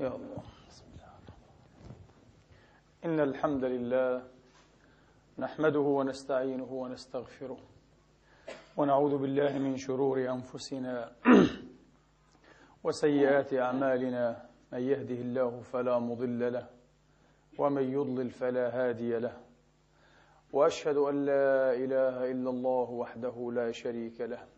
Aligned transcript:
يا 0.00 0.06
الله. 0.06 0.42
بسم 0.68 0.84
الله. 0.94 1.12
إن 3.04 3.20
الحمد 3.20 3.64
لله 3.64 4.22
نحمده 5.38 5.80
ونستعينه 5.80 6.72
ونستغفره 6.72 7.58
ونعوذ 8.76 9.18
بالله 9.18 9.58
من 9.58 9.76
شرور 9.76 10.30
أنفسنا 10.30 11.12
وسيئات 12.84 13.54
أعمالنا 13.54 14.46
من 14.72 14.80
يهده 14.80 15.14
الله 15.14 15.60
فلا 15.60 15.98
مضل 15.98 16.52
له 16.52 16.66
ومن 17.58 17.92
يضلل 17.92 18.30
فلا 18.30 18.66
هادي 18.68 19.18
له 19.18 19.36
وأشهد 20.52 20.96
أن 20.96 21.26
لا 21.26 21.74
إله 21.74 22.30
إلا 22.30 22.50
الله 22.50 22.90
وحده 22.90 23.50
لا 23.54 23.72
شريك 23.72 24.20
له 24.20 24.57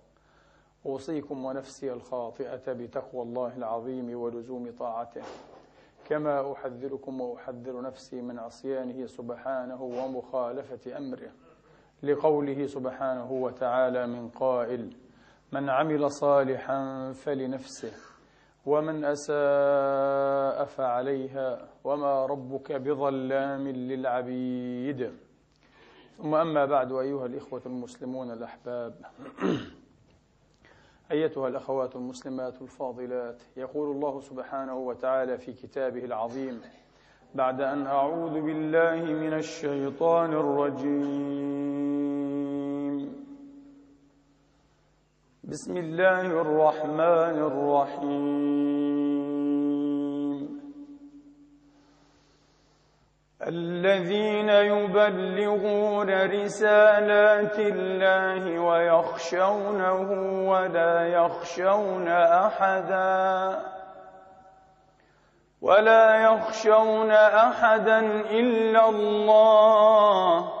أوصيكم 0.85 1.45
ونفسي 1.45 1.93
الخاطئة 1.93 2.73
بتقوى 2.73 3.21
الله 3.23 3.57
العظيم 3.57 4.19
ولزوم 4.21 4.71
طاعته. 4.79 5.21
كما 6.09 6.51
أحذركم 6.51 7.21
وأحذر 7.21 7.81
نفسي 7.81 8.21
من 8.21 8.39
عصيانه 8.39 9.05
سبحانه 9.05 9.83
ومخالفة 9.83 10.97
أمره. 10.97 11.31
لقوله 12.03 12.65
سبحانه 12.65 13.31
وتعالى 13.31 14.07
من 14.07 14.29
قائل 14.29 14.95
من 15.51 15.69
عمل 15.69 16.11
صالحا 16.11 17.11
فلنفسه 17.11 17.93
ومن 18.65 19.05
أساء 19.05 20.65
فعليها 20.65 21.67
وما 21.83 22.25
ربك 22.25 22.71
بظلام 22.71 23.67
للعبيد. 23.67 25.11
ثم 26.17 26.35
أما 26.35 26.65
بعد 26.65 26.91
أيها 26.91 27.25
الإخوة 27.25 27.61
المسلمون 27.65 28.31
الأحباب 28.31 28.93
أيتها 31.11 31.47
الأخوات 31.47 31.95
المسلمات 31.95 32.61
الفاضلات 32.61 33.43
يقول 33.57 33.91
الله 33.95 34.19
سبحانه 34.19 34.75
وتعالى 34.77 35.37
في 35.37 35.53
كتابه 35.53 36.05
العظيم 36.05 36.61
بعد 37.35 37.61
أن 37.61 37.87
أعوذ 37.87 38.41
بالله 38.41 38.95
من 39.13 39.33
الشيطان 39.33 40.33
الرجيم. 40.33 41.51
بسم 45.43 45.77
الله 45.77 46.21
الرحمن 46.41 47.37
الرحيم. 47.49 49.20
الذين 53.47 54.49
يبلغون 54.49 56.09
رسالات 56.43 57.59
الله 57.59 58.59
ويخشونه 58.59 60.01
ولا 60.49 61.07
يخشون 61.07 62.07
أحدا 62.07 63.59
ولا 65.61 66.15
يخشون 66.15 67.11
أحدا 67.11 67.99
إلا 68.29 68.89
الله 68.89 70.51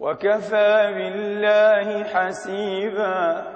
وكفى 0.00 0.92
بالله 0.94 2.04
حسيبا 2.04 3.55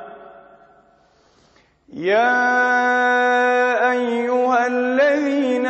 يا 2.01 3.91
أيها 3.91 4.67
الذين 4.67 5.67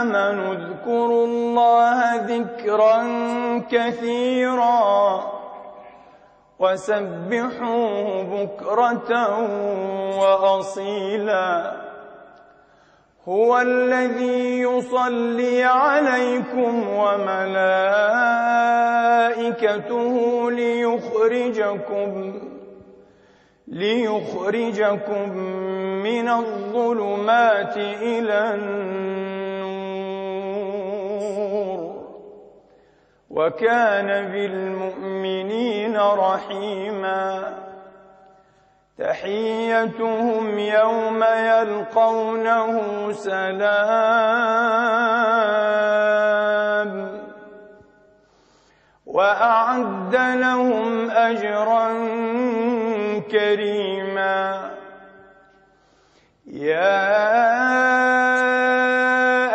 آمنوا 0.00 0.54
اذكروا 0.54 1.26
الله 1.26 2.14
ذكرا 2.14 2.98
كثيرا 3.70 5.22
وسبحوه 6.58 8.22
بكرة 8.22 9.10
وأصيلا. 10.18 11.72
هو 13.28 13.58
الذي 13.58 14.60
يصلي 14.60 15.64
عليكم 15.64 16.88
وملائكته 16.88 17.66
ليخرجكم 20.50 22.32
ليخرجكم 23.68 25.28
من 26.02 26.28
الظلمات 26.28 27.76
إلى 27.76 28.54
النور. 28.54 29.26
وكان 33.30 34.32
بالمؤمنين 34.32 35.96
رحيما. 35.96 37.54
تحيتهم 38.98 40.58
يوم 40.58 41.24
يلقونه 41.24 42.80
سلام. 43.12 44.16
وأعد 49.06 50.16
لهم 50.16 51.10
أجرا 51.10 51.92
كريما. 53.30 54.70
يا 56.46 57.16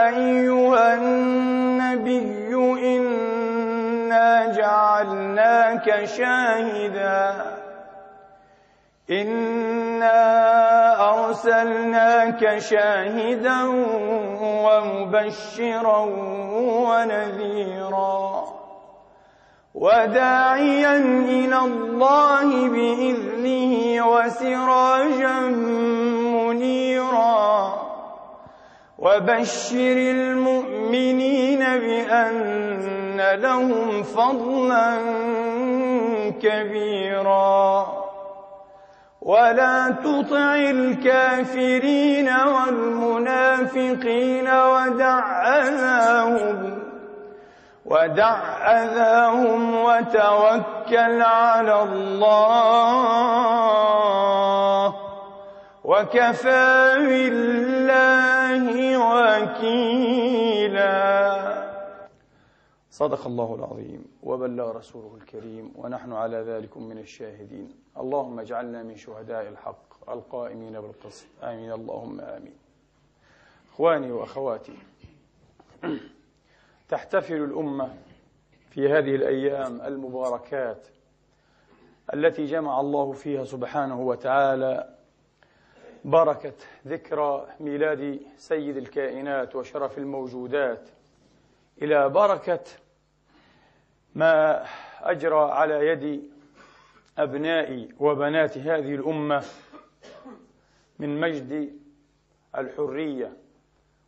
أيها 0.07 0.93
النبي 0.93 2.53
إنا 2.95 4.51
جعلناك 4.51 6.05
شاهدا. 6.05 7.51
إنا 9.11 10.19
أرسلناك 11.09 12.57
شاهدا 12.57 13.63
ومبشرا 14.41 15.99
ونذيرا. 16.87 18.60
وداعيا 19.81 20.97
إلى 21.25 21.57
الله 21.57 22.69
بإذنه 22.69 23.73
وسراجا 24.07 25.39
منيرا. 26.37 27.73
وبشر 28.97 29.97
المؤمنين 29.97 31.59
بأن 31.59 33.21
لهم 33.33 34.03
فضلا 34.03 34.97
كبيرا. 36.41 37.87
ولا 39.21 39.89
تطع 39.89 40.55
الكافرين 40.55 42.29
والمنافقين 42.29 43.67
ودع 44.47 45.47
أذاهم 45.57 46.80
ودع 47.91 48.37
أذاهم 48.83 49.75
وتوكل 49.75 51.21
على 51.21 51.83
الله 51.83 53.21
وكفى 55.83 56.95
بالله 56.99 58.63
وكيلا. 59.11 60.91
صدق 62.89 63.27
الله 63.27 63.55
العظيم 63.55 64.05
وبلغ 64.23 64.71
رسوله 64.71 65.17
الكريم 65.21 65.73
ونحن 65.75 66.13
على 66.13 66.37
ذلك 66.37 66.77
من 66.77 66.97
الشاهدين. 66.97 67.69
اللهم 67.97 68.39
اجعلنا 68.39 68.83
من 68.83 68.95
شهداء 68.95 69.47
الحق 69.47 70.09
القائمين 70.09 70.81
بالقسط. 70.81 71.25
آمين. 71.43 71.71
اللهم 71.71 72.21
آمين. 72.21 72.53
إخواني 73.73 74.11
وأخواتي. 74.11 74.77
تحتفل 76.91 77.35
الأمة 77.35 77.95
في 78.69 78.89
هذه 78.89 79.15
الأيام 79.15 79.81
المباركات 79.81 80.87
التي 82.13 82.45
جمع 82.45 82.79
الله 82.79 83.11
فيها 83.11 83.43
سبحانه 83.43 84.01
وتعالى 84.01 84.95
بركة 86.05 86.53
ذكرى 86.87 87.47
ميلاد 87.59 88.19
سيد 88.37 88.77
الكائنات 88.77 89.55
وشرف 89.55 89.97
الموجودات 89.97 90.89
إلى 91.81 92.09
بركة 92.09 92.63
ما 94.15 94.65
أجرى 95.01 95.51
على 95.51 95.87
يد 95.87 96.31
أبناء 97.17 97.89
وبنات 97.99 98.57
هذه 98.57 98.95
الأمة 98.95 99.43
من 100.99 101.19
مجد 101.19 101.73
الحرية 102.57 103.37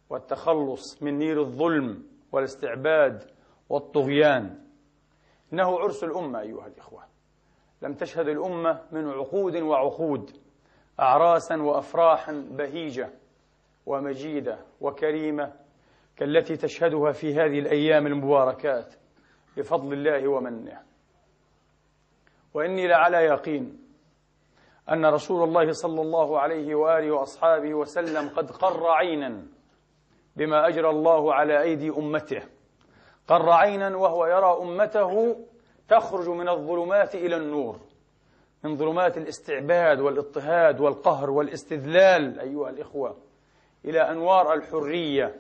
والتخلص 0.10 1.04
من 1.04 1.20
نير 1.20 1.40
الظلم 1.42 2.13
والاستعباد 2.34 3.24
والطغيان. 3.70 4.60
إنه 5.54 5.80
عرس 5.80 6.04
الأمة 6.04 6.40
أيها 6.40 6.68
الإخوة. 6.68 7.04
لم 7.82 7.94
تشهد 7.94 8.28
الأمة 8.28 8.82
من 8.92 9.10
عقود 9.10 9.56
وعقود 9.56 10.32
أعراسا 11.00 11.56
وأفراحا 11.56 12.48
بهيجة 12.52 13.10
ومجيدة 13.86 14.60
وكريمة 14.82 15.54
كالتي 16.16 16.56
تشهدها 16.56 17.12
في 17.12 17.34
هذه 17.34 17.60
الأيام 17.60 18.08
المباركات 18.08 18.94
بفضل 19.58 19.94
الله 19.94 20.28
ومنه. 20.28 20.82
وإني 22.54 22.88
لعلى 22.88 23.18
يقين 23.18 23.80
أن 24.92 25.06
رسول 25.06 25.44
الله 25.44 25.72
صلى 25.72 26.02
الله 26.02 26.40
عليه 26.40 26.76
وآله 26.76 27.12
وأصحابه 27.12 27.74
وسلم 27.74 28.30
قد 28.30 28.52
قر 28.52 28.88
عينا 28.88 29.48
بما 30.36 30.68
أجرى 30.68 30.90
الله 30.90 31.34
على 31.34 31.62
أيدي 31.62 31.90
أمته. 31.90 32.42
قر 33.28 33.50
عينا 33.50 33.98
وهو 33.98 34.26
يرى 34.26 34.58
أمته 34.62 35.36
تخرج 35.90 36.30
من 36.30 36.50
الظلمات 36.50 37.16
إلى 37.16 37.36
النور. 37.36 37.80
من 38.64 38.78
ظلمات 38.78 39.18
الاستعباد 39.18 40.00
والإضطهاد 40.00 40.82
والقهر 40.82 41.30
والاستذلال 41.30 42.40
أيها 42.40 42.70
الإخوة 42.70 43.18
إلى 43.86 44.02
أنوار 44.02 44.54
الحرية 44.54 45.40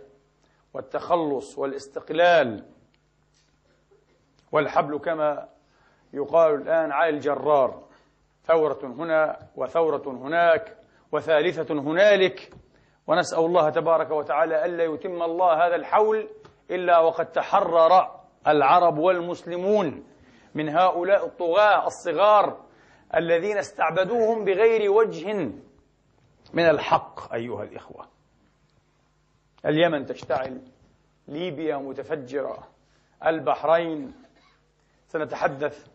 والتخلص 0.74 1.58
والاستقلال. 1.58 2.66
والحبل 4.52 4.98
كما 4.98 5.50
يقال 6.14 6.56
الآن 6.56 6.92
على 6.92 7.10
الجرار. 7.10 7.84
ثورة 8.46 8.80
هنا 8.84 9.40
وثورة 9.56 10.04
هناك 10.08 10.78
وثالثة 11.12 11.74
هنالك. 11.74 12.54
ونسأل 13.08 13.40
الله 13.40 13.70
تبارك 13.70 14.12
وتعالى 14.12 14.66
ألا 14.66 14.84
يتم 14.84 15.24
الله 15.24 15.68
هذا 15.68 15.76
الحول 15.76 16.30
إلا 16.72 17.00
وقد 17.00 17.32
تحرر 17.32 18.20
العرب 18.48 18.98
والمسلمون 18.98 20.04
من 20.56 20.70
هؤلاء 20.70 21.26
الطغاة 21.26 21.88
الصغار 21.88 22.64
الذين 23.16 23.58
استعبدوهم 23.58 24.46
بغير 24.46 24.92
وجه 24.92 25.34
من 26.54 26.70
الحق 26.70 27.34
أيها 27.34 27.64
الإخوة. 27.64 28.08
اليمن 29.66 30.06
تشتعل 30.06 30.62
ليبيا 31.28 31.78
متفجرة 31.78 32.68
البحرين. 33.26 34.14
سنتحدث 35.08 35.88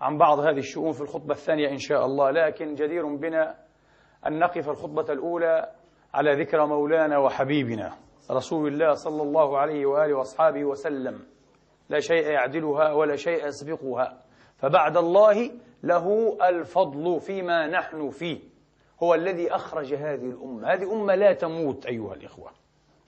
عن 0.00 0.18
بعض 0.18 0.38
هذه 0.38 0.58
الشؤون 0.58 0.92
في 0.92 1.00
الخطبة 1.00 1.34
الثانية 1.34 1.68
إن 1.68 1.78
شاء 1.78 2.04
الله 2.04 2.30
لكن 2.30 2.74
جدير 2.74 3.06
بنا 3.16 3.54
أن 4.26 4.38
نقف 4.38 4.68
الخطبة 4.68 5.12
الأولى 5.12 5.75
على 6.16 6.32
ذكر 6.42 6.66
مولانا 6.66 7.18
وحبيبنا 7.18 7.92
رسول 8.30 8.72
الله 8.72 8.94
صلى 8.94 9.22
الله 9.22 9.58
عليه 9.58 9.86
وآله 9.86 10.14
وأصحابه 10.14 10.64
وسلم. 10.64 11.26
لا 11.88 12.00
شيء 12.00 12.26
يعدلها 12.26 12.92
ولا 12.92 13.16
شيء 13.16 13.46
يسبقها. 13.46 14.22
فبعد 14.56 14.96
الله 14.96 15.50
له 15.82 16.36
الفضل 16.48 17.20
فيما 17.20 17.66
نحن 17.66 18.10
فيه. 18.10 18.40
هو 19.02 19.14
الذي 19.14 19.54
أخرج 19.54 19.94
هذه 19.94 20.30
الأمة. 20.30 20.72
هذه 20.72 20.92
أمة 20.92 21.14
لا 21.14 21.32
تموت 21.32 21.86
أيها 21.86 22.14
الإخوة. 22.14 22.50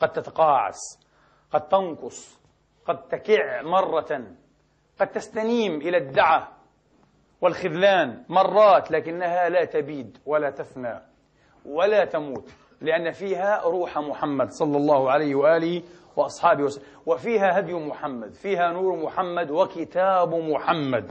قد 0.00 0.12
تتقاعس 0.12 1.08
قد 1.50 1.69
تنقص 1.69 2.40
قد 2.87 3.08
تكع 3.08 3.62
مرة 3.62 4.26
قد 5.00 5.06
تستنيم 5.06 5.75
إلى 5.75 5.96
الدعة 5.96 6.52
والخذلان 7.40 8.25
مرات 8.28 8.90
لكنها 8.90 9.49
لا 9.49 9.64
تبيد 9.64 10.19
ولا 10.26 10.50
تفنى 10.50 11.02
ولا 11.66 12.05
تموت. 12.05 12.68
لأن 12.81 13.11
فيها 13.13 13.63
روح 13.65 13.99
محمد 13.99 14.51
صلى 14.51 14.77
الله 14.77 15.11
عليه 15.11 15.35
وآله 15.35 15.83
وأصحابه 16.17 16.63
وسلم 16.63 16.85
وفيها 17.07 17.59
هدي 17.59 17.75
محمد 17.75 18.35
فيها 18.35 18.73
نور 18.73 18.97
محمد 18.97 19.51
وكتاب 19.51 20.35
محمد. 20.35 21.11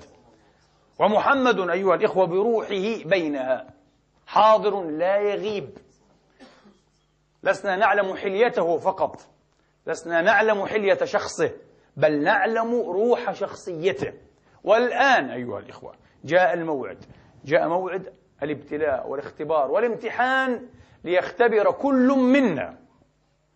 ومحمد 0.99 1.69
أيها 1.69 1.95
الإخوة 1.95 2.25
بروحه 2.25 3.03
بينها. 3.05 3.67
حاضر 4.27 4.83
لا 4.83 5.17
يغيب. 5.17 5.69
لسنا 7.43 7.75
نعلم 7.75 8.15
حليته 8.15 8.77
فقط. 8.77 9.21
لسنا 9.87 10.21
نعلم 10.21 10.65
حلية 10.65 11.05
شخصه 11.05 11.51
بل 11.97 12.23
نعلم 12.23 12.81
روح 12.81 13.31
شخصيته. 13.31 14.13
والآن 14.63 15.29
أيها 15.29 15.59
الإخوة 15.59 15.93
جاء 16.23 16.53
الموعد. 16.53 17.05
جاء 17.45 17.67
موعد 17.67 18.13
الابتلاء 18.43 19.09
والاختبار 19.09 19.71
والامتحان 19.71 20.67
ليختبر 21.03 21.71
كل 21.71 22.07
منا. 22.07 22.77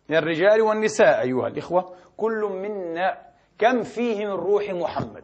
من 0.09 0.17
الرجال 0.17 0.61
والنساء 0.61 1.21
أيها 1.21 1.47
الإخوة 1.47 1.95
كل 2.17 2.49
منا 2.51 3.17
كم 3.59 3.83
فيه 3.83 4.25
من 4.25 4.31
روح 4.31 4.69
محمد؟ 4.69 5.23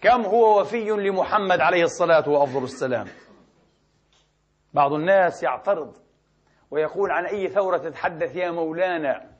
كم 0.00 0.22
هو 0.22 0.60
وفي 0.60 0.90
لمحمد 0.90 1.60
عليه 1.60 1.82
الصلاة 1.82 2.28
وأفضل 2.28 2.64
السلام؟ 2.64 3.06
بعض 4.74 4.92
الناس 4.92 5.42
يعترض 5.42 5.96
ويقول 6.70 7.10
عن 7.10 7.26
أي 7.26 7.48
ثورة 7.48 7.78
تتحدث 7.78 8.36
يا 8.36 8.50
مولانا؟ 8.50 9.30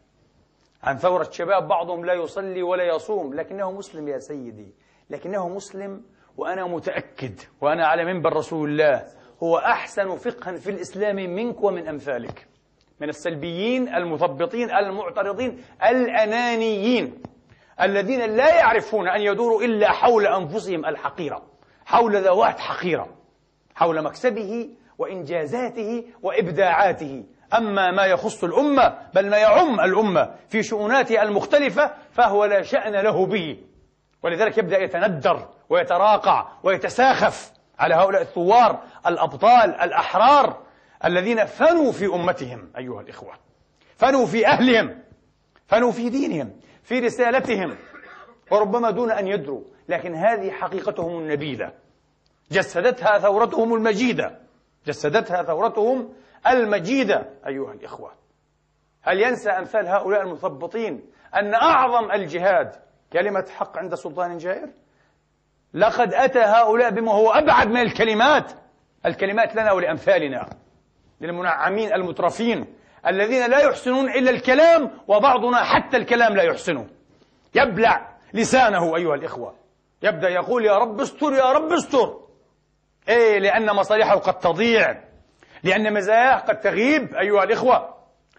عن 0.82 0.96
ثورة 0.96 1.28
شباب 1.30 1.68
بعضهم 1.68 2.04
لا 2.04 2.12
يصلي 2.12 2.62
ولا 2.62 2.84
يصوم. 2.84 3.34
لكنه 3.34 3.72
مسلم 3.72 4.08
يا 4.08 4.18
سيدي 4.18 4.74
لكنه 5.10 5.48
مسلم 5.48 6.04
وأنا 6.36 6.66
متأكد 6.66 7.40
وأنا 7.60 7.86
على 7.86 8.04
منبر 8.04 8.32
رسول 8.32 8.70
الله. 8.70 9.06
هو 9.42 9.58
أحسن 9.58 10.16
فقها 10.16 10.56
في 10.56 10.70
الإسلام 10.70 11.16
منك 11.16 11.62
ومن 11.62 11.88
أمثالك. 11.88 12.46
من 13.00 13.08
السلبيين 13.08 13.94
المثبطين 13.94 14.70
المعترضين 14.70 15.64
الأنانيين 15.90 17.22
الذين 17.80 18.20
لا 18.36 18.56
يعرفون 18.56 19.08
أن 19.08 19.20
يدوروا 19.20 19.62
إلا 19.62 19.92
حول 19.92 20.26
أنفسهم 20.26 20.84
الحقيرة 20.84 21.42
حول 21.86 22.16
ذوات 22.16 22.60
حقيرة 22.60 23.08
حول 23.74 24.02
مكسبه 24.02 24.70
وإنجازاته 24.98 26.05
وإبداعاته. 26.22 27.24
أما 27.55 27.90
ما 27.90 28.05
يخص 28.05 28.44
الأمة 28.44 28.98
بل 29.14 29.31
ما 29.31 29.36
يعم 29.36 29.81
الأمة 29.81 30.34
في 30.48 30.62
شؤوناتها 30.62 31.22
المختلفة 31.22 31.90
فهو 32.10 32.44
لا 32.44 32.62
شأن 32.62 32.93
له 32.93 33.26
به. 33.26 33.58
ولذلك 34.22 34.58
يبدأ 34.58 34.78
يتندر 34.78 35.48
ويتراقع 35.69 36.48
ويتساخف. 36.62 37.56
على 37.78 37.94
هؤلاء 37.94 38.22
الثوار 38.22 38.82
الأبطال 39.06 39.74
الأحرار 39.74 40.62
الذين 41.04 41.44
فنوا 41.44 41.92
في 41.92 42.06
أمتهم 42.06 42.72
أيها 42.78 43.00
الإخوة. 43.00 43.34
فنوا 43.96 44.26
في 44.26 44.46
أهلهم 44.46 45.02
فنوا 45.66 45.92
في 45.92 46.08
دينهم 46.08 46.60
في 46.82 46.98
رسالتهم 46.98 47.76
وربما 48.50 48.90
دون 48.90 49.10
أن 49.10 49.26
يدروا 49.26 49.62
لكن 49.88 50.14
هذه 50.14 50.50
حقيقتهم 50.50 51.18
النبيلة 51.18 51.72
جسدتها 52.50 53.18
ثورتهم 53.18 53.74
المجيدة. 53.74 54.38
جسدتها 54.86 55.42
ثورتهم 55.42 56.12
المجيدة 56.46 57.30
أيها 57.46 57.72
الإخوة. 57.72 58.12
هل 59.02 59.20
ينسى 59.20 59.50
أمثال 59.50 59.86
هؤلاء 59.86 60.22
المثبطين 60.22 61.02
أن 61.34 61.54
أعظم 61.54 62.10
الجهاد 62.12 62.72
كلمة 63.12 63.46
حق 63.56 63.78
عند 63.78 63.94
سلطان 63.94 64.38
جائر؟ 64.38 64.68
لقد 65.75 66.15
أتى 66.15 66.39
هؤلاء 66.39 66.91
بما 66.91 67.13
هو 67.13 67.31
أبعد 67.31 67.69
من 67.69 67.81
الكلمات. 67.81 68.53
الكلمات 69.06 69.56
لنا 69.56 69.73
ولأمثالنا 69.73 70.49
للمنعمين 71.20 71.93
المترفين 71.93 72.75
الذين 73.06 73.51
لا 73.51 73.58
يحسنون 73.58 74.11
إلا 74.11 74.31
الكلام 74.31 74.91
وبعضنا 75.08 75.65
حتى 75.65 75.96
الكلام 75.96 76.37
لا 76.37 76.43
يحسنه. 76.43 76.87
يبلع 77.55 78.17
لسانه 78.35 78.96
أيها 78.96 79.15
الإخوة. 79.15 79.55
يبدأ 80.03 80.29
يقول 80.29 80.65
يا 80.65 80.79
رب 80.79 81.01
استر 81.01 81.32
يا 81.32 81.53
رب 81.53 81.73
استر. 81.73 82.20
إيه 83.08 83.39
لأن 83.39 83.75
مصالحه 83.75 84.15
قد 84.15 84.39
تضيع 84.39 85.03
لأن 85.63 85.94
مزاياه 85.94 86.37
قد 86.37 86.61
تغيب 86.61 87.15
أيها 87.15 87.44
الإخوة. 87.44 87.94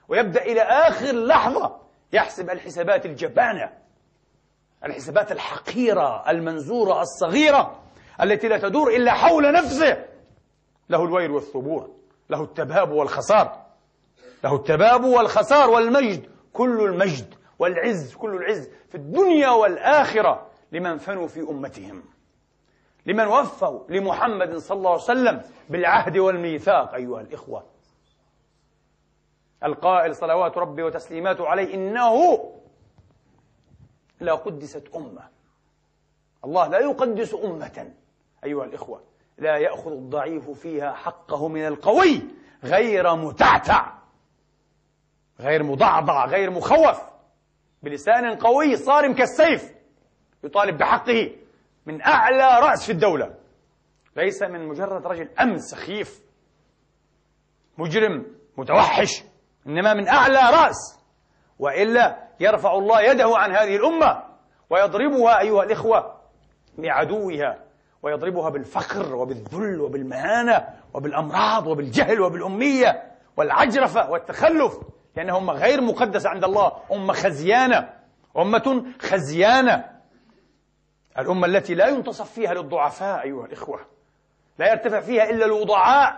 ويبدأ 0.07 0.41
إلى 0.41 0.61
آخر 0.61 1.11
لحظة 1.11 1.77
يحسب 2.13 2.49
الحسابات 2.49 3.05
الجبانة. 3.05 3.69
الحسابات 4.85 5.31
الحقيرة 5.31 6.29
المنزورة 6.29 7.01
الصغيرة 7.01 7.79
التي 8.21 8.47
لا 8.47 8.57
تدور 8.57 8.95
إلا 8.95 9.13
حول 9.13 9.53
نفسه. 9.53 10.05
له 10.89 11.03
الويل 11.03 11.31
والثبور 11.31 11.89
له 12.29 12.43
التباب 12.43 12.91
والخسار 12.91 13.65
له 14.43 14.55
التباب 14.55 15.03
والخسار 15.03 15.69
والمجد. 15.69 16.29
كل 16.53 16.85
المجد 16.85 17.33
والعز 17.59 18.15
كل 18.15 18.35
العز 18.35 18.69
في 18.89 18.95
الدنيا 18.95 19.49
والآخرة 19.49 20.47
لمن 20.71 20.97
فنوا 20.97 21.27
في 21.27 21.39
أمتهم. 21.39 22.03
لمن 23.05 23.27
وفوا 23.27 23.79
لمحمد 23.89 24.57
صلى 24.57 24.77
الله 24.77 24.91
عليه 24.91 25.01
وسلم 25.01 25.41
بالعهد 25.69 26.17
والميثاق 26.17 26.93
أيها 26.93 27.21
الإخوة. 27.21 27.63
القائل 29.63 30.15
صلوات 30.15 30.57
ربي 30.57 30.83
وتسليماته 30.83 31.47
عليه 31.47 31.73
إنه 31.73 32.39
لا 34.19 34.33
قدست 34.33 34.95
أمة. 34.95 35.29
الله 36.45 36.67
لا 36.67 36.79
يقدس 36.79 37.33
أمة 37.33 37.93
أيها 38.43 38.63
الإخوة. 38.63 39.03
لا 39.37 39.57
يأخذ 39.57 39.91
الضعيف 39.91 40.49
فيها 40.49 40.93
حقه 40.93 41.47
من 41.47 41.67
القوي 41.67 42.21
غير 42.63 43.15
متعتع 43.15 43.97
غير 45.39 45.63
مضعضع 45.63 46.25
غير 46.25 46.51
مخوف. 46.51 47.01
بلسان 47.83 48.35
قوي 48.35 48.75
صارم 48.75 49.13
كالسيف 49.13 49.75
يطالب 50.43 50.77
بحقه 50.77 51.35
من 51.85 52.01
أعلى 52.01 52.59
رأس 52.67 52.85
في 52.85 52.91
الدولة. 52.91 53.35
ليس 54.15 54.43
من 54.43 54.67
مجرد 54.67 55.07
رجل 55.07 55.29
أمن 55.39 55.57
سخيف 55.57 56.21
مجرم 57.77 58.35
متوحش 58.57 59.23
إنما 59.67 59.93
من 59.93 60.07
أعلى 60.07 60.39
رأس. 60.39 60.96
وإلا 61.59 62.17
يرفع 62.39 62.73
الله 62.73 63.01
يده 63.01 63.37
عن 63.37 63.51
هذه 63.51 63.75
الأمة 63.75 64.23
ويضربها 64.69 65.39
أيها 65.39 65.63
الإخوة 65.63 66.17
بعدوها 66.77 67.57
ويضربها 68.03 68.49
بالفقر 68.49 69.15
وبالذل 69.15 69.81
وبالمهانة 69.81 70.67
وبالأمراض 70.93 71.67
وبالجهل 71.67 72.21
وبالأمية 72.21 73.03
والعجرفة 73.37 74.09
والتخلف 74.09 74.79
لأنها 75.15 75.37
أمة 75.37 75.53
غير 75.53 75.81
مقدسة 75.81 76.29
عند 76.29 76.43
الله 76.43 76.71
أمة 76.91 77.13
خزيانة 77.13 77.89
أمة 78.37 78.85
خزيانة. 79.01 79.85
الأمة 81.19 81.45
التي 81.47 81.75
لا 81.75 81.87
ينتصف 81.87 82.31
فيها 82.31 82.53
للضعفاء 82.53 83.23
أيها 83.23 83.45
الإخوة 83.45 83.79
لا 84.59 84.71
يرتفع 84.71 84.99
فيها 84.99 85.29
إلا 85.29 85.45
الوضعاء 85.45 86.17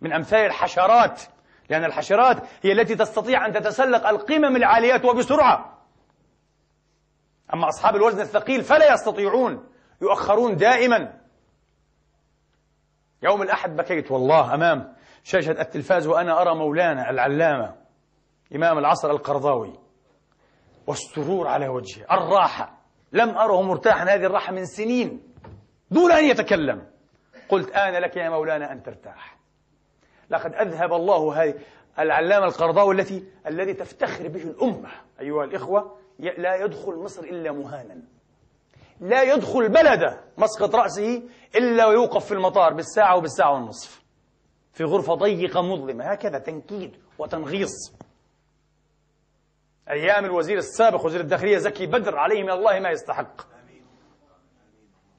من 0.00 0.12
أمثال 0.12 0.40
الحشرات 0.46 1.22
لأن 1.68 1.84
الحشرات 1.84 2.36
هي 2.62 2.72
التي 2.72 2.94
تستطيع 2.94 3.46
أن 3.46 3.52
تتسلق 3.52 4.06
القمم 4.06 4.56
العاليات 4.56 5.04
وبسرعة. 5.04 5.78
أما 7.54 7.68
أصحاب 7.68 7.96
الوزن 7.96 8.20
الثقيل 8.20 8.62
فلا 8.62 8.92
يستطيعون 8.92 9.66
يؤخرون 10.02 10.56
دائما. 10.56 11.20
يوم 13.22 13.42
الأحد 13.42 13.76
بكيت 13.76 14.10
والله 14.10 14.54
أمام 14.54 14.94
شاشة 15.24 15.60
التلفاز 15.60 16.06
وأنا 16.06 16.42
أرى 16.42 16.54
مولانا 16.54 17.10
العلامة 17.10 17.74
إمام 18.54 18.78
العصر 18.78 19.10
القرضاوي 19.10 19.78
والسرور 20.86 21.48
على 21.48 21.68
وجهه. 21.68 22.06
الراحة 22.10 22.78
لم 23.12 23.28
أره 23.28 23.62
مرتاحا 23.62 24.04
هذه 24.04 24.24
الراحة 24.24 24.52
من 24.52 24.64
سنين 24.64 25.22
دون 25.90 26.12
أن 26.12 26.24
يتكلم. 26.24 26.86
قلت 27.48 27.70
آن 27.70 28.02
لك 28.02 28.16
يا 28.16 28.28
مولانا 28.30 28.72
أن 28.72 28.82
ترتاح. 28.82 29.37
لقد 30.30 30.54
أذهب 30.54 30.92
الله 30.92 31.42
هذه 31.42 31.54
العلامة 31.98 32.46
القرضاوي 32.46 32.94
التي 32.94 33.24
الذي 33.46 33.74
تفتخر 33.74 34.28
به 34.28 34.42
الأمة. 34.42 34.90
أيها 35.20 35.44
الإخوة 35.44 35.98
لا 36.18 36.64
يدخل 36.64 36.94
مصر 36.94 37.22
إلا 37.22 37.52
مهانا. 37.52 38.02
لا 39.00 39.22
يدخل 39.22 39.68
بلده 39.68 40.20
مسقط 40.38 40.74
رأسه 40.74 41.22
إلا 41.56 41.86
ويوقف 41.86 42.26
في 42.26 42.34
المطار 42.34 42.72
بالساعة 42.72 43.16
وبالساعة 43.16 43.54
والنصف. 43.54 44.02
في 44.72 44.84
غرفة 44.84 45.14
ضيقة 45.14 45.62
مظلمة. 45.62 46.04
هكذا 46.04 46.38
تنكيد 46.38 46.96
وتنغيص. 47.18 47.92
أيام 49.90 50.24
الوزير 50.24 50.58
السابق 50.58 51.04
وزير 51.04 51.20
الداخلية 51.20 51.58
زكي 51.58 51.86
بدر 51.86 52.16
عليه 52.16 52.42
من 52.42 52.50
الله 52.50 52.80
ما 52.80 52.90
يستحق. 52.90 53.40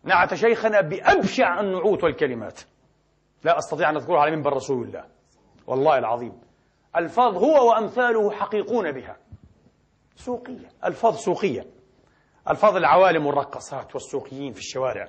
نعت 0.04 0.34
شيخنا 0.34 0.82
بأبشع 0.82 1.60
النعوت 1.60 2.04
والكلمات. 2.04 2.60
لا 3.44 3.58
أستطيع 3.58 3.90
أن 3.90 3.96
أذكرها 3.96 4.20
على 4.20 4.36
منبر 4.36 4.54
رسول 4.54 4.88
الله. 4.88 5.06
والله 5.68 5.98
العظيم. 5.98 6.42
ألفاظ 6.96 7.38
هو 7.38 7.70
وأمثاله 7.70 8.32
حقيقون 8.32 8.92
بها. 8.92 9.18
سوقية. 10.16 10.70
ألفاظ 10.86 11.16
سوقية. 11.16 11.66
ألفاظ 12.50 12.76
العوالم 12.76 13.26
والرقصات 13.26 13.96
والسوقيين 13.96 14.54
في 14.54 14.60
الشوارع. 14.60 15.08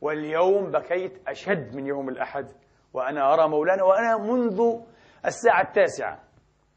واليوم 0.00 0.70
بكيت 0.70 1.28
أشد 1.28 1.74
من 1.76 1.86
يوم 1.86 2.08
الأحد 2.08 2.48
وأنا 2.92 3.34
أرى 3.34 3.48
مولانا 3.48 3.82
وأنا 3.82 4.16
منذ 4.16 4.80
الساعة 5.26 5.62
التاسعة 5.62 6.20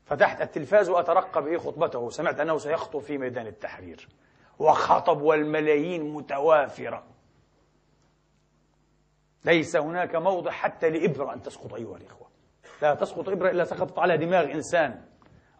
فتحت 0.05 0.41
التلفاز 0.41 0.89
وأترقب 0.89 1.47
إيه 1.47 1.57
خطبته. 1.57 2.09
سمعت 2.09 2.39
أنه 2.39 2.57
سيخطب 2.57 2.99
في 2.99 3.17
ميدان 3.17 3.47
التحرير. 3.47 4.07
وخطب 4.59 5.21
والملايين 5.21 6.13
متوافرة. 6.13 7.03
ليس 9.45 9.75
هناك 9.75 10.15
موضع 10.15 10.51
حتى 10.51 10.89
لإبرة 10.89 11.33
أن 11.33 11.41
تسقط 11.41 11.73
أيها 11.73 11.97
الإخوة. 11.97 12.27
لا 12.81 12.95
تسقط 12.95 13.29
إبرة 13.29 13.51
إلا 13.51 13.63
سقطت 13.63 13.99
على 13.99 14.17
دماغ 14.17 14.51
إنسان. 14.51 15.01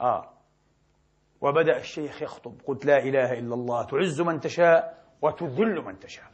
آه. 0.02 0.30
وبدأ 1.42 1.78
الشيخ 1.78 2.22
يخطب 2.22 2.62
قلت 2.66 2.86
لا 2.86 2.98
إله 2.98 3.34
إلا 3.34 3.54
الله 3.54 3.86
تعز 3.86 4.22
من 4.22 4.40
تشاء 4.40 5.04
وتذل 5.22 5.82
من 5.82 6.00
تشاء. 6.00 6.26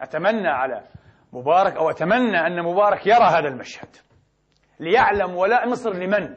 أتمنى 0.00 0.48
على 0.48 0.84
مبارك 1.32 1.76
أو 1.76 1.90
أتمنى 1.90 2.46
أن 2.46 2.62
مبارك 2.62 3.06
يرى 3.06 3.24
هذا 3.24 3.48
المشهد. 3.48 3.96
ليعلم 4.80 5.36
ولاء 5.36 5.68
مصر 5.68 5.92
لمن 5.92 6.36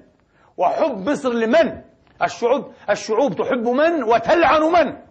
وحب 0.57 1.09
مصر 1.09 1.29
لمن. 1.29 1.81
الشعوب 2.23 2.73
الشعوب 2.89 3.35
تحب 3.35 3.67
من 3.67 4.03
وتلعن 4.03 4.61
من. 4.61 5.01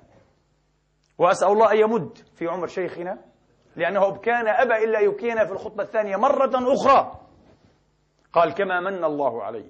وأسأل 1.18 1.48
الله 1.48 1.72
أن 1.72 1.78
يمد 1.78 2.18
في 2.34 2.46
عمر 2.46 2.66
شيخنا 2.66 3.29
لأنه 3.76 4.16
كان 4.16 4.48
أبى 4.48 4.84
إلا 4.84 5.00
يكينا 5.00 5.44
في 5.44 5.52
الخطبة 5.52 5.82
الثانية 5.82 6.16
مرة 6.16 6.74
أخرى. 6.74 7.20
قال 8.32 8.54
كما 8.54 8.80
من 8.80 9.04
الله 9.04 9.42
علي 9.42 9.64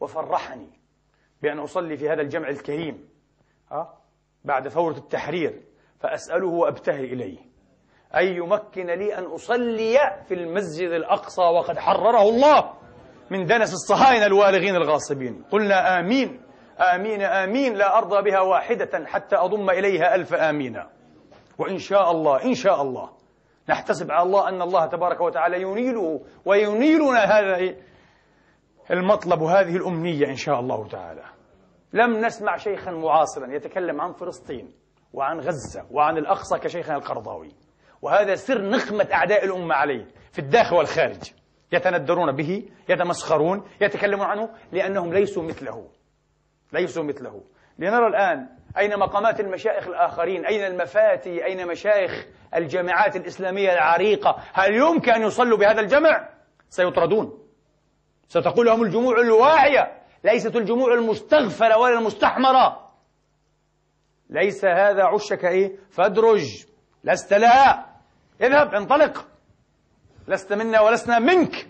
وفرحني 0.00 0.70
بأن 1.42 1.58
أصلي 1.58 1.96
في 1.96 2.08
هذا 2.08 2.22
الجمع 2.22 2.48
الكريم 2.48 3.08
ها 3.70 3.94
بعد 4.44 4.68
ثورة 4.68 4.96
التحرير 4.96 5.62
فأسأله 5.98 6.46
وأبتهل 6.46 7.04
إليه. 7.04 7.38
أن 8.16 8.26
يمكن 8.26 8.86
لي 8.86 9.18
أن 9.18 9.24
أصلي 9.24 9.98
في 10.28 10.34
المسجد 10.34 10.90
الأقصى 10.90 11.42
وقد 11.42 11.78
حرره 11.78 12.22
الله 12.22 12.72
من 13.30 13.46
دنس 13.46 13.72
الصهاينة 13.72 14.26
الوالغين 14.26 14.76
الغاصبين. 14.76 15.44
قلنا 15.50 16.00
آمين 16.00 16.40
آمين 16.94 17.22
آمين 17.22 17.74
لا 17.74 17.98
أرضى 17.98 18.30
بها 18.30 18.40
واحدة 18.40 19.06
حتى 19.06 19.36
أضم 19.36 19.70
إليها 19.70 20.14
ألف 20.14 20.34
آمين 20.34 20.82
وإن 21.58 21.78
شاء 21.78 22.10
الله 22.10 22.44
إن 22.44 22.54
شاء 22.54 22.82
الله. 22.82 23.19
نحتسب 23.70 24.10
على 24.10 24.22
الله 24.22 24.48
أن 24.48 24.62
الله 24.62 24.86
تبارك 24.86 25.20
وتعالى 25.20 25.62
ينيله 25.62 26.20
وينيلنا 26.44 27.18
هذا 27.18 27.74
المطلب 28.90 29.42
هذه 29.42 29.76
الأمنية 29.76 30.26
إن 30.26 30.36
شاء 30.36 30.60
الله 30.60 30.88
تعالى. 30.88 31.24
لم 31.92 32.24
نسمع 32.24 32.56
شيخا 32.56 32.90
معاصرا 32.90 33.46
يتكلم 33.46 34.00
عن 34.00 34.12
فلسطين 34.12 34.72
وعن 35.12 35.38
غزة 35.40 35.86
وعن 35.90 36.18
الأقصى 36.18 36.58
كشيخنا 36.58 36.96
القرضاوي. 36.96 37.52
وهذا 38.02 38.34
سر 38.34 38.62
نقمة 38.70 39.08
أعداء 39.12 39.44
الأمة 39.44 39.74
عليه 39.74 40.06
في 40.32 40.38
الداخل 40.38 40.76
والخارج. 40.76 41.32
يتندرون 41.72 42.32
به 42.36 42.68
يتمسخرون 42.88 43.62
يتكلمون 43.80 44.26
عنه 44.26 44.50
لأنهم 44.72 45.12
ليسوا 45.12 45.42
مثله. 45.42 45.88
ليسوا 46.72 47.04
مثله. 47.04 47.42
لنرى 47.80 48.06
الآن 48.06 48.48
أين 48.78 48.98
مقامات 48.98 49.40
المشايخ 49.40 49.86
الآخرين 49.86 50.46
أين 50.46 50.64
المفاتي 50.64 51.44
أين 51.44 51.66
مشايخ 51.66 52.26
الجامعات 52.54 53.16
الإسلامية 53.16 53.72
العريقة؟ 53.72 54.36
هل 54.52 54.74
يمكن 54.74 55.12
أن 55.12 55.22
يصلوا 55.22 55.58
بهذا 55.58 55.80
الجمع؟ 55.80 56.28
سيطردون. 56.68 57.38
ستقول 58.28 58.66
لهم 58.66 58.82
الجموع 58.82 59.20
الواعية 59.20 60.02
ليست 60.24 60.56
الجموع 60.56 60.94
المستغفرة 60.94 61.78
ولا 61.78 61.98
المستحمرة. 61.98 62.90
ليس 64.30 64.64
هذا 64.64 65.04
عشك 65.04 65.44
إيه؟ 65.44 65.76
فادرج. 65.90 66.44
لست 67.04 67.32
لها 67.32 67.86
اذهب 68.40 68.74
انطلق. 68.74 69.26
لست 70.28 70.52
منا 70.52 70.80
ولسنا 70.80 71.18
منك. 71.18 71.66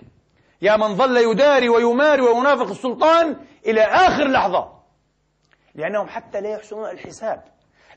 يا 0.63 0.77
من 0.77 0.95
ظل 0.95 1.17
يداري 1.17 1.69
ويماري 1.69 2.23
وينافق 2.23 2.71
السلطان 2.71 3.37
إلى 3.67 3.81
آخر 3.81 4.25
لحظة. 4.29 4.80
لأنهم 5.75 6.09
حتى 6.09 6.41
لا 6.41 6.49
يحسنون 6.49 6.91
الحساب. 6.91 7.43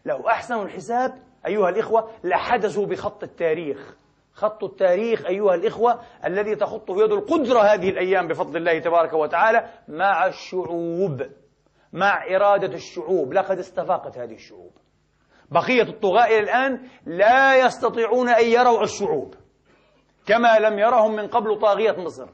لو 0.06 0.28
أحسنوا 0.28 0.64
الحساب 0.64 1.24
أيها 1.46 1.70
الإخوة 1.70 2.12
لحدثوا 2.24 2.86
بخط 2.86 3.24
التاريخ. 3.24 3.96
خط 4.34 4.64
التاريخ 4.64 5.26
أيها 5.26 5.56
الإخوة 5.56 6.02
الذي 6.26 6.56
تخطه 6.56 7.04
يد 7.04 7.12
القدرة 7.12 7.60
هذه 7.60 7.90
الأيام 7.90 8.28
بفضل 8.28 8.58
الله 8.58 8.80
تبارك 8.80 9.14
وتعالى 9.14 9.70
مع 9.88 10.26
الشعوب 10.28 11.30
مع 11.94 12.26
إرادة 12.36 12.74
الشعوب. 12.74 13.34
لقد 13.34 13.60
استفاقت 13.60 14.18
هذه 14.18 14.34
الشعوب. 14.34 14.72
بقية 15.52 15.82
الطغاة 15.82 16.26
إلى 16.26 16.40
الآن 16.40 16.88
لا 17.06 17.66
يستطيعون 17.66 18.30
أن 18.30 18.46
يروا 18.46 18.84
الشعوب 18.84 19.36
كما 20.26 20.60
لم 20.60 20.80
يرهم 20.80 21.16
من 21.16 21.28
قبل 21.28 21.60
طاغية 21.60 21.92
مصر. 21.92 22.30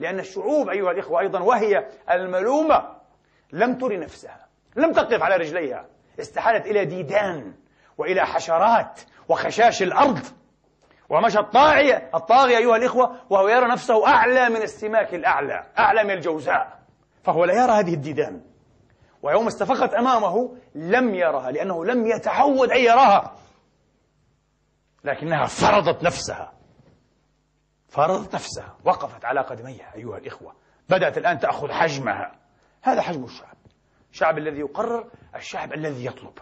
لأن 0.00 0.18
الشعوب 0.18 0.68
أيها 0.68 0.90
الإخوة 0.90 1.20
أيضا 1.20 1.40
وهي 1.40 1.88
الملومة 2.10 2.96
لم 3.52 3.78
تر 3.78 3.98
نفسها. 3.98 4.46
لم 4.76 4.92
تقف 4.92 5.22
على 5.22 5.36
رجليها. 5.36 5.86
استحالت 6.20 6.66
إلى 6.66 6.84
ديدان 6.84 7.54
وإلى 7.98 8.26
حشرات 8.26 9.00
وخشاش 9.28 9.82
الأرض. 9.82 10.20
ومشى 11.08 11.38
الطاغية 11.38 12.10
الطاغية 12.14 12.56
أيها 12.58 12.76
الإخوة 12.76 13.20
وهو 13.30 13.48
يرى 13.48 13.66
نفسه 13.66 14.08
أعلى 14.08 14.48
من 14.48 14.62
السماك 14.62 15.14
الأعلى 15.14 15.66
أعلى 15.78 16.04
من 16.04 16.10
الجوزاء. 16.10 16.78
فهو 17.24 17.44
لا 17.44 17.54
يرى 17.54 17.72
هذه 17.72 17.94
الديدان. 17.94 18.42
ويوم 19.22 19.46
استفقت 19.46 19.94
أمامه 19.94 20.56
لم 20.74 21.14
يرها 21.14 21.50
لأنه 21.50 21.84
لم 21.84 22.06
يتعود 22.06 22.70
أن 22.70 22.80
يراها. 22.80 23.36
لكنها 25.04 25.46
فرضت 25.46 26.02
نفسها. 26.02 26.52
فرضت 27.88 28.34
نفسها. 28.34 28.76
وقفت 28.84 29.24
على 29.24 29.40
قدميها 29.40 29.94
أيها 29.94 30.18
الإخوة. 30.18 30.54
بدأت 30.88 31.18
الآن 31.18 31.38
تأخذ 31.38 31.72
حجمها. 31.72 32.32
هذا 32.82 33.00
حجم 33.00 33.24
الشعب. 33.24 33.55
الشعب 34.16 34.38
الذي 34.38 34.60
يقرر 34.60 35.10
الشعب 35.34 35.72
الذي 35.72 36.06
يطلب. 36.06 36.32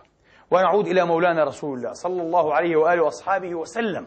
ونعود 0.50 0.87
إلى 0.87 1.04
مولانا 1.04 1.45
رسول 1.45 1.78
الله 1.78 1.93
صلى 1.93 2.23
الله 2.23 2.54
عليه 2.54 2.76
وآله 2.76 3.02
وأصحابه 3.02 3.54
وسلم. 3.54 4.07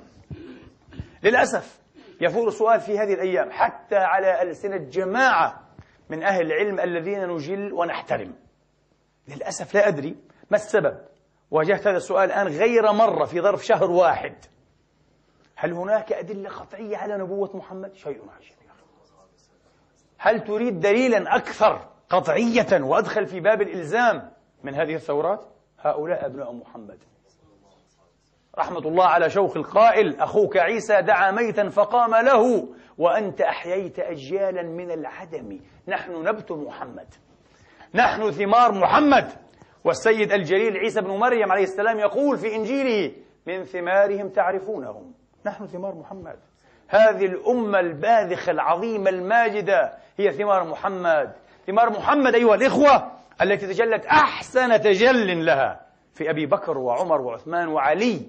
للأسف 1.23 1.81
يفور 2.21 2.49
سؤال 2.49 2.79
في 2.79 2.99
هذه 2.99 3.13
الأيام 3.13 3.51
حتى 3.51 3.95
على 3.95 4.41
ألسنة 4.41 4.77
جماعة 4.77 5.67
من 6.09 6.23
أهل 6.23 6.41
العلم 6.41 6.79
الذين 6.79 7.27
نجل 7.27 7.73
ونحترم. 7.73 8.35
للأسف 9.27 9.73
لا 9.73 9.87
أدري 9.87 10.15
ما 10.51 10.57
السبب. 10.57 10.97
واجهت 11.51 11.87
هذا 11.87 11.97
السؤال 11.97 12.31
الآن 12.31 12.47
غير 12.47 12.91
مرة 12.91 13.25
في 13.25 13.41
ظرف 13.41 13.65
شهر 13.65 13.91
واحد. 13.91 14.35
هل 15.55 15.73
هناك 15.73 16.13
أدلة 16.13 16.49
قطعية 16.49 16.97
على 16.97 17.17
نبوة 17.17 17.57
محمد؟ 17.57 17.93
شيء 17.93 18.21
عجيب. 18.37 18.57
هل 20.19 20.43
تريد 20.43 20.79
دليلا 20.79 21.35
أكثر 21.35 21.96
قطعية 22.09 22.83
وأدخل 22.83 23.25
في 23.25 23.39
باب 23.39 23.61
الإلزام. 23.61 24.31
من 24.63 24.75
هذه 24.75 24.95
الثورات؟ 24.95 25.45
هؤلاء 25.79 26.25
أبناء 26.25 26.53
محمد. 26.53 26.97
رحمة 28.59 28.79
الله 28.79 29.05
على 29.05 29.29
شوق 29.29 29.57
القائل 29.57 30.19
أخوك 30.19 30.57
عيسى 30.57 31.01
دعا 31.01 31.31
ميتا 31.31 31.69
فقام 31.69 32.15
له 32.15 32.67
وأنت 32.97 33.41
أحييت 33.41 33.99
أجيالا 33.99 34.63
من 34.63 34.91
العدم. 34.91 35.59
نحن 35.87 36.23
نبت 36.23 36.51
محمد. 36.51 37.07
نحن 37.93 38.31
ثمار 38.31 38.71
محمد. 38.71 39.31
والسيد 39.83 40.31
الجليل 40.31 40.77
عيسى 40.77 41.01
بن 41.01 41.09
مريم 41.09 41.51
عليه 41.51 41.63
السلام 41.63 41.99
يقول 41.99 42.37
في 42.37 42.55
إنجيله 42.55 43.11
من 43.45 43.63
ثمارهم 43.63 44.29
تعرفونهم. 44.29 45.13
نحن 45.45 45.67
ثمار 45.67 45.95
محمد. 45.95 46.39
هذه 46.87 47.25
الأمة 47.25 47.79
الباذخة 47.79 48.51
العظيمة 48.51 49.09
الماجدة 49.09 49.93
هي 50.17 50.31
ثمار 50.31 50.63
محمد. 50.63 51.33
ثمار 51.67 51.89
محمد 51.89 52.35
أيها 52.35 52.55
الإخوة 52.55 53.11
التي 53.41 53.67
تجلت 53.67 54.05
أحسن 54.05 54.81
تجل 54.81 55.45
لها 55.45 55.81
في 56.13 56.29
أبي 56.29 56.45
بكر 56.45 56.77
وعمر 56.77 57.21
وعثمان 57.21 57.67
وعلي. 57.67 58.21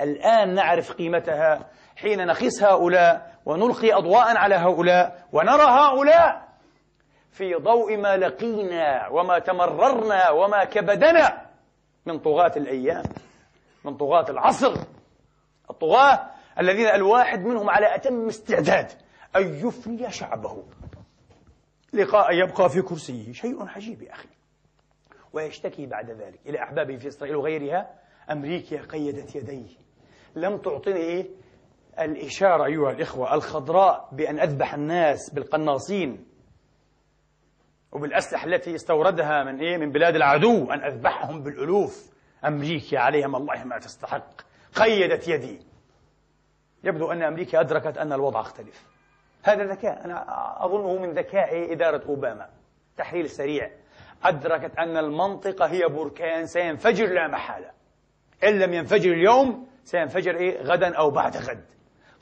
الآن 0.00 0.54
نعرف 0.54 0.92
قيمتها 0.92 1.70
حين 1.96 2.26
نخس 2.26 2.62
هؤلاء 2.62 3.34
ونلقي 3.46 3.92
أضواء 3.92 4.36
على 4.36 4.54
هؤلاء 4.54 5.26
ونرى 5.32 5.62
هؤلاء 5.62 6.48
في 7.30 7.54
ضوء 7.54 7.96
ما 7.96 8.16
لقينا 8.16 9.08
وما 9.08 9.38
تمررنا 9.38 10.30
وما 10.30 10.64
كبدنا 10.64 11.46
من 12.06 12.18
طغاة 12.18 12.52
الأيام 12.56 13.04
من 13.84 13.96
طغاة 13.96 14.30
العصر. 14.30 14.74
الطغاة 15.70 16.20
الذين 16.60 16.86
الواحد 16.86 17.44
منهم 17.44 17.70
على 17.70 17.94
أتم 17.94 18.26
استعداد 18.26 18.92
أن 19.36 19.66
يفني 19.66 20.10
شعبه. 20.10 20.64
لقاء 21.92 22.32
يبقى 22.32 22.70
في 22.70 22.82
كرسيه. 22.82 23.32
شيء 23.32 23.68
عجيب 23.68 24.02
يا 24.02 24.12
أخي. 24.12 24.28
ويشتكي 25.32 25.86
بعد 25.86 26.10
ذلك 26.10 26.40
إلى 26.46 26.62
أحبابه 26.62 26.96
في 26.96 27.08
إسرائيل 27.08 27.36
وغيرها. 27.36 27.90
أمريكا 28.30 28.82
قيدت 28.82 29.36
يديه. 29.36 29.76
لم 30.36 30.58
تعطني 30.58 30.96
إيه؟ 30.96 31.26
الإشارة 32.00 32.64
أيها 32.64 32.90
الإخوة 32.90 33.34
الخضراء 33.34 34.08
بأن 34.12 34.40
أذبح 34.40 34.74
الناس 34.74 35.34
بالقناصين. 35.34 36.26
وبالأسلحة 37.92 38.46
التي 38.46 38.74
استوردها 38.74 39.44
من 39.44 39.60
إيه؟ 39.60 39.76
من 39.76 39.92
بلاد 39.92 40.16
العدو 40.16 40.70
أن 40.72 40.84
أذبحهم 40.84 41.42
بالألوف. 41.42 42.12
أمريكا 42.44 42.98
عليهم 42.98 43.36
الله 43.36 43.64
ما 43.64 43.78
تستحق. 43.78 44.40
قيدت 44.74 45.28
يدي. 45.28 45.66
يبدو 46.84 47.12
أن 47.12 47.22
أمريكا 47.22 47.60
أدركت 47.60 47.98
أن 47.98 48.12
الوضع 48.12 48.40
اختلف. 48.40 48.95
هذا 49.48 49.64
ذكاء. 49.64 50.04
أنا 50.04 50.24
أظنه 50.64 50.98
من 50.98 51.12
ذكاء 51.12 51.72
إدارة 51.72 52.08
أوباما. 52.08 52.48
تحليل 52.96 53.30
سريع. 53.30 53.70
أدركت 54.24 54.78
أن 54.78 54.96
المنطقة 54.96 55.66
هي 55.66 55.82
بركان 55.88 56.46
سينفجر 56.46 57.06
لا 57.06 57.28
محالة. 57.28 57.70
إن 58.44 58.58
لم 58.58 58.72
ينفجر 58.72 59.12
اليوم 59.12 59.66
سينفجر 59.84 60.36
إيه؟ 60.36 60.62
غدا 60.62 60.96
أو 60.96 61.10
بعد 61.10 61.36
غد. 61.36 61.64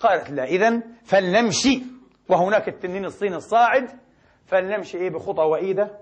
قالت 0.00 0.30
لا 0.30 0.44
إذا 0.44 0.82
فلنمشي. 1.04 1.82
وهناك 2.28 2.68
التنين 2.68 3.04
الصيني 3.04 3.37
الصاعد. 3.37 3.90
فلنمشي 4.46 4.98
إيه؟ 4.98 5.10
بخطى 5.10 5.42
وإيدة. 5.42 5.98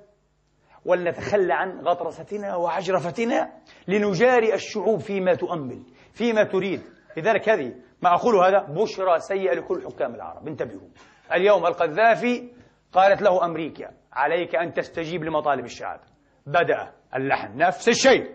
ولنتخلى 0.85 1.55
عن 1.55 1.81
غطرستنا 1.81 2.57
وعجرفتنا 2.57 3.53
لنجاري 3.89 4.55
الشعوب 4.55 5.01
فيما 5.01 5.35
تؤمل 5.35 5.83
فيما 6.13 6.45
تريد. 6.45 6.83
لذلك 7.17 7.49
هذه 7.49 7.75
ما 8.03 8.15
أقول 8.15 8.37
هذا 8.37 8.59
بشرى 8.59 9.19
سيئة 9.19 9.55
لكل 9.55 9.83
حكام 9.87 10.15
العرب. 10.15 10.49
انتبهوا. 10.49 10.89
اليوم 11.33 11.67
القذافي 11.67 12.53
قالت 12.93 13.23
له 13.23 13.45
أمريكا 13.45 13.91
عليك 14.13 14.55
أن 14.55 14.73
تستجيب 14.73 15.25
لمطالب 15.25 15.65
الشعب. 15.65 16.01
بدأ 16.47 16.93
اللحن 17.17 17.57
نفس 17.57 17.89
الشيء. 17.89 18.31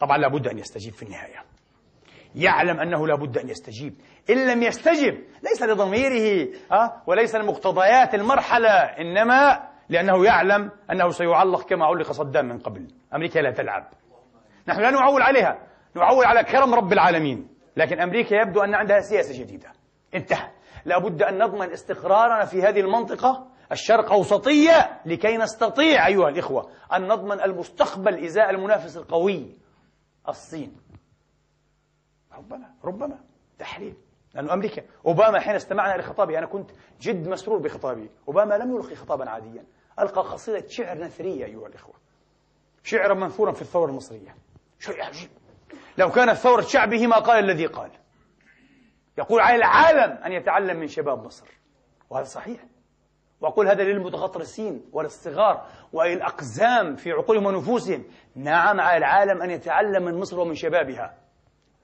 طبعا 0.00 0.18
لابد 0.18 0.48
أن 0.48 0.58
يستجيب 0.58 0.92
في 0.92 1.02
النهاية. 1.02 1.44
يعلم 2.34 2.80
أنه 2.80 3.06
لابد 3.06 3.38
أن 3.38 3.48
يستجيب. 3.48 3.94
إن 4.30 4.48
لم 4.48 4.62
يستجب 4.62 5.14
ليس 5.42 5.62
لضميره 5.62 6.48
أه؟ 6.72 7.02
وليس 7.06 7.34
لمقتضيات 7.34 8.14
المرحلة 8.14 8.70
إنما 8.70 9.68
لأنه 9.88 10.24
يعلم 10.24 10.70
أنه 10.92 11.10
سيعلق 11.10 11.68
كما 11.68 11.84
علق 11.86 12.12
صدام 12.12 12.48
من 12.48 12.58
قبل. 12.58 12.88
أمريكا 13.14 13.38
لا 13.38 13.50
تلعب. 13.50 13.88
نحن 14.68 14.80
لا 14.80 14.90
نعول 14.90 15.22
عليها. 15.22 15.58
نعول 15.94 16.24
على 16.24 16.44
كرم 16.44 16.74
رب 16.74 16.92
العالمين. 16.92 17.48
لكن 17.76 18.00
أمريكا 18.00 18.34
يبدو 18.34 18.60
أن 18.60 18.74
عندها 18.74 19.00
سياسة 19.00 19.42
جديدة. 19.42 19.72
انتهى. 20.14 20.55
لابد 20.86 21.22
أن 21.22 21.38
نضمن 21.38 21.72
استقرارنا 21.72 22.44
في 22.44 22.62
هذه 22.62 22.80
المنطقة 22.80 23.46
الشرق 23.72 24.12
أوسطية 24.12 25.00
لكي 25.06 25.36
نستطيع 25.36 26.06
أيها 26.06 26.28
الإخوة 26.28 26.70
أن 26.92 27.08
نضمن 27.08 27.40
المستقبل 27.40 28.24
إزاء 28.24 28.50
المنافس 28.50 28.96
القوي 28.96 29.58
الصين. 30.28 30.76
ربما 32.32 32.70
ربما 32.84 33.18
تحليل 33.58 33.94
لأن 34.34 34.50
أمريكا. 34.50 34.82
أوباما 35.06 35.40
حين 35.40 35.54
استمعنا 35.54 36.00
لخطابه 36.00 36.38
أنا 36.38 36.46
كنت 36.46 36.70
جد 37.00 37.28
مسرور 37.28 37.58
بخطابه. 37.58 38.08
أوباما 38.28 38.54
لم 38.54 38.76
يلقي 38.76 38.94
خطابا 38.94 39.30
عاديا. 39.30 39.64
ألقى 39.98 40.20
قصيدة 40.22 40.68
شعر 40.68 40.98
نثرية 40.98 41.44
أيها 41.44 41.66
الإخوة. 41.66 41.94
شعرا 42.84 43.14
منثورا 43.14 43.52
في 43.52 43.62
الثورة 43.62 43.90
المصرية. 43.90 44.36
شيء 44.80 45.02
عجيب. 45.02 45.30
لو 45.98 46.10
كانت 46.10 46.32
ثورة 46.32 46.60
شعبه 46.60 47.06
ما 47.06 47.18
قال 47.18 47.44
الذي 47.44 47.66
قال. 47.66 47.90
يقول 49.18 49.40
على 49.40 49.56
العالم 49.56 50.12
أن 50.24 50.32
يتعلم 50.32 50.80
من 50.80 50.86
شباب 50.86 51.24
مصر. 51.24 51.46
وهذا 52.10 52.24
صحيح. 52.24 52.60
وأقول 53.40 53.68
هذا 53.68 53.82
للمتغطرسين 53.82 54.84
وللصغار 54.92 55.66
وللأقزام 55.92 56.96
في 56.96 57.12
عقولهم 57.12 57.46
ونفوسهم. 57.46 58.04
نعم 58.36 58.80
على 58.80 58.96
العالم 58.96 59.42
أن 59.42 59.50
يتعلم 59.50 60.04
من 60.04 60.14
مصر 60.14 60.40
ومن 60.40 60.54
شبابها. 60.54 61.14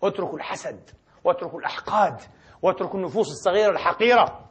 اتركوا 0.02 0.38
الحسد 0.38 0.90
واتركوا 1.24 1.58
الأحقاد 1.58 2.20
واتركوا 2.62 2.98
النفوس 2.98 3.26
الصغيرة 3.26 3.70
الحقيرة. 3.70 4.50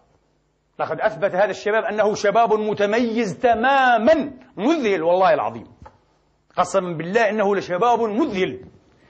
لقد 0.79 1.01
أثبت 1.01 1.35
هذا 1.35 1.49
الشباب 1.49 1.83
أنه 1.83 2.15
شباب 2.15 2.53
متميز 2.53 3.39
تماما. 3.39 4.33
مذهل 4.57 5.03
والله 5.03 5.33
العظيم. 5.33 5.67
قسما 6.57 6.97
بالله 6.97 7.29
إنه 7.29 7.55
لشباب 7.55 8.01
مذهل 8.01 8.65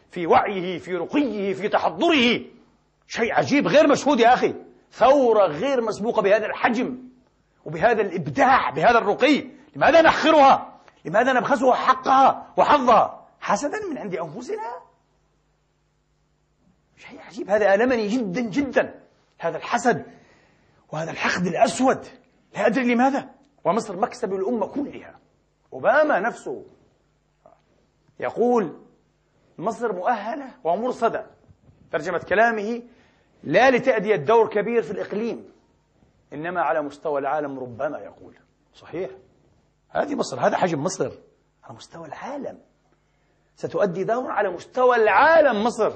في 0.10 0.28
وعيه 0.28 0.78
في 0.78 0.96
رقيه 0.96 1.54
في 1.54 1.68
تحضره. 1.68 2.42
شيء 3.12 3.34
عجيب 3.34 3.68
غير 3.68 3.88
مشهود 3.88 4.20
يا 4.20 4.34
أخي. 4.34 4.56
ثورة 4.92 5.48
غير 5.48 5.82
مسبوقة 5.82 6.22
بهذا 6.22 6.46
الحجم 6.46 6.98
وبهذا 7.66 8.02
الإبداع 8.02 8.70
بهذا 8.70 8.98
الرقي. 8.98 9.50
لماذا 9.76 10.02
نحقرها؟ 10.02 10.80
لماذا 11.06 11.34
نبخسها 11.34 11.74
حقها 11.74 12.54
وحظها؟ 12.58 13.28
حسدا 13.40 13.80
من 13.92 13.98
عند 13.98 14.16
أنفسنا؟ 14.16 14.74
شيء 16.98 17.22
عجيب. 17.22 17.50
هذا 17.50 17.74
ألمني 17.74 18.08
جدا 18.08 18.42
جدا. 18.42 19.00
هذا 19.40 19.58
الحسد 19.58 20.06
وهذا 20.92 21.12
الحقد 21.12 21.46
الأسود. 21.46 22.06
لا 22.54 22.68
أدري 22.68 22.94
لماذا. 22.94 23.30
ومصر 23.64 23.98
مكسب 23.98 24.34
الأمة 24.34 24.68
كلها. 24.68 25.20
أوباما 25.74 26.20
نفسه 26.20 26.66
يقول 28.20 28.78
مصر 29.58 29.94
مؤهلة 29.94 30.52
ومرصدة. 30.64 31.26
ترجمة 31.92 32.20
كلامه 32.20 32.82
لا 33.44 33.72
لتأدية 33.72 34.16
دور 34.16 34.50
كبير 34.50 34.82
في 34.82 34.92
الإقليم 34.92 35.52
إنما 36.34 36.62
على 36.62 36.82
مستوى 36.82 37.20
العالم 37.20 37.60
ربما 37.60 38.00
يقول. 38.00 38.36
صحيح. 38.74 39.10
هذه 39.90 40.16
مصر 40.16 40.40
هذا 40.40 40.58
حجم 40.58 40.84
مصر. 40.84 41.12
على 41.64 41.76
مستوى 41.76 42.08
العالم. 42.08 42.60
ستؤدي 43.56 44.04
دور 44.04 44.32
على 44.32 44.50
مستوى 44.50 44.96
العالم 44.96 45.64
مصر. 45.64 45.94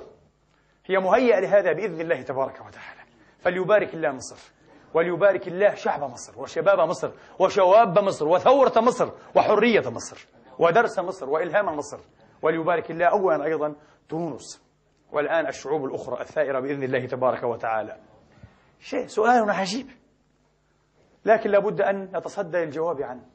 هي 0.85 0.97
مهيئة 0.97 1.39
لهذا 1.39 1.73
بإذن 1.73 2.01
الله 2.01 2.21
تبارك 2.21 2.55
وتعالى. 2.55 3.01
فليبارك 3.39 3.93
الله 3.93 4.11
مصر 4.11 4.51
وليبارك 4.93 5.47
الله 5.47 5.75
شعب 5.75 6.03
مصر 6.03 6.41
وشباب 6.41 6.79
مصر 6.79 7.11
وشواب 7.39 7.99
مصر 7.99 8.27
وثورة 8.27 8.79
مصر 8.79 9.09
وحرية 9.35 9.89
مصر 9.89 10.27
ودرس 10.59 10.99
مصر 10.99 11.29
وإلهام 11.29 11.65
مصر. 11.65 11.99
وليبارك 12.41 12.91
الله 12.91 13.05
أولا 13.05 13.45
أيضا 13.45 13.75
تونس. 14.09 14.64
والآن 15.15 15.47
الشعوب 15.47 15.85
الأخرى 15.85 16.21
الثائرة 16.21 16.59
بإذن 16.59 16.83
الله 16.83 17.05
تبارك 17.05 17.43
وتعالى. 17.43 17.97
شيء 18.79 19.07
سؤال 19.07 19.49
عجيب 19.49 19.87
لكن 21.25 21.49
لابد 21.49 21.81
أن 21.81 22.03
نتصدى 22.03 22.57
للجواب 22.57 23.01
عنه. 23.01 23.25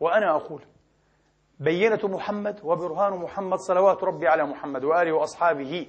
وأنا 0.00 0.36
أقول 0.36 0.62
بينة 1.60 2.00
محمد 2.04 2.60
وبرهان 2.64 3.12
محمد 3.12 3.58
صلوات 3.58 4.04
ربي 4.04 4.28
على 4.28 4.44
محمد 4.44 4.84
وآله 4.84 5.12
وأصحابه 5.12 5.88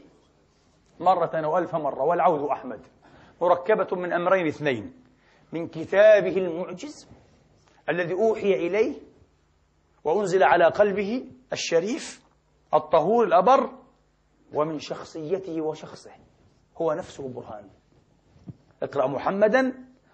مرة 0.99 1.47
وألف 1.47 1.75
مرة 1.75 2.03
والعوذ 2.03 2.49
أحمد. 2.51 2.79
مركبة 3.41 3.95
من 3.95 4.13
أمرين 4.13 4.47
اثنين. 4.47 4.93
من 5.51 5.67
كتابه 5.67 6.38
المعجز 6.38 7.10
الذي 7.89 8.13
أوحي 8.13 8.53
إليه 8.53 8.95
وأنزل 10.03 10.43
على 10.43 10.65
قلبه 10.65 11.25
الشريف 11.53 12.23
الطهور 12.73 13.25
الأبر 13.25 13.87
ومن 14.53 14.79
شخصيته 14.79 15.62
وشخصه. 15.62 16.12
هو 16.77 16.93
نفسه 16.93 17.27
برهان. 17.27 17.69
اقرأ 18.83 19.07
محمدا 19.07 19.73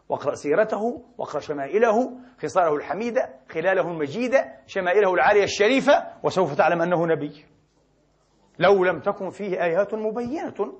واقرأ 0.09 0.35
سيرته 0.35 1.01
واقرأ 1.17 1.39
شمائله 1.39 2.11
خصاله 2.41 2.75
الحميدة 2.75 3.29
خلاله 3.49 3.91
المجيدة 3.91 4.53
شمائله 4.67 5.13
العالية 5.13 5.43
الشريفة 5.43 6.07
وسوف 6.23 6.55
تعلم 6.55 6.81
أنه 6.81 7.05
نبي. 7.05 7.45
لو 8.59 8.85
لم 8.85 8.99
تكن 8.99 9.29
فيه 9.29 9.63
آيات 9.63 9.93
مبينة 9.93 10.73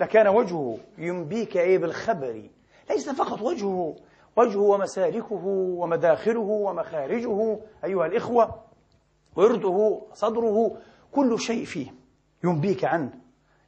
لكان 0.00 0.28
وجهه 0.28 0.78
ينبيك 0.98 1.56
أي 1.56 1.78
بالخبر. 1.78 2.48
ليس 2.90 3.10
فقط 3.10 3.42
وجهه 3.42 3.96
وجهه 4.36 4.60
ومسالكه 4.60 5.44
ومداخله 5.78 6.40
ومخارجه. 6.40 7.58
أيها 7.84 8.06
الإخوة 8.06 8.62
ورده 9.36 10.00
صدره 10.12 10.76
كل 11.12 11.38
شيء 11.38 11.64
فيه. 11.64 12.03
ينبيك 12.44 12.84
عنه. 12.84 13.10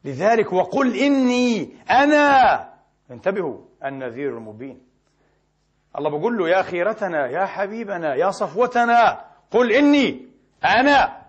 لذلك 0.05 0.53
وقل 0.53 0.97
إني 0.97 1.77
أنا. 1.91 2.69
انتبهوا 3.11 3.59
النذير 3.85 4.39
المبين. 4.39 4.81
الله 5.99 6.11
بقول 6.11 6.39
له 6.39 6.49
يا 6.49 6.63
خيرتنا 6.63 7.27
يا 7.27 7.47
حبيبنا 7.47 8.15
يا 8.15 8.31
صفوتنا 8.31 9.25
قل 9.51 9.73
إني 9.73 10.29
أنا. 10.65 11.23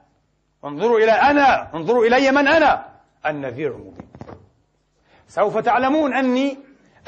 انظروا 0.65 0.99
إلى 0.99 1.11
أنا 1.11 1.75
انظروا 1.75 2.05
إلي 2.05 2.31
من 2.31 2.47
أنا. 2.47 2.85
النذير 3.25 3.75
المبين. 3.75 4.07
سوف 5.27 5.57
تعلمون 5.57 6.13
أني 6.13 6.57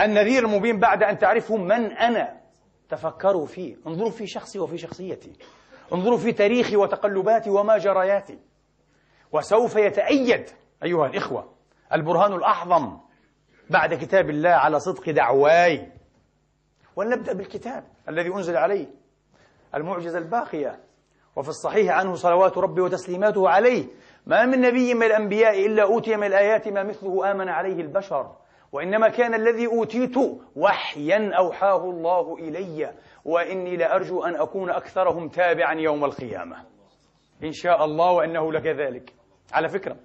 النذير 0.01 0.45
المبين 0.45 0.79
بعد 0.79 1.03
أن 1.03 1.17
تعرفوا 1.17 1.57
من 1.57 1.91
أنا. 1.91 2.39
تفكروا 2.89 3.45
فيه. 3.45 3.75
انظروا 3.87 4.11
في 4.11 4.27
شخصي 4.27 4.59
وفي 4.59 4.77
شخصيتي. 4.77 5.31
انظروا 5.93 6.17
في 6.17 6.31
تاريخي 6.31 6.75
وتقلباتي 6.75 7.49
وما 7.49 7.77
جرياتي. 7.77 8.39
وسوف 9.31 9.75
يتأيد 9.75 10.49
أيها 10.83 11.05
الإخوة 11.05 11.53
البرهان 11.93 12.33
الأعظم 12.33 12.97
بعد 13.69 13.93
كتاب 13.93 14.29
الله 14.29 14.49
على 14.49 14.79
صدق 14.79 15.09
دعواي. 15.09 15.91
ولنبدأ 16.95 17.33
بالكتاب 17.33 17.83
الذي 18.09 18.29
أنزل 18.29 18.57
عليه 18.57 18.87
المعجزة 19.75 20.17
الباقية. 20.17 20.79
وفي 21.35 21.49
الصحيح 21.49 21.93
عنه 21.93 22.13
صلوات 22.13 22.57
ربي 22.57 22.81
وتسليماته 22.81 23.49
عليه 23.49 23.85
ما 24.25 24.45
من 24.45 24.61
نبي 24.61 24.93
من 24.93 25.03
الأنبياء 25.03 25.65
إلا 25.65 25.83
أوتي 25.83 26.15
من 26.15 26.27
الآيات 26.27 26.67
ما 26.67 26.83
مثله 26.83 27.31
آمن 27.31 27.49
عليه 27.49 27.81
البشر. 27.81 28.35
وإنما 28.71 29.09
كان 29.09 29.33
الذي 29.33 29.67
أوتيت 29.67 30.15
وحيا 30.55 31.31
أوحاه 31.37 31.83
الله 31.89 32.35
إلي. 32.37 32.93
وإني 33.25 33.77
لأرجو 33.77 34.23
أن 34.23 34.35
أكون 34.35 34.69
أكثرهم 34.69 35.29
تابعا 35.29 35.73
يوم 35.73 36.05
القيامة. 36.05 36.65
إن 37.43 37.51
شاء 37.51 37.85
الله 37.85 38.11
وإنه 38.11 38.51
لكذلك. 38.51 39.18
على 39.53 39.69
فكرة 39.69 39.97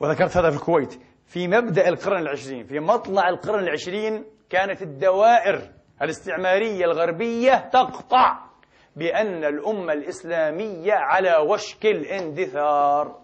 وذكرت 0.00 0.36
هذا 0.36 0.50
في 0.50 0.56
الكويت 0.56 1.00
في 1.26 1.48
مبدأ 1.48 1.88
القرن 1.88 2.22
العشرين 2.22 2.64
في 2.64 2.80
مطلع 2.80 3.28
القرن 3.28 3.62
العشرين 3.64 4.24
كانت 4.50 4.82
الدوائر 4.82 5.72
الاستعمارية 6.02 6.84
الغربية 6.84 7.68
تقطع 7.72 8.50
بأن 8.96 9.44
الأمة 9.44 9.92
الإسلامية 9.92 10.92
على 10.92 11.36
وشك 11.36 11.86
الاندثار. 11.86 13.20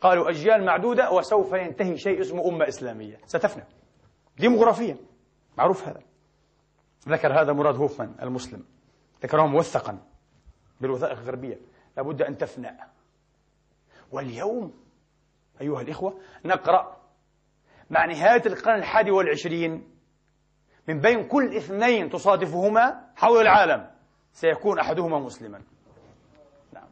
قالوا 0.00 0.30
أجيال 0.30 0.66
معدودة 0.66 1.10
وسوف 1.10 1.52
ينتهي 1.52 1.96
شيء 1.96 2.20
اسمه 2.20 2.48
أمة 2.48 2.68
إسلامية. 2.68 3.18
ستفنى. 3.26 3.64
ديموغرافيا. 4.38 4.96
معروف 5.58 5.88
هذا. 5.88 6.00
ذكر 7.08 7.40
هذا 7.40 7.52
مراد 7.52 7.76
هوفمان 7.76 8.14
المسلم. 8.22 8.64
ذكره 9.22 9.46
موثقا 9.46 9.98
بالوثائق 10.80 11.18
الغربية. 11.18 11.58
لابد 11.96 12.22
أن 12.22 12.36
تفنى. 12.36 12.78
واليوم 14.12 14.74
أيها 15.60 15.80
الإخوة 15.80 16.20
نقرأ 16.44 16.96
مع 17.90 18.04
نهاية 18.04 18.42
القرن 18.46 18.78
الحادي 18.78 19.10
والعشرين 19.10 19.92
من 20.88 21.00
بين 21.00 21.28
كل 21.28 21.56
اثنين 21.56 22.10
تصادفهما 22.10 23.00
حول 23.16 23.40
العالم 23.40 23.90
سيكون 24.32 24.78
أحدهما 24.78 25.18
مسلما 25.18 25.62
نعم. 26.72 26.88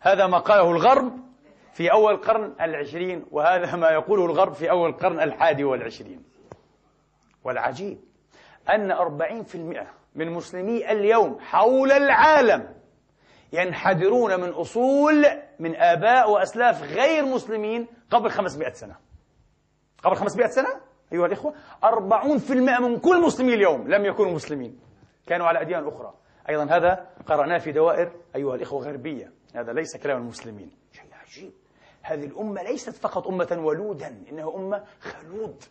هذا 0.00 0.26
ما 0.26 0.38
قاله 0.38 0.70
الغرب 0.70 1.30
في 1.72 1.92
أول 1.92 2.14
القرن 2.14 2.54
العشرين 2.60 3.26
وهذا 3.30 3.76
ما 3.76 3.90
يقوله 3.90 4.24
الغرب 4.24 4.52
في 4.52 4.70
أول 4.70 4.90
القرن 4.90 5.20
الحادي 5.20 5.64
والعشرين 5.64 6.22
والعجيب 7.44 8.00
أن 8.70 8.90
أربعين 8.90 9.42
في 9.42 9.54
المئة 9.54 9.86
من 10.14 10.30
مسلمي 10.32 10.92
اليوم 10.92 11.40
حول 11.40 11.92
العالم 11.92 12.79
ينحدرون 13.52 14.40
من 14.40 14.48
أصول 14.48 15.26
من 15.58 15.76
آباء 15.76 16.30
وأسلاف 16.30 16.82
غير 16.82 17.24
مسلمين 17.24 17.86
قبل 18.10 18.30
500 18.30 18.72
سنة. 18.72 18.96
قبل 20.02 20.16
500 20.16 20.46
سنة؟ 20.46 20.80
أيها 21.12 21.26
الإخوة 21.26 21.54
أربعون 21.84 22.38
في 22.38 22.52
المئة 22.52 22.78
من 22.78 22.98
كل 22.98 23.22
مسلمي 23.22 23.54
اليوم 23.54 23.88
لم 23.88 24.04
يكونوا 24.04 24.32
مسلمين. 24.32 24.80
كانوا 25.26 25.46
على 25.46 25.60
أديان 25.60 25.88
أخرى. 25.88 26.14
أيضا 26.48 26.64
هذا 26.64 27.06
قرأناه 27.26 27.58
في 27.58 27.72
دوائر 27.72 28.12
أيها 28.36 28.54
الإخوة 28.54 28.84
غربية. 28.84 29.32
هذا 29.54 29.72
ليس 29.72 29.96
كلام 29.96 30.16
المسلمين. 30.16 30.70
شيء 30.92 31.04
عجيب. 31.12 31.52
هذه 32.02 32.24
الأمة 32.24 32.62
ليست 32.62 32.96
فقط 32.96 33.26
أمة 33.26 33.58
ولودا 33.64 34.24
إنها 34.30 34.54
أمة 34.56 34.84
خلود. 35.00 35.62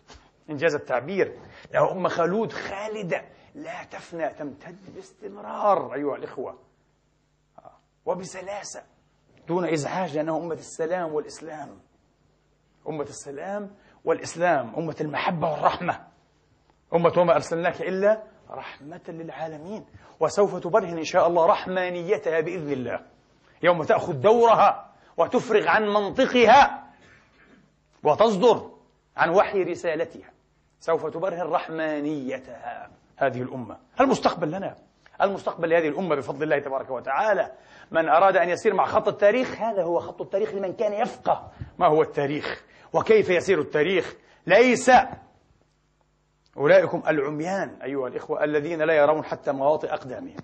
إنجاز 0.49 0.75
التعبير. 0.75 1.37
إنها 1.71 1.91
أمة 1.91 2.09
خلود 2.09 2.51
خالدة. 2.51 3.25
لا 3.55 3.83
تفنى 3.83 4.29
تمتد 4.29 4.95
باستمرار 4.95 5.93
أيها 5.93 6.15
الإخوة. 6.15 6.68
وبسلاسة 8.05 8.83
دون 9.47 9.65
إزعاج 9.65 10.15
لأنها 10.15 10.37
أمة 10.37 10.53
السلام 10.53 11.13
والإسلام. 11.13 11.79
أمة 12.89 13.03
السلام 13.03 13.75
والإسلام 14.05 14.75
أمة 14.75 14.95
المحبة 15.01 15.51
والرحمة. 15.51 16.07
أمة 16.95 17.13
وما 17.17 17.35
أرسلناك 17.35 17.81
إلا 17.81 18.23
رحمة 18.49 19.01
للعالمين. 19.07 19.85
وسوف 20.19 20.55
تبرهن 20.55 20.97
إن 20.97 21.03
شاء 21.03 21.27
الله 21.27 21.45
رحمانيتها 21.45 22.39
بإذن 22.39 22.71
الله. 22.71 23.05
يوم 23.63 23.83
تأخذ 23.83 24.13
دورها 24.13 24.93
وتفرغ 25.17 25.67
عن 25.67 25.83
منطقها 25.83 26.89
وتصدر 28.03 28.71
عن 29.17 29.29
وحي 29.29 29.63
رسالتها. 29.63 30.31
سوف 30.79 31.05
تبرهن 31.05 31.47
رحمانيتها 31.47 32.91
هذه 33.17 33.41
الأمة. 33.41 33.77
المستقبل 34.01 34.51
لنا. 34.51 34.75
المستقبل 35.21 35.69
لهذه 35.69 35.87
الأمة 35.87 36.15
بفضل 36.15 36.43
الله 36.43 36.59
تبارك 36.59 36.89
وتعالى. 36.89 37.51
من 37.91 38.09
أراد 38.09 38.37
أن 38.37 38.49
يسير 38.49 38.73
مع 38.73 38.85
خط 38.85 39.07
التاريخ 39.07 39.61
هذا 39.61 39.83
هو 39.83 39.99
خط 39.99 40.21
التاريخ 40.21 40.53
لمن 40.53 40.73
كان 40.73 40.93
يفقه. 40.93 41.51
ما 41.77 41.87
هو 41.87 42.01
التاريخ؟ 42.01 42.63
وكيف 42.93 43.29
يسير 43.29 43.61
التاريخ؟ 43.61 44.15
ليس 44.47 44.91
أولئكم 46.57 47.03
العميان 47.07 47.77
أيها 47.83 48.07
الإخوة 48.07 48.43
الذين 48.43 48.81
لا 48.81 48.93
يرون 48.93 49.23
حتى 49.23 49.51
مواطئ 49.51 49.93
أقدامهم. 49.93 50.37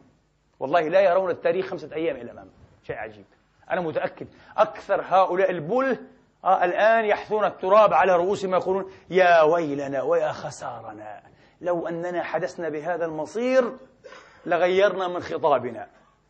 والله 0.60 0.82
لا 0.82 1.00
يرون 1.00 1.30
التاريخ 1.30 1.66
خمسة 1.66 1.96
أيام 1.96 2.16
إلى 2.16 2.24
الأمام. 2.24 2.50
شيء 2.84 2.96
عجيب. 2.96 3.26
أنا 3.72 3.82
متأكد 3.82 4.28
أكثر 4.58 5.02
هؤلاء 5.02 5.52
البل 5.52 5.98
آه 6.44 6.64
الآن 6.64 7.06
يحثون 7.06 7.46
التراب 7.46 7.94
على 7.94 8.16
رؤوسهم 8.16 8.54
يقولون 8.54 8.92
يا 9.10 9.42
ويلنا 9.42 10.02
ويا 10.02 10.32
خسارنا 10.32 11.22
لو 11.62 11.88
أننا 11.88 12.24
حدثنا 12.24 12.70
بهذا 12.70 13.06
المصير 13.06 13.78
لغيرنا 14.46 15.08
من 15.08 15.20
خطابنا 15.20 15.88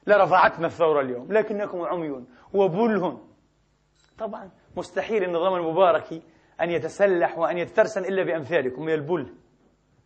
لرفعتنا 0.08 0.68
الثورة 0.68 1.02
اليوم 1.02 1.34
لكنكم 1.34 1.82
عمي 1.82 2.26
وبله 2.54 3.22
طبعا 4.18 4.50
مستحيل 4.78 5.24
النظام 5.24 5.56
المباركي 5.56 6.22
أن 6.62 6.70
يتسلح 6.70 7.38
وأن 7.38 7.58
يتترسم 7.58 8.02
إلا 8.02 8.24
بأمثالكم 8.24 8.82
من 8.82 8.94
البل. 8.94 9.34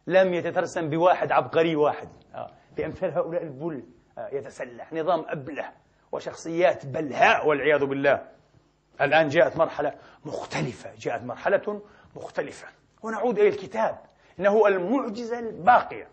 لم 0.07 0.33
يتترسم 0.33 0.89
بواحد 0.89 1.31
عبقري 1.31 1.75
واحد. 1.75 2.09
آه. 2.35 2.51
بأمثال 2.77 3.11
هؤلاء 3.11 3.43
البل 3.43 3.83
آه. 4.17 4.29
يتسلح. 4.35 4.93
نظام 4.93 5.25
أبلة 5.27 5.71
وشخصيات 6.11 6.85
بلهاء 6.85 7.47
والعياذ 7.47 7.85
بالله. 7.85 8.27
الآن 9.01 9.27
جاءت 9.27 9.57
مرحلة 9.57 9.93
مختلفة 10.25 10.89
جاءت 10.97 11.23
مرحلة 11.23 11.81
مختلفة. 12.15 12.67
ونعود 13.03 13.39
إلى 13.39 13.47
الكتاب 13.47 13.99
إنه 14.39 14.67
المعجزة 14.67 15.39
الباقية. 15.39 16.07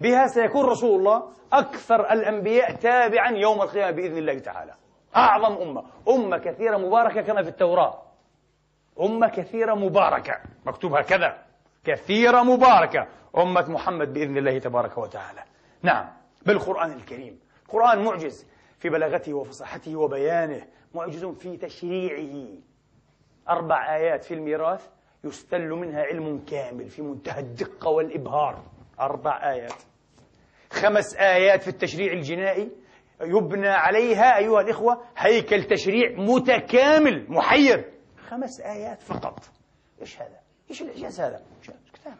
بها 0.00 0.26
سيكون 0.26 0.64
رسول 0.64 0.98
الله 0.98 1.32
أكثر 1.52 2.12
الأنبياء 2.12 2.72
تابعا 2.72 3.30
يوم 3.30 3.62
القيامة 3.62 3.90
بإذن 3.90 4.16
الله 4.18 4.38
تعالى. 4.38 4.74
أعظم 5.16 5.62
أمة. 5.62 5.84
أمة 6.08 6.38
كثيرة 6.38 6.76
مباركة 6.76 7.20
كما 7.22 7.42
في 7.42 7.48
التوراة. 7.48 8.02
أمة 9.00 9.28
كثيرة 9.28 9.74
مباركة. 9.74 10.40
مكتوب 10.66 10.92
هكذا. 10.92 11.42
كثيرة 11.84 12.42
مباركة. 12.42 13.06
أمة 13.36 13.70
محمد 13.70 14.12
بإذن 14.12 14.38
الله 14.38 14.58
تبارك 14.58 14.98
وتعالى. 14.98 15.42
نعم. 15.82 16.08
بالقرآن 16.46 16.92
الكريم. 16.92 17.40
القرآن 17.66 18.04
معجز 18.04 18.46
في 18.78 18.88
بلاغته 18.88 19.34
وفصاحته 19.34 19.96
وبيانه. 19.96 20.62
معجز 20.94 21.24
في 21.24 21.56
تشريعه. 21.56 22.48
أربع 23.48 23.96
آيات 23.96 24.24
في 24.24 24.34
الميراث 24.34 24.88
يستل 25.24 25.68
منها 25.68 26.02
علم 26.02 26.44
كامل 26.44 26.88
في 26.88 27.02
منتهى 27.02 27.40
الدقة 27.40 27.90
والإبهار. 27.90 28.75
أربع 29.00 29.52
آيات. 29.52 29.82
خمس 30.70 31.16
آيات 31.16 31.62
في 31.62 31.68
التشريع 31.68 32.12
الجنائي 32.12 32.70
يبنى 33.22 33.68
عليها 33.68 34.38
أيها 34.38 34.60
الإخوة 34.60 35.02
هيكل 35.16 35.64
تشريع 35.64 36.10
متكامل 36.18 37.26
محير. 37.28 37.92
خمس 38.28 38.60
آيات 38.60 39.02
فقط. 39.02 39.38
إيش 40.00 40.16
هذا؟ 40.16 40.38
إيش 40.70 40.82
الإعجاز 40.82 41.20
هذا؟ 41.20 41.42
كتاب؟ 41.92 42.14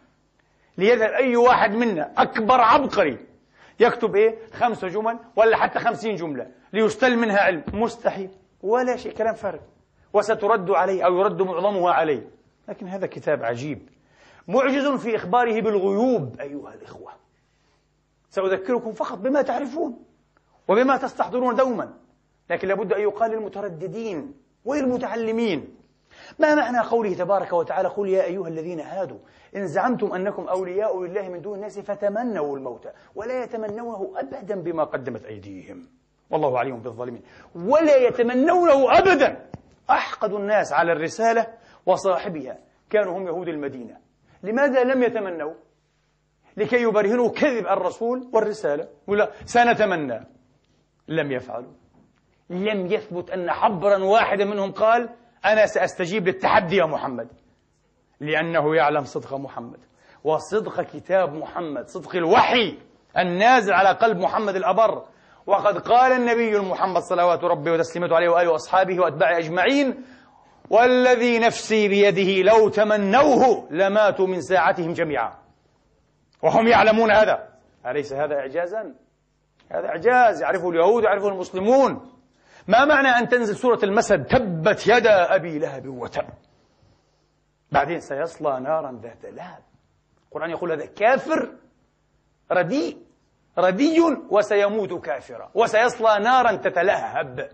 ليذهب 0.77 1.11
أي 1.11 1.35
واحد 1.35 1.71
منا 1.71 2.13
أكبر 2.17 2.61
عبقري 2.61 3.17
يكتب 3.79 4.15
إيه؟ 4.15 4.37
خمس 4.53 4.85
جمل 4.85 5.19
ولا 5.35 5.57
حتى 5.57 5.79
خمسين 5.79 6.15
جملة 6.15 6.47
ليستل 6.73 7.17
منها 7.17 7.39
علم. 7.39 7.63
مستحيل. 7.73 8.29
ولا 8.61 8.97
شيء 8.97 9.13
كلام 9.13 9.33
فارغ. 9.33 9.59
وسترد 10.13 10.71
عليه 10.71 11.05
أو 11.05 11.17
يرد 11.17 11.41
معظمها 11.41 11.93
عليه. 11.93 12.29
لكن 12.67 12.87
هذا 12.87 13.07
كتاب 13.07 13.43
عجيب. 13.43 13.89
معجز 14.47 14.87
في 14.87 15.15
إخباره 15.15 15.61
بالغيوب. 15.61 16.39
أيها 16.39 16.73
الإخوة 16.73 17.11
سأذكركم 18.29 18.91
فقط 18.91 19.17
بما 19.17 19.41
تعرفون 19.41 20.05
وبما 20.67 20.97
تستحضرون 20.97 21.55
دوما 21.55 21.93
لكن 22.49 22.67
لابد 22.67 22.93
أن 22.93 23.01
يقال 23.01 23.31
للمترددين 23.31 24.33
وللمتعلمين. 24.65 25.75
ما 26.39 26.55
معنى 26.55 26.79
قوله 26.79 27.13
تبارك 27.13 27.53
وتعالى 27.53 27.87
قل 27.87 28.09
يا 28.09 28.23
أيها 28.23 28.47
الذين 28.47 28.79
هادوا 28.79 29.17
إن 29.55 29.67
زعمتم 29.67 30.13
أنكم 30.13 30.47
أولياء 30.47 31.03
لله 31.03 31.29
من 31.29 31.41
دون 31.41 31.55
الناس 31.55 31.79
فتمنوا 31.79 32.57
الموت 32.57 32.87
ولا 33.15 33.43
يتمنونه 33.43 34.13
أبدا 34.15 34.61
بما 34.61 34.83
قدمت 34.83 35.25
أيديهم. 35.25 35.87
والله 36.29 36.59
عليم 36.59 36.79
بالظالمين. 36.79 37.21
ولا 37.55 37.95
يتمنونه 37.95 38.97
أبدا. 38.97 39.49
أحقد 39.89 40.33
الناس 40.33 40.73
على 40.73 40.91
الرسالة 40.91 41.47
وصاحبها. 41.85 42.57
كانوا 42.89 43.17
هم 43.17 43.27
يهود 43.27 43.47
المدينة. 43.47 44.06
لماذا 44.47 44.83
لم 44.83 45.03
يتمنوا؟ 45.03 45.53
لكي 46.57 46.81
يبرهنوا 46.81 47.29
كذب 47.29 47.67
الرسول 47.67 48.29
والرسالة. 48.33 48.87
ولا 49.07 49.31
سنتمنى. 49.45 50.27
لم 51.07 51.31
يفعلوا. 51.31 51.73
لم 52.49 52.85
يثبت 52.85 53.29
أن 53.29 53.51
حبرا 53.51 54.03
واحدا 54.03 54.45
منهم 54.45 54.71
قال 54.71 55.09
أنا 55.45 55.65
سأستجيب 55.65 56.27
للتحدي 56.27 56.75
يا 56.75 56.85
محمد. 56.85 57.27
لأنه 58.19 58.75
يعلم 58.75 59.03
صدق 59.03 59.33
محمد. 59.33 59.79
وصدق 60.23 60.81
كتاب 60.81 61.33
محمد. 61.33 61.87
صدق 61.87 62.15
الوحي 62.15 62.77
النازل 63.17 63.73
على 63.73 63.89
قلب 63.89 64.17
محمد 64.17 64.55
الأبر. 64.55 65.03
وقد 65.47 65.77
قال 65.77 66.11
النبي 66.11 66.57
المحمد 66.57 67.01
صلوات 67.01 67.43
ربي 67.43 67.71
وتسليمته 67.71 68.15
عليه 68.15 68.29
وآله 68.29 68.51
وأصحابه 68.51 68.99
وأتباعه 68.99 69.37
أجمعين 69.37 70.03
والذي 70.69 71.39
نفسي 71.39 71.87
بيده 71.87 72.51
لو 72.51 72.69
تمنوه 72.69 73.67
لماتوا 73.71 74.27
من 74.27 74.41
ساعتهم 74.41 74.93
جميعا. 74.93 75.33
وهم 76.43 76.67
يعلمون 76.67 77.11
هذا. 77.11 77.47
أليس 77.85 78.13
هذا 78.13 78.35
إعجازا؟ 78.35 78.95
هذا 79.71 79.87
إعجاز. 79.87 80.41
يعرفه 80.41 80.69
اليهود 80.69 81.03
يعرفه 81.03 81.27
المسلمون. 81.27 82.11
ما 82.67 82.85
معنى 82.85 83.07
أن 83.07 83.27
تنزل 83.27 83.55
سورة 83.55 83.79
المسد؟ 83.83 84.25
تبت 84.25 84.87
يدا 84.87 85.35
أبي 85.35 85.59
لهب 85.59 85.87
وتب. 85.87 86.27
بعدين 87.71 87.99
سيصلى 87.99 88.59
نارا 88.59 88.99
ذات 89.03 89.25
لهب. 89.25 89.63
القرآن 90.27 90.49
يقول 90.49 90.71
هذا 90.71 90.85
كافر 90.85 91.51
رديء 92.51 92.97
ردي 93.57 93.99
وسيموت 94.29 94.93
كافرا. 94.93 95.51
وسيصلى 95.53 96.19
نارا 96.23 96.55
تتلهب. 96.55 97.49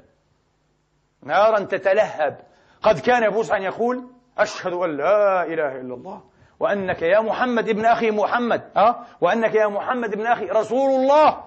نارا 1.24 1.60
تتلهب. 1.60 2.53
قد 2.84 3.00
كان 3.00 3.24
أبو 3.24 3.44
سعد 3.44 3.62
يقول 3.62 4.08
أشهد 4.38 4.74
أن 4.74 4.98
لا 4.98 5.44
إله 5.44 5.82
إلا 5.82 5.94
الله 5.94 6.24
وأنك 6.60 7.02
يا 7.02 7.20
محمد 7.20 7.70
ابن 7.70 7.86
أخي 7.86 8.12
محمد 8.12 8.72
أه؟ 8.78 8.96
وأنك 9.22 9.56
يا 9.56 9.68
محمد 9.68 10.14
ابن 10.14 10.26
أخي 10.26 10.46
رسول 10.46 10.90
الله 10.90 11.44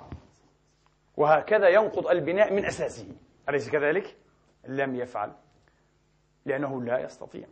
وهكذا 1.16 1.68
ينقض 1.68 2.06
البناء 2.06 2.52
من 2.52 2.64
أساسه 2.64 3.06
أليس 3.48 3.70
كذلك؟ 3.70 4.16
لم 4.68 4.94
يفعل 4.94 5.32
لأنه 6.46 6.82
لا 6.82 6.98
يستطيع 6.98 7.46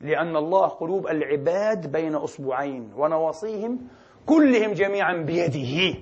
لأن 0.00 0.36
الله 0.36 0.68
قلوب 0.68 1.06
العباد 1.06 1.92
بين 1.92 2.14
أصبعين 2.14 2.92
ونواصيهم 2.96 3.88
كلهم 4.26 4.72
جميعا 4.72 5.12
بيده 5.16 5.98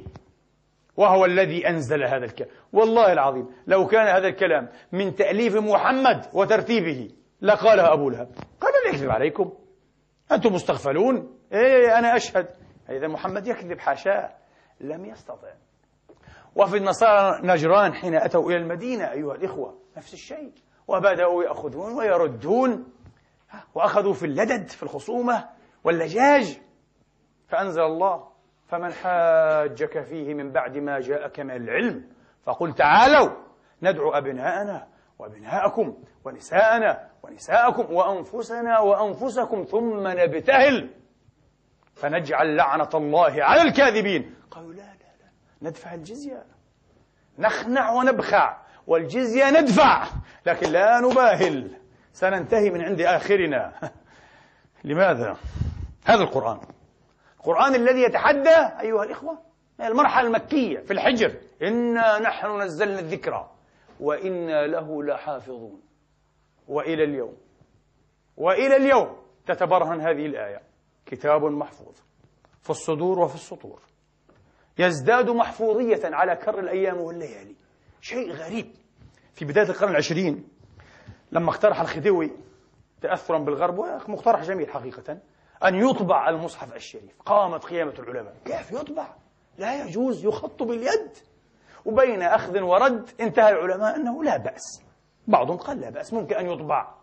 وهو 1.00 1.24
الذي 1.24 1.68
أنزل 1.68 2.04
هذا 2.04 2.24
الكلام 2.24 2.50
والله 2.72 3.12
العظيم 3.12 3.48
لو 3.66 3.86
كان 3.86 4.06
هذا 4.06 4.28
الكلام 4.28 4.68
من 4.92 5.14
تأليف 5.14 5.56
محمد 5.56 6.26
وترتيبه 6.32 7.10
لقالها 7.40 7.92
أبو 7.92 8.10
لهب. 8.10 8.28
قال 8.60 8.72
لا 8.84 8.90
يكذب 8.90 9.10
عليكم. 9.10 9.52
أنتم 10.32 10.52
مستغفلون. 10.52 11.38
إيه 11.52 11.98
أنا 11.98 12.16
أشهد. 12.16 12.48
إذا 12.90 13.08
محمد 13.08 13.46
يكذب 13.46 13.78
حاشاه 13.78 14.30
لم 14.80 15.04
يستطع. 15.04 15.48
وفي 16.56 16.76
النصارى 16.76 17.40
نجران 17.42 17.94
حين 17.94 18.14
أتوا 18.14 18.50
إلى 18.50 18.56
المدينة 18.56 19.12
أيها 19.12 19.34
الإخوة 19.34 19.78
نفس 19.96 20.14
الشيء. 20.14 20.52
وبدأوا 20.88 21.44
يأخذون 21.44 21.92
ويردون. 21.92 22.92
وأخذوا 23.74 24.12
في 24.12 24.26
اللدد 24.26 24.68
في 24.68 24.82
الخصومة 24.82 25.48
واللجاج. 25.84 26.60
فأنزل 27.48 27.82
الله. 27.82 28.29
فمن 28.70 28.92
حاجك 28.92 30.02
فيه 30.02 30.34
من 30.34 30.52
بعد 30.52 30.78
ما 30.78 31.00
جاءك 31.00 31.40
من 31.40 31.50
العلم 31.50 32.04
فقل 32.44 32.74
تعالوا 32.74 33.30
ندعو 33.82 34.10
أبناءنا 34.10 34.86
وأبناءكم 35.18 35.96
ونساءنا 36.24 37.08
ونساءكم 37.22 37.94
وأنفسنا 37.94 38.78
وأنفسكم 38.78 39.64
ثم 39.64 40.08
نبتهل 40.08 40.90
فنجعل 41.94 42.56
لعنة 42.56 42.88
الله 42.94 43.44
على 43.44 43.62
الكاذبين. 43.62 44.34
قالوا 44.50 44.72
لا 44.72 44.82
لا 44.82 44.82
لا 44.82 45.68
ندفع 45.68 45.94
الجزية. 45.94 46.44
نخنع 47.38 47.90
ونبخع 47.90 48.56
والجزية 48.86 49.50
ندفع 49.60 50.06
لكن 50.46 50.70
لا 50.70 51.00
نباهل. 51.00 51.70
سننتهي 52.12 52.70
من 52.70 52.82
عند 52.82 53.00
آخرنا. 53.00 53.72
لماذا؟ 54.84 55.36
هذا 56.04 56.22
القرآن. 56.22 56.60
القرآن 57.40 57.74
الذي 57.74 58.02
يتحدى 58.02 58.56
أيها 58.80 59.04
الإخوة 59.04 59.38
المرحلة 59.80 60.26
المكية 60.26 60.78
في 60.78 60.90
الحجر. 60.92 61.34
إنا 61.62 62.18
نحن 62.18 62.60
نزلنا 62.60 62.98
الذكرى 62.98 63.50
وإنا 64.00 64.66
له 64.66 65.02
لحافظون. 65.02 65.80
وإلى 66.68 67.04
اليوم. 67.04 67.36
وإلى 68.36 68.76
اليوم 68.76 69.16
تتبرهن 69.46 70.00
هذه 70.00 70.26
الآية. 70.26 70.62
كتاب 71.06 71.44
محفوظ 71.44 71.94
في 72.62 72.70
الصدور 72.70 73.18
وفي 73.18 73.34
السطور. 73.34 73.80
يزداد 74.78 75.30
محفوظية 75.30 76.00
على 76.04 76.36
كر 76.36 76.58
الأيام 76.58 76.98
والليالي. 76.98 77.54
شيء 78.00 78.32
غريب. 78.32 78.66
في 79.34 79.44
بداية 79.44 79.68
القرن 79.68 79.90
العشرين 79.90 80.48
لما 81.32 81.50
اقترح 81.50 81.80
الخديوي 81.80 82.30
تأثرا 83.02 83.38
بالغرب 83.38 83.78
ومقترح 83.78 84.42
جميل 84.42 84.70
حقيقة. 84.70 85.18
أن 85.64 85.74
يطبع 85.74 86.28
المصحف 86.28 86.76
الشريف. 86.76 87.22
قامت 87.22 87.64
قيامة 87.64 87.94
العلماء. 87.98 88.36
كيف 88.44 88.72
يطبع؟ 88.72 89.14
لا 89.58 89.84
يجوز 89.84 90.24
يخط 90.24 90.62
باليد 90.62 91.10
وبين 91.84 92.22
أخذ 92.22 92.60
ورد 92.60 93.10
انتهى 93.20 93.50
العلماء 93.50 93.96
أنه 93.96 94.24
لا 94.24 94.36
بأس. 94.36 94.82
بعضهم 95.26 95.56
قال 95.56 95.80
لا 95.80 95.90
بأس 95.90 96.12
ممكن 96.12 96.34
أن 96.34 96.46
يطبع. 96.46 96.94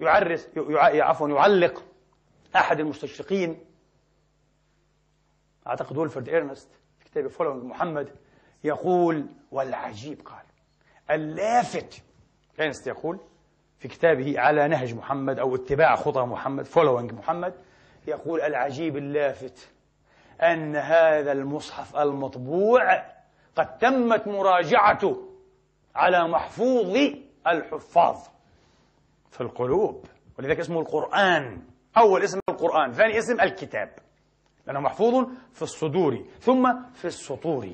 يعرس 0.00 0.48
عفوا 0.78 1.28
يعلق 1.28 1.84
أحد 2.56 2.80
المستشرقين. 2.80 3.64
أعتقد 5.66 5.96
ولفرد 5.96 6.28
إيرنست 6.28 6.68
في 6.98 7.04
كتاب 7.04 7.28
Following 7.28 7.64
محمد 7.64 8.08
يقول 8.64 9.26
والعجيب 9.50 10.26
قال 10.26 10.44
اللافت. 11.10 12.02
إيرنست 12.60 12.86
يقول 12.86 13.20
في 13.78 13.88
كتابه 13.88 14.40
على 14.40 14.68
نهج 14.68 14.94
محمد 14.94 15.38
أو 15.38 15.54
اتباع 15.54 15.96
خطى 15.96 16.20
محمد 16.20 16.64
Following 16.64 17.12
محمد 17.12 17.54
يقول 18.06 18.40
العجيب 18.40 18.96
اللافت 18.96 19.70
أن 20.42 20.76
هذا 20.76 21.32
المصحف 21.32 21.96
المطبوع 21.96 23.02
قد 23.56 23.78
تمت 23.78 24.28
مراجعته 24.28 25.28
على 25.94 26.28
محفوظ 26.28 26.96
الحفاظ 27.46 28.16
في 29.30 29.40
القلوب. 29.40 30.04
ولذلك 30.38 30.58
اسمه 30.60 30.80
القرآن 30.80 31.62
أول 31.96 32.22
اسم 32.22 32.38
القرآن 32.48 32.92
ثاني 32.92 33.18
اسم 33.18 33.40
الكتاب 33.40 33.98
لأنه 34.66 34.80
محفوظ 34.80 35.28
في 35.52 35.62
الصدور 35.62 36.24
ثم 36.40 36.82
في 36.92 37.04
السطور. 37.04 37.68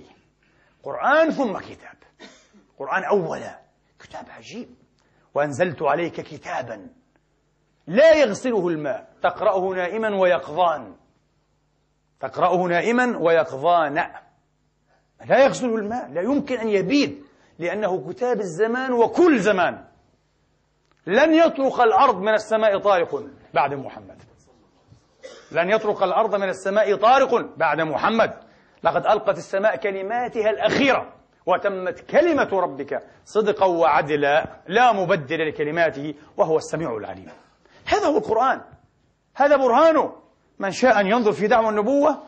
قرآن 0.82 1.30
ثم 1.30 1.58
كتاب. 1.58 1.96
قرآن 2.78 3.04
أولا 3.04 3.60
كتاب 3.98 4.24
عجيب. 4.30 4.68
وأنزلت 5.34 5.82
عليك 5.82 6.20
كتابا 6.20 6.88
لا 7.86 8.12
يغسله 8.12 8.68
الماء. 8.68 9.08
تقرأه 9.22 9.74
نائما 9.74 10.20
ويقظان. 10.20 10.96
تقرأه 12.20 12.56
نائما 12.56 13.18
ويقظان. 13.18 13.94
لا 15.26 15.44
يغسله 15.44 15.76
الماء. 15.76 16.10
لا 16.10 16.20
يمكن 16.20 16.56
أن 16.58 16.68
يبيد 16.68 17.24
لأنه 17.58 18.12
كتاب 18.12 18.40
الزمان 18.40 18.92
وكل 18.92 19.38
زمان. 19.38 19.84
لن 21.06 21.34
يطرق 21.34 21.80
الأرض 21.80 22.16
من 22.16 22.34
السماء 22.34 22.78
طارق 22.78 23.24
بعد 23.54 23.74
محمد. 23.74 24.22
لن 25.52 25.70
يطرق 25.70 26.02
الأرض 26.02 26.34
من 26.34 26.48
السماء 26.48 26.96
طارق 26.96 27.56
بعد 27.56 27.80
محمد. 27.80 28.34
لقد 28.82 29.06
ألقت 29.06 29.38
السماء 29.38 29.76
كلماتها 29.76 30.50
الأخيرة. 30.50 31.19
وتمت 31.46 32.00
كلمة 32.00 32.48
ربك 32.52 33.02
صدقا 33.24 33.66
وعدلا 33.66 34.46
لا 34.68 34.92
مبدل 34.92 35.48
لكلماته 35.48 36.14
وهو 36.36 36.56
السميع 36.56 36.96
العليم. 36.96 37.30
هذا 37.86 38.06
هو 38.06 38.18
القرآن. 38.18 38.60
هذا 39.34 39.56
برهانه. 39.56 40.12
من 40.58 40.70
شاء 40.70 41.00
أن 41.00 41.06
ينظر 41.06 41.32
في 41.32 41.46
دعوة 41.46 41.70
النبوة 41.70 42.18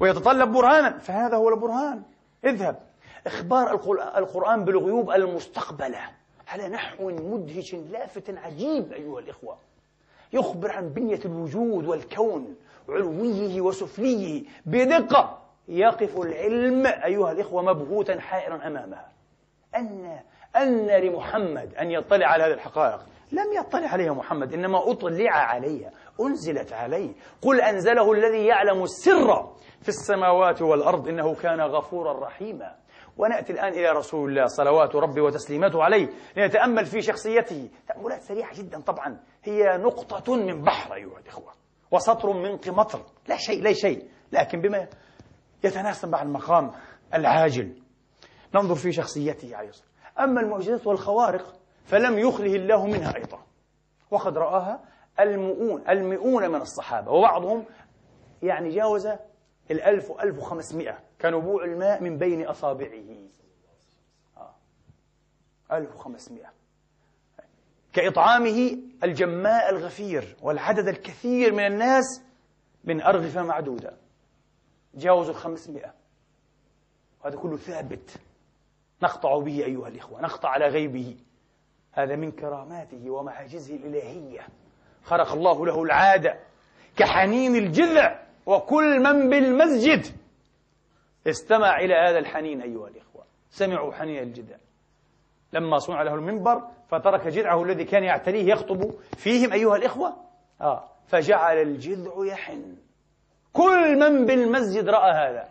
ويتطلب 0.00 0.52
برهانا 0.52 0.98
فهذا 0.98 1.36
هو 1.36 1.48
البرهان. 1.48 2.02
اذهب. 2.44 2.78
إخبار 3.26 3.74
القرآن 4.18 4.64
بالغيوب 4.64 5.10
المستقبلة. 5.10 6.00
على 6.48 6.68
نحو 6.68 7.10
مدهش 7.10 7.74
لافت 7.74 8.30
عجيب 8.30 8.92
أيها 8.92 9.18
الإخوة. 9.18 9.58
يخبر 10.32 10.72
عن 10.72 10.88
بنية 10.88 11.20
الوجود 11.24 11.86
والكون 11.86 12.56
علويه 12.88 13.60
وسفليه 13.60 14.44
بدقة. 14.66 15.41
يقف 15.68 16.16
العلم 16.16 16.86
أيها 16.86 17.32
الإخوة 17.32 17.62
مبهوتا 17.62 18.20
حائرا 18.20 18.66
أمامها. 18.66 19.12
أن 19.76 20.20
أن 20.56 20.86
لمحمد 20.86 21.74
أن 21.74 21.90
يطلع 21.90 22.26
على 22.26 22.44
هذه 22.44 22.52
الحقائق. 22.52 23.00
لم 23.32 23.52
يطلع 23.60 23.88
عليها 23.88 24.12
محمد 24.12 24.52
إنما 24.52 24.90
أطلع 24.90 25.32
عليها 25.32 25.90
أنزلت 26.20 26.72
عليه. 26.72 27.12
قل 27.42 27.60
أنزله 27.60 28.12
الذي 28.12 28.46
يعلم 28.46 28.82
السر 28.82 29.52
في 29.82 29.88
السماوات 29.88 30.62
والأرض 30.62 31.08
إنه 31.08 31.34
كان 31.34 31.60
غفورا 31.60 32.26
رحيما. 32.26 32.74
ونأتي 33.16 33.52
الآن 33.52 33.72
إلى 33.72 33.90
رسول 33.90 34.30
الله 34.30 34.46
صلوات 34.46 34.94
ربي 34.96 35.20
وتسليماته 35.20 35.82
عليه. 35.82 36.08
لنتأمل 36.36 36.86
في 36.86 37.02
شخصيته. 37.02 37.70
تأملات 37.88 38.22
سريعة 38.22 38.54
جدا 38.58 38.80
طبعا. 38.80 39.20
هي 39.44 39.78
نقطة 39.78 40.36
من 40.36 40.62
بحر 40.62 40.94
أيها 40.94 41.18
الإخوة 41.18 41.52
وسطر 41.90 42.32
من 42.32 42.56
قمطر. 42.56 43.00
لا 43.28 43.36
شيء 43.36 43.62
لا 43.62 43.72
شيء. 43.72 44.08
لكن 44.32 44.60
بما 44.60 44.86
يتناسب 45.64 46.08
مع 46.08 46.22
المقام 46.22 46.70
العاجل. 47.14 47.82
ننظر 48.54 48.74
في 48.74 48.92
شخصيته 48.92 49.56
عليه 49.56 49.68
الصلاة 49.68 49.88
أما 50.18 50.40
المعجزات 50.40 50.86
والخوارق 50.86 51.60
فلم 51.84 52.18
يخله 52.18 52.56
الله 52.56 52.86
منها 52.86 53.16
أيضا. 53.16 53.42
وقد 54.10 54.38
رآها 54.38 54.80
المؤون 55.20 55.88
المئون 55.88 56.48
من 56.48 56.60
الصحابة 56.60 57.10
وبعضهم 57.10 57.64
يعني 58.42 58.74
جاوز 58.74 59.08
الألف 59.70 60.10
وألف 60.10 60.38
وخمسمائة 60.38 60.98
كنبوع 61.20 61.64
الماء 61.64 62.02
من 62.02 62.18
بين 62.18 62.46
أصابعه. 62.46 63.28
آه. 64.36 64.54
ألف 65.72 65.96
وخمسمائة. 65.96 66.52
كإطعامه 67.92 68.78
الجماء 69.04 69.70
الغفير 69.70 70.36
والعدد 70.42 70.88
الكثير 70.88 71.52
من 71.52 71.66
الناس 71.66 72.22
من 72.84 73.02
أرغفة 73.02 73.42
معدودة. 73.42 74.01
جاوزوا 74.94 75.30
الخمسمائة. 75.30 75.94
وهذا 77.24 77.36
كله 77.36 77.56
ثابت. 77.56 78.10
نقطع 79.02 79.38
به 79.38 79.64
أيها 79.64 79.88
الإخوة 79.88 80.20
نقطع 80.20 80.48
على 80.48 80.66
غيبه. 80.66 81.16
هذا 81.92 82.16
من 82.16 82.30
كراماته 82.30 83.10
ومعاجزه 83.10 83.76
الإلهية. 83.76 84.40
خرق 85.04 85.32
الله 85.32 85.66
له 85.66 85.82
العادة 85.82 86.38
كحنين 86.96 87.56
الجذع 87.56 88.22
وكل 88.46 89.00
من 89.00 89.30
بالمسجد. 89.30 90.06
استمع 91.26 91.80
إلى 91.80 91.94
هذا 91.94 92.18
الحنين 92.18 92.62
أيها 92.62 92.88
الإخوة. 92.88 93.24
سمعوا 93.50 93.92
حنين 93.92 94.22
الجذع. 94.22 94.56
لما 95.52 95.78
صنع 95.78 96.02
له 96.02 96.14
المنبر 96.14 96.68
فترك 96.88 97.26
جذعه 97.26 97.62
الذي 97.62 97.84
كان 97.84 98.04
يعتليه 98.04 98.52
يخطب 98.52 98.94
فيهم 99.16 99.52
أيها 99.52 99.76
الإخوة. 99.76 100.16
آه 100.60 100.88
فجعل 101.06 101.58
الجذع 101.58 102.12
يحن. 102.24 102.76
كل 103.52 103.98
من 103.98 104.26
بالمسجد 104.26 104.88
رأى 104.88 105.10
هذا. 105.12 105.48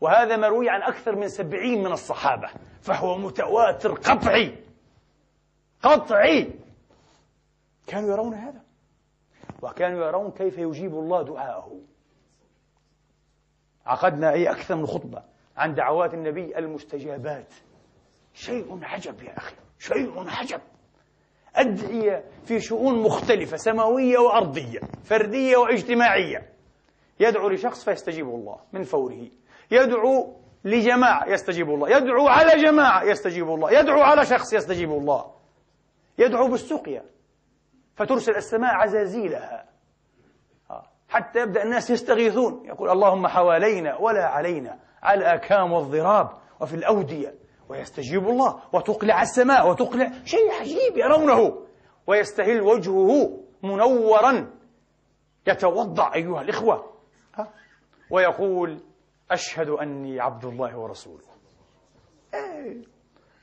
وهذا 0.00 0.36
مروي 0.36 0.70
عن 0.70 0.82
أكثر 0.82 1.16
من 1.16 1.28
سبعين 1.28 1.82
من 1.82 1.92
الصحابة. 1.92 2.50
فهو 2.80 3.18
متواتر 3.18 3.92
قطعي. 3.92 4.58
قطعي. 5.82 6.52
كانوا 7.86 8.10
يرون 8.10 8.34
هذا. 8.34 8.60
وكانوا 9.62 10.06
يرون 10.06 10.30
كيف 10.30 10.58
يجيب 10.58 10.94
الله 10.94 11.22
دعاءه. 11.22 11.80
عقدنا 13.86 14.32
أي 14.32 14.50
أكثر 14.50 14.74
من 14.74 14.86
خطبة 14.86 15.22
عن 15.56 15.74
دعوات 15.74 16.14
النبي 16.14 16.58
المستجابات. 16.58 17.54
شيء 18.34 18.78
عجب 18.82 19.22
يا 19.22 19.38
أخي. 19.38 19.54
شيء 19.78 20.28
عجب. 20.28 20.60
أدعية 21.56 22.24
في 22.44 22.60
شؤون 22.60 23.02
مختلفة 23.02 23.56
سماوية 23.56 24.18
وأرضية 24.18 24.80
فردية 25.04 25.56
واجتماعية. 25.56 26.52
يدعو 27.20 27.48
لشخص 27.48 27.84
فيستجيب 27.84 28.28
الله 28.28 28.56
من 28.72 28.82
فوره. 28.82 29.26
يدعو 29.70 30.36
لجماعة 30.64 31.28
يستجيب 31.28 31.70
الله. 31.70 31.96
يدعو 31.96 32.28
على 32.28 32.62
جماعة 32.62 33.02
يستجيب 33.02 33.48
الله. 33.48 33.72
يدعو 33.72 34.00
على 34.00 34.26
شخص 34.26 34.52
يستجيب 34.52 34.90
الله. 34.90 35.30
يدعو 36.18 36.48
بالسقيا. 36.48 37.04
فترسل 37.96 38.36
السماء 38.36 38.74
عزازيلها. 38.74 39.64
آه. 40.70 40.86
حتى 41.08 41.40
يبدأ 41.40 41.62
الناس 41.62 41.90
يستغيثون. 41.90 42.62
يقول 42.64 42.90
اللهم 42.90 43.26
حوالينا 43.26 43.96
ولا 43.96 44.24
علينا. 44.26 44.78
على 45.02 45.18
الآكام 45.18 45.72
والضراب 45.72 46.30
وفي 46.60 46.76
الأودية. 46.76 47.34
ويستجيب 47.68 48.28
الله. 48.28 48.60
وتقلع 48.72 49.22
السماء. 49.22 49.70
وتقلع 49.70 50.10
شيء 50.24 50.52
عجيب 50.60 50.96
يرونه. 50.96 51.66
ويستهل 52.06 52.60
وجهه 52.60 53.40
منورا. 53.62 54.50
يتوضع 55.46 56.14
أيها 56.14 56.40
الإخوة. 56.40 56.89
ويقول 58.10 58.80
أشهد 59.30 59.68
أني 59.68 60.20
عبد 60.20 60.44
الله 60.44 60.78
ورسوله. 60.78 61.24
إيه. 62.34 62.82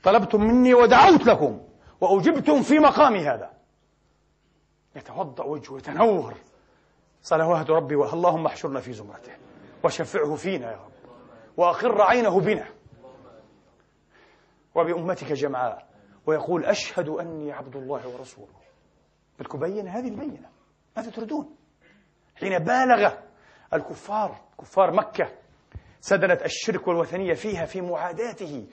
طلبتم 0.02 0.40
مني 0.40 0.74
ودعوت 0.74 1.26
لكم 1.26 1.60
وأجبتم 2.00 2.62
في 2.62 2.78
مقامي 2.78 3.18
هذا. 3.18 3.50
يتوضأ 4.96 5.44
وجهه 5.44 5.76
يتنور. 5.76 6.34
صلوات 7.22 7.70
ربي 7.70 7.94
اللهم 7.94 8.46
احشرنا 8.46 8.80
في 8.80 8.92
زمرته. 8.92 9.32
وشفعه 9.84 10.34
فينا 10.34 10.72
يا 10.72 10.76
رب. 10.76 10.92
وأقر 11.56 12.02
عينه 12.02 12.40
بنا. 12.40 12.68
وبأمتك 14.74 15.32
جمعاء. 15.32 15.88
ويقول 16.26 16.64
أشهد 16.64 17.08
أني 17.08 17.52
عبد 17.52 17.76
الله 17.76 18.08
ورسوله. 18.08 18.58
بدكم 19.38 19.58
بين 19.58 19.88
هذه 19.88 20.08
البينة. 20.08 20.48
ماذا 20.96 21.10
تريدون؟ 21.10 21.56
حين 22.36 22.58
بالغ 22.58 23.27
الكفار 23.74 24.36
كفار 24.60 24.92
مكة 24.92 25.32
سدنت 26.00 26.42
الشرك 26.42 26.88
والوثنية 26.88 27.34
فيها 27.34 27.64
في 27.64 27.80
معاداته. 27.80 28.66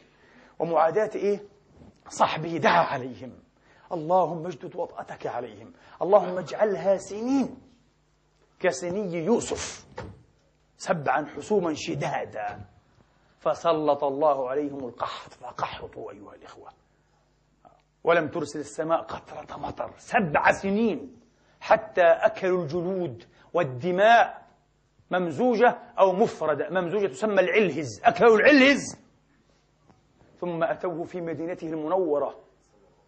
ومعاداة 0.60 1.10
إيه؟ 1.16 1.40
صحبه 2.10 2.58
دعا 2.58 2.84
عليهم. 2.84 3.32
اللهم 3.92 4.46
اجدد 4.46 4.76
وطأتك 4.76 5.28
عليهم. 5.28 5.74
اللهم 6.02 6.38
اجعلها 6.38 6.98
سنين. 6.98 7.58
كسني 8.60 9.26
يوسف 9.26 9.86
سبعا 10.78 11.26
حسوما 11.26 11.74
شدادا. 11.74 12.66
فسلط 13.40 14.04
الله 14.04 14.50
عليهم 14.50 14.88
القحط. 14.88 15.34
فقحطوا 15.34 16.12
أيها 16.12 16.36
الإخوة. 16.36 16.70
ولم 18.04 18.28
ترسل 18.28 18.60
السماء 18.60 19.02
قطرة 19.02 19.58
مطر. 19.58 19.94
سبع 19.98 20.52
سنين 20.52 21.20
حتى 21.62 22.06
أكلوا 22.06 22.64
الجلود 22.64 23.26
والدماء. 23.54 24.45
ممزوجة 25.12 25.78
أو 26.00 26.12
مفردة. 26.12 26.70
ممزوجة 26.70 27.08
تسمى 27.08 27.42
العلهز 27.42 28.02
أكلوا 28.04 28.38
العلهز. 28.38 29.06
ثم 30.40 30.64
أتوه 30.64 31.04
في 31.04 31.22
مدينته 31.22 31.68
المنورة. 31.68 32.40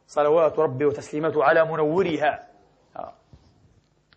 صلوات 0.07 0.59
ربي 0.59 0.85
وتسليماته 0.85 1.43
على 1.43 1.65
منورها. 1.65 2.47
آه. 2.95 3.13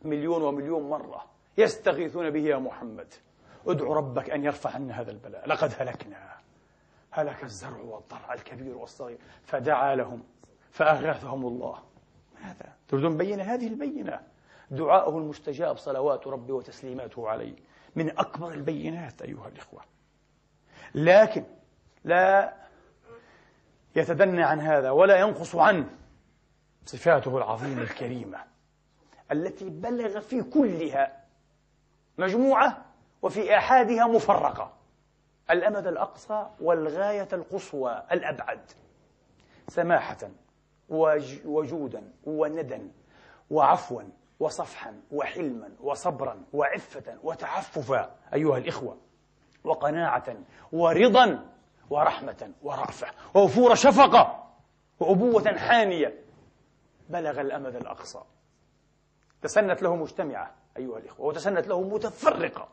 مليون 0.02 0.42
ومليون 0.42 0.90
مرة 0.90 1.24
يستغيثون 1.58 2.30
به 2.30 2.40
يا 2.40 2.56
محمد. 2.56 3.14
ادع 3.66 3.86
ربك 3.86 4.30
أن 4.30 4.44
يرفع 4.44 4.70
عنا 4.70 5.00
هذا 5.00 5.10
البلاء. 5.10 5.48
لقد 5.48 5.74
هلكنا. 5.78 6.30
هلك 7.10 7.44
الزرع 7.44 7.80
والضرع 7.80 8.34
الكبير 8.34 8.76
والصغير. 8.76 9.18
فدعا 9.42 9.94
لهم 9.94 10.22
فأغاثهم 10.70 11.46
الله. 11.46 11.78
ماذا؟ 12.42 12.72
تريدون 12.88 13.16
بينة؟ 13.16 13.42
هذه 13.42 13.66
البينة. 13.66 14.20
دعاءه 14.70 15.18
المستجاب 15.18 15.76
صلوات 15.76 16.26
ربي 16.26 16.52
وتسليماته 16.52 17.28
عليه. 17.28 17.54
من 17.96 18.18
أكبر 18.18 18.52
البينات 18.52 19.22
أيها 19.22 19.48
الإخوة. 19.48 19.82
لكن 20.94 21.44
لا 22.04 22.54
يتدنى 23.96 24.42
عن 24.42 24.60
هذا 24.60 24.90
ولا 24.90 25.16
ينقص 25.16 25.56
عنه 25.56 25.90
صفاته 26.86 27.38
العظيمة 27.38 27.82
الكريمة 27.82 28.38
التي 29.32 29.70
بلغ 29.70 30.20
في 30.20 30.42
كلها 30.42 31.24
مجموعة 32.18 32.84
وفي 33.22 33.56
آحادها 33.56 34.06
مفرقة 34.06 34.72
الأمد 35.50 35.86
الأقصى 35.86 36.50
والغاية 36.60 37.28
القصوى 37.32 38.02
الأبعد 38.12 38.60
سماحة 39.68 40.30
وجودا 41.44 42.12
وندا 42.24 42.90
وعفوا 43.50 44.02
وصفحا 44.40 45.00
وحلما 45.12 45.70
وصبرا 45.80 46.42
وعفة 46.52 47.18
وتعففا 47.22 48.14
أيها 48.34 48.58
الإخوة 48.58 48.96
وقناعة 49.64 50.36
ورضا 50.72 51.46
ورحمة 51.90 52.50
ورأفة 52.62 53.06
ووفور 53.34 53.74
شفقة 53.74 54.46
وأبوة 55.00 55.56
حانية 55.58 56.14
بلغ 57.08 57.40
الأمد 57.40 57.76
الأقصى. 57.76 58.20
تسنت 59.42 59.82
له 59.82 59.96
مجتمعة 59.96 60.54
أيها 60.76 60.98
الإخوة 60.98 61.26
وتسنت 61.26 61.68
له 61.68 61.80
متفرقة 61.80 62.68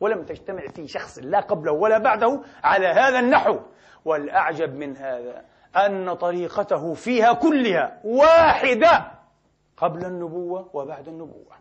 ولم 0.00 0.24
تجتمع 0.24 0.66
في 0.68 0.88
شخص 0.88 1.18
لا 1.18 1.40
قبله 1.40 1.72
ولا 1.72 1.98
بعده 1.98 2.40
على 2.64 2.86
هذا 2.86 3.18
النحو. 3.18 3.58
والأعجب 4.04 4.74
من 4.74 4.96
هذا 4.96 5.44
أن 5.76 6.14
طريقته 6.14 6.94
فيها 6.94 7.32
كلها 7.32 8.00
واحدة. 8.04 9.15
قبل 9.76 10.04
النبوة 10.04 10.70
وبعد 10.72 11.08
النبوة. 11.08 11.56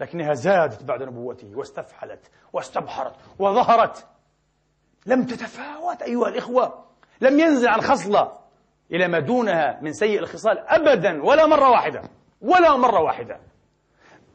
لكنها 0.00 0.34
زادت 0.34 0.82
بعد 0.84 1.02
نبوته 1.02 1.56
واستفحلت 1.56 2.30
واستبحرت 2.52 3.14
وظهرت. 3.38 4.06
لم 5.06 5.24
تتفاوت 5.24 6.02
أيها 6.02 6.28
الإخوة. 6.28 6.84
لم 7.20 7.38
ينزل 7.40 7.68
عن 7.68 7.80
خصلة 7.80 8.38
إلى 8.92 9.08
ما 9.08 9.18
دونها 9.18 9.80
من 9.80 9.92
سيء 9.92 10.18
الخصال 10.18 10.58
أبدا 10.58 11.22
ولا 11.22 11.46
مرة 11.46 11.70
واحدة 11.70 12.02
ولا 12.42 12.76
مرة 12.76 13.00
واحدة. 13.00 13.40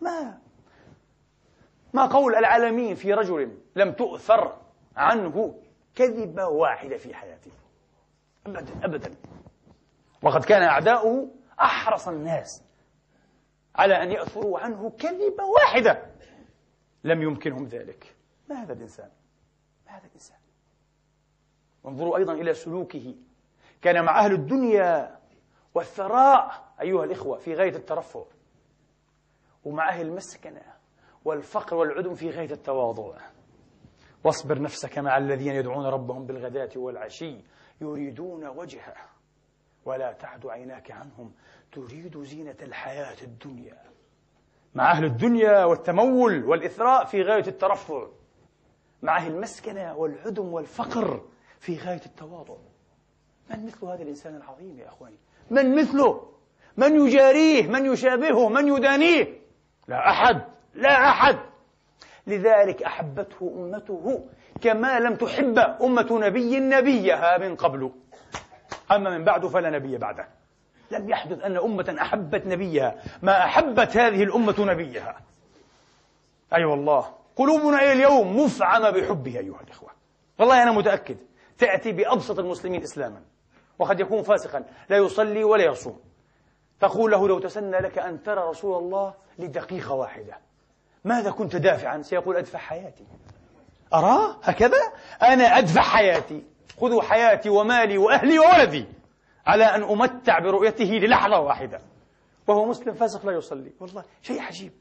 ما 0.01 0.37
ما 1.93 2.05
قول 2.05 2.35
العالمين 2.35 2.95
في 2.95 3.13
رجل 3.13 3.57
لم 3.75 3.91
تؤثر 3.91 4.57
عنه 4.95 5.55
كذبة 5.95 6.45
واحدة 6.47 6.97
في 6.97 7.13
حياته؟ 7.15 7.51
أبدا 8.47 8.85
أبدا. 8.85 9.15
وقد 10.21 10.45
كان 10.45 10.61
أعداؤه 10.61 11.31
أحرص 11.59 12.07
الناس 12.07 12.63
على 13.75 14.03
أن 14.03 14.11
يأثروا 14.11 14.59
عنه 14.59 14.89
كذبة 14.89 15.43
واحدة. 15.43 16.13
لم 17.03 17.21
يمكنهم 17.21 17.65
ذلك. 17.65 18.15
ما 18.49 18.55
هذا 18.55 18.73
الإنسان؟ 18.73 19.09
ما 19.85 19.91
هذا 19.91 20.05
الإنسان؟ 20.05 20.37
وانظروا 21.83 22.17
أيضا 22.17 22.33
إلى 22.33 22.53
سلوكه. 22.53 23.15
كان 23.81 24.05
مع 24.05 24.25
أهل 24.25 24.33
الدنيا 24.33 25.19
والثراء 25.73 26.73
أيها 26.81 27.03
الإخوة 27.03 27.37
في 27.37 27.53
غاية 27.53 27.75
الترفع 27.75 28.23
ومع 29.65 29.89
أهل 29.89 30.05
المسكنة 30.05 30.61
والفقر 31.25 31.75
والعدم 31.75 32.15
في 32.15 32.29
غاية 32.29 32.51
التواضع. 32.51 33.17
واصبر 34.23 34.61
نفسك 34.61 34.97
مع 34.99 35.17
الذين 35.17 35.55
يدعون 35.55 35.85
ربهم 35.85 36.25
بالغداة 36.25 36.69
والعشي 36.75 37.37
يريدون 37.81 38.47
وجهه. 38.47 38.95
ولا 39.85 40.11
تعد 40.11 40.45
عيناك 40.45 40.91
عنهم. 40.91 41.33
تريد 41.73 42.23
زينة 42.23 42.55
الحياة 42.61 43.15
الدنيا 43.23 43.77
مع 44.75 44.91
أهل 44.91 45.05
الدنيا 45.05 45.65
والتمول 45.65 46.45
والإثراء 46.45 47.05
في 47.05 47.21
غاية 47.21 47.47
الترفع 47.47 48.07
مع 49.01 49.17
أهل 49.17 49.31
المسكنة 49.31 49.95
والعدم 49.95 50.53
والفقر 50.53 51.21
في 51.59 51.77
غاية 51.77 52.01
التواضع. 52.05 52.55
من 53.49 53.65
مثل 53.65 53.85
هذا 53.85 54.03
الإنسان 54.03 54.35
العظيم 54.35 54.79
يا 54.79 54.87
أخواني؟ 54.87 55.17
من 55.51 55.75
مثله؟ 55.75 56.29
من 56.77 57.05
يجاريه؟ 57.05 57.67
من 57.67 57.85
يشابهه؟ 57.85 58.49
من 58.49 58.67
يدانيه؟ 58.67 59.41
لا 59.87 60.09
أحد 60.09 60.41
لا 60.73 61.09
أحد. 61.09 61.39
لذلك 62.27 62.83
أحبته 62.83 63.53
أمته 63.55 64.25
كما 64.61 64.99
لم 64.99 65.15
تحب 65.15 65.59
أمة 65.59 66.07
نبي 66.11 66.59
نبيها 66.59 67.37
من 67.37 67.55
قبل. 67.55 67.91
أما 68.91 69.17
من 69.17 69.23
بعد 69.23 69.47
فلا 69.47 69.69
نبي 69.69 69.97
بعده. 69.97 70.27
لم 70.91 71.09
يحدث 71.09 71.43
أن 71.43 71.57
أمة 71.57 71.95
أحبت 72.01 72.45
نبيها. 72.45 72.95
ما 73.21 73.43
أحبت 73.45 73.97
هذه 73.97 74.23
الأمة 74.23 74.55
نبيها. 74.59 75.17
أي 76.53 76.57
أيوة 76.57 76.71
والله. 76.71 77.13
قلوبنا 77.35 77.77
إلى 77.77 77.91
اليوم 77.91 78.39
مفعمة 78.39 78.89
بحبه 78.89 79.39
أيها 79.39 79.61
الإخوة. 79.61 79.89
والله 80.39 80.63
أنا 80.63 80.71
متأكد 80.71 81.17
تأتي 81.57 81.91
بأبسط 81.91 82.39
المسلمين 82.39 82.83
إسلاما. 82.83 83.21
وقد 83.79 83.99
يكون 83.99 84.23
فاسقا. 84.23 84.63
لا 84.89 84.97
يصلي 84.97 85.43
ولا 85.43 85.63
يصوم. 85.63 85.99
تقول 86.79 87.11
له 87.11 87.27
لو 87.27 87.39
تسنى 87.39 87.77
لك 87.77 87.99
أن 87.99 88.23
ترى 88.23 88.49
رسول 88.49 88.83
الله 88.83 89.13
لدقيقة 89.39 89.93
واحدة. 89.93 90.37
ماذا 91.03 91.31
كنت 91.31 91.55
دافعا؟ 91.55 92.01
سيقول 92.01 92.37
أدفع 92.37 92.59
حياتي. 92.59 93.03
أراه؟ 93.93 94.37
هكذا؟ 94.43 94.91
أنا 95.21 95.57
أدفع 95.57 95.81
حياتي. 95.81 96.43
خذوا 96.81 97.01
حياتي 97.01 97.49
ومالي 97.49 97.97
وأهلي 97.97 98.39
وولدي. 98.39 98.85
على 99.45 99.63
أن 99.63 99.83
أمتع 99.83 100.39
برؤيته 100.39 100.85
للحظة 100.85 101.39
واحدة. 101.39 101.81
وهو 102.47 102.65
مسلم 102.65 102.93
فاسق 102.93 103.25
لا 103.25 103.31
يصلي. 103.31 103.71
والله 103.79 104.03
شيء 104.21 104.41
عجيب. 104.41 104.71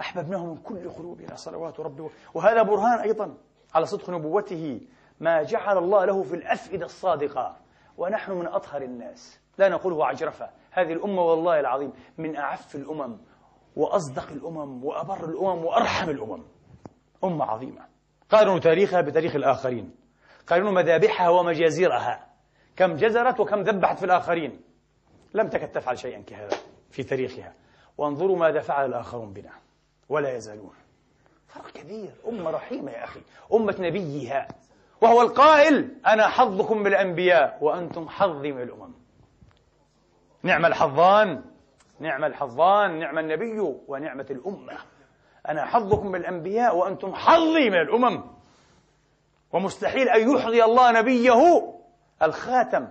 أحببناه 0.00 0.46
من 0.46 0.56
كل 0.56 0.90
قلوبنا 0.90 1.34
صلوات 1.34 1.80
ربي. 1.80 2.08
وهذا 2.34 2.62
برهان 2.62 2.98
أيضا 2.98 3.34
على 3.74 3.86
صدق 3.86 4.10
نبوته. 4.10 4.80
ما 5.20 5.42
جعل 5.42 5.78
الله 5.78 6.04
له 6.04 6.22
في 6.22 6.34
الأفئدة 6.34 6.84
الصادقة. 6.84 7.56
ونحن 7.96 8.32
من 8.32 8.46
أطهر 8.46 8.82
الناس. 8.82 9.40
لا 9.58 9.68
نقوله 9.68 10.06
عجرفة 10.06 10.50
هذه 10.70 10.92
الأمة 10.92 11.22
والله 11.22 11.60
العظيم 11.60 11.92
من 12.18 12.36
أعف 12.36 12.74
الأمم 12.74 13.18
وأصدق 13.76 14.30
الأمم 14.30 14.84
وأبر 14.84 15.24
الأمم 15.24 15.64
وأرحم 15.64 16.10
الأمم. 16.10 16.44
أمة 17.24 17.44
عظيمة. 17.44 17.86
قارنوا 18.30 18.58
تاريخها 18.58 19.00
بتاريخ 19.00 19.34
الآخرين. 19.34 19.94
قارنوا 20.46 20.72
مذابحها 20.72 21.28
ومجازرها. 21.28 22.31
كم 22.76 22.96
جزرت 22.96 23.40
وكم 23.40 23.60
ذبحت 23.60 23.98
في 23.98 24.04
الآخرين. 24.04 24.60
لم 25.34 25.48
تكد 25.48 25.68
تفعل 25.68 25.98
شيئا 25.98 26.22
كهذا 26.22 26.56
في 26.90 27.02
تاريخها. 27.02 27.52
وانظروا 27.98 28.36
ماذا 28.36 28.60
فعل 28.60 28.86
الآخرون 28.86 29.32
بنا. 29.32 29.50
ولا 30.08 30.36
يزالون. 30.36 30.74
فرق 31.48 31.70
كبير. 31.70 32.10
أمة 32.28 32.50
رحيمة 32.50 32.92
يا 32.92 33.04
أخي. 33.04 33.20
أمة 33.52 33.76
نبيها. 33.78 34.48
وهو 35.00 35.22
القائل 35.22 35.88
أنا 36.06 36.28
حظكم 36.28 36.82
بالأنبياء 36.82 37.58
وأنتم 37.60 38.08
حظي 38.08 38.52
من 38.52 38.62
الأمم. 38.62 38.92
نعم 40.42 40.66
الحظان. 40.66 41.44
نعم 42.00 42.24
الحظان. 42.24 42.98
نعم 42.98 43.18
النبي 43.18 43.60
ونعمة 43.88 44.26
الأمة. 44.30 44.78
أنا 45.48 45.64
حظكم 45.64 46.12
بالأنبياء 46.12 46.76
وأنتم 46.76 47.14
حظي 47.14 47.70
من 47.70 47.80
الأمم. 47.80 48.24
ومستحيل 49.52 50.08
أن 50.08 50.34
يحظي 50.34 50.64
الله 50.64 50.92
نبيه 51.00 51.72
الخاتم 52.22 52.88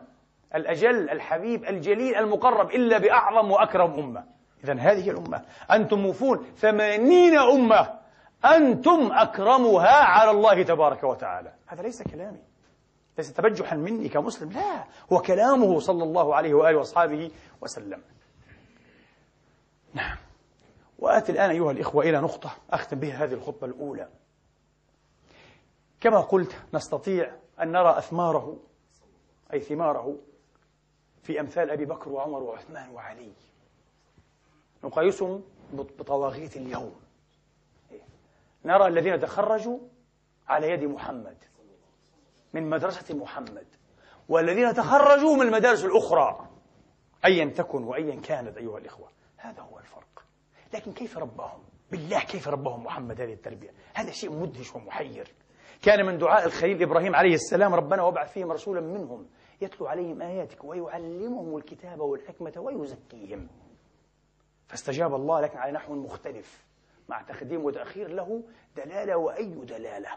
الأجل 0.55 1.09
الحبيب 1.09 1.65
الجليل 1.65 2.15
المقرب 2.15 2.69
إلا 2.69 2.97
بأعظم 2.97 3.51
وأكرم 3.51 3.93
أمة. 3.99 4.23
إذا 4.63 4.73
هذه 4.73 5.09
الأمة 5.09 5.45
أنتم 5.71 5.99
موفون 5.99 6.45
ثمانين 6.57 7.38
أمة 7.38 7.99
أنتم 8.45 9.11
أكرمها 9.11 10.03
على 10.03 10.32
الله 10.32 10.63
تبارك 10.63 11.03
وتعالى. 11.03 11.53
هذا 11.67 11.82
ليس 11.82 12.03
كلامي. 12.03 12.43
ليس 13.17 13.34
تبجحا 13.34 13.75
مني 13.75 14.09
كمسلم. 14.09 14.51
لا 14.51 14.84
هو 15.13 15.19
كلامه 15.19 15.79
صلى 15.79 16.03
الله 16.03 16.36
عليه 16.36 16.53
وآله 16.53 16.77
وأصحابه 16.77 17.32
وسلم. 17.61 18.01
نعم. 19.93 20.17
وآتي 20.99 21.32
الآن 21.32 21.49
أيها 21.49 21.71
الإخوة 21.71 22.03
إلى 22.03 22.17
نقطة 22.17 22.51
أختم 22.71 22.99
بها 22.99 23.23
هذه 23.23 23.34
الخطبة 23.34 23.67
الأولى. 23.67 24.07
كما 26.01 26.21
قلت 26.21 26.55
نستطيع 26.73 27.32
أن 27.61 27.71
نرى 27.71 27.97
أثماره 27.97 28.57
أي 29.53 29.59
ثماره 29.59 30.17
في 31.23 31.39
أمثال 31.39 31.69
أبي 31.69 31.85
بكر 31.85 32.09
وعمر 32.09 32.43
وعثمان 32.43 32.89
وعلي. 32.89 33.33
نقايسهم 34.83 35.43
بطواغيت 35.73 36.57
اليوم. 36.57 36.95
نرى 38.65 38.87
الذين 38.87 39.19
تخرجوا 39.19 39.79
على 40.47 40.69
يد 40.69 40.83
محمد 40.83 41.37
من 42.53 42.69
مدرسة 42.69 43.15
محمد 43.15 43.67
والذين 44.29 44.73
تخرجوا 44.73 45.35
من 45.35 45.41
المدارس 45.41 45.85
الأخرى 45.85 46.47
أيا 47.25 47.45
تكن 47.45 47.83
وأيا 47.83 48.21
كانت 48.21 48.57
أيها 48.57 48.77
الإخوة. 48.77 49.09
هذا 49.37 49.61
هو 49.61 49.79
الفرق. 49.79 50.23
لكن 50.73 50.93
كيف 50.93 51.17
رباهم؟ 51.17 51.63
بالله 51.91 52.19
كيف 52.19 52.47
رباهم 52.47 52.83
محمد 52.83 53.21
هذه 53.21 53.33
التربية؟ 53.33 53.69
هذا 53.93 54.11
شيء 54.11 54.31
مدهش 54.31 54.75
ومحير. 54.75 55.33
كان 55.81 56.05
من 56.05 56.17
دعاء 56.17 56.45
الخليل 56.45 56.83
إبراهيم 56.83 57.15
عليه 57.15 57.33
السلام 57.33 57.73
ربنا 57.73 58.01
وابعث 58.01 58.31
فيهم 58.31 58.51
رسولا 58.51 58.81
منهم. 58.81 59.27
يتلو 59.62 59.88
عليهم 59.88 60.22
آياتك 60.22 60.64
ويعلمهم 60.64 61.57
الكتاب 61.57 61.99
والحكمة 61.99 62.53
ويزكيهم. 62.57 63.47
فاستجاب 64.68 65.16
الله 65.16 65.41
لكن 65.41 65.57
على 65.57 65.72
نحو 65.72 65.95
مختلف. 65.95 66.66
مع 67.09 67.22
تقديم 67.22 67.66
وتأخير 67.66 68.07
له 68.07 68.43
دلالة 68.76 69.18
وأي 69.18 69.45
دلالة. 69.45 70.09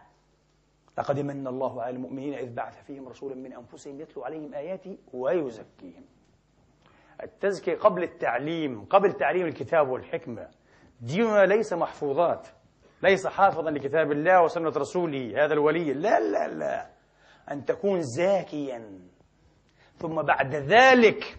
لقد 0.98 1.20
من 1.20 1.46
الله 1.46 1.82
على 1.82 1.96
المؤمنين 1.96 2.34
إذ 2.34 2.54
بعث 2.54 2.84
فيهم 2.84 3.08
رسولا 3.08 3.34
من 3.34 3.52
أنفسهم 3.52 4.00
يتلو 4.00 4.24
عليهم 4.24 4.54
آياته 4.54 4.98
ويزكيهم. 5.14 6.04
التزكية 7.22 7.76
قبل 7.76 8.02
التعليم 8.02 8.84
قبل 8.84 9.12
تعليم 9.12 9.46
الكتاب 9.46 9.88
والحكمة. 9.88 10.48
ديننا 11.00 11.46
ليس 11.46 11.72
محفوظات. 11.72 12.48
ليس 13.02 13.26
حافظا 13.26 13.70
لكتاب 13.70 14.12
الله 14.12 14.42
وسنة 14.42 14.68
رسوله 14.68 15.44
هذا 15.44 15.52
الولي. 15.54 15.92
لا 15.92 16.20
لا 16.20 16.48
لا. 16.48 16.90
أن 17.50 17.64
تكون 17.64 18.00
زاكيا. 18.02 19.13
ثم 19.98 20.22
بعد 20.22 20.54
ذلك 20.54 21.38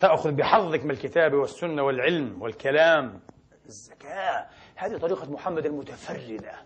تأخذ 0.00 0.32
بحظك 0.32 0.84
من 0.84 0.90
الكتاب 0.90 1.34
والسنة 1.34 1.82
والعلم 1.82 2.42
والكلام. 2.42 3.20
الزكاة 3.66 4.48
هذه 4.74 4.96
طريقة 4.96 5.32
محمد 5.32 5.66
المتفردة. 5.66 6.62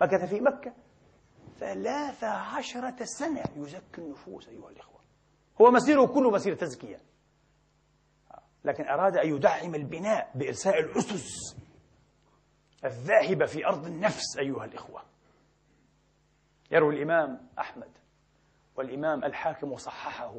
مكث 0.00 0.24
في 0.30 0.40
مكة. 0.40 0.72
ثلاث 1.58 2.24
عشرة 2.24 3.04
سنة 3.04 3.44
يزكي 3.56 3.98
النفوس 3.98 4.48
أيها 4.48 4.70
الإخوة. 4.70 5.00
هو 5.60 5.70
مسيره 5.70 6.06
كله 6.06 6.30
مسير 6.30 6.54
تزكية. 6.54 7.00
لكن 8.64 8.88
أراد 8.88 9.16
أن 9.16 9.28
يدعم 9.28 9.74
البناء 9.74 10.30
بإرساء 10.34 10.80
الأسس 10.80 11.56
الذاهبة 12.84 13.46
في 13.46 13.66
أرض 13.66 13.86
النفس 13.86 14.38
أيها 14.38 14.64
الإخوة. 14.64 15.02
يروي 16.70 16.94
الإمام 16.94 17.48
أحمد. 17.58 17.88
والإمام 18.76 19.24
الحاكم 19.24 19.72
وصححه 19.72 20.34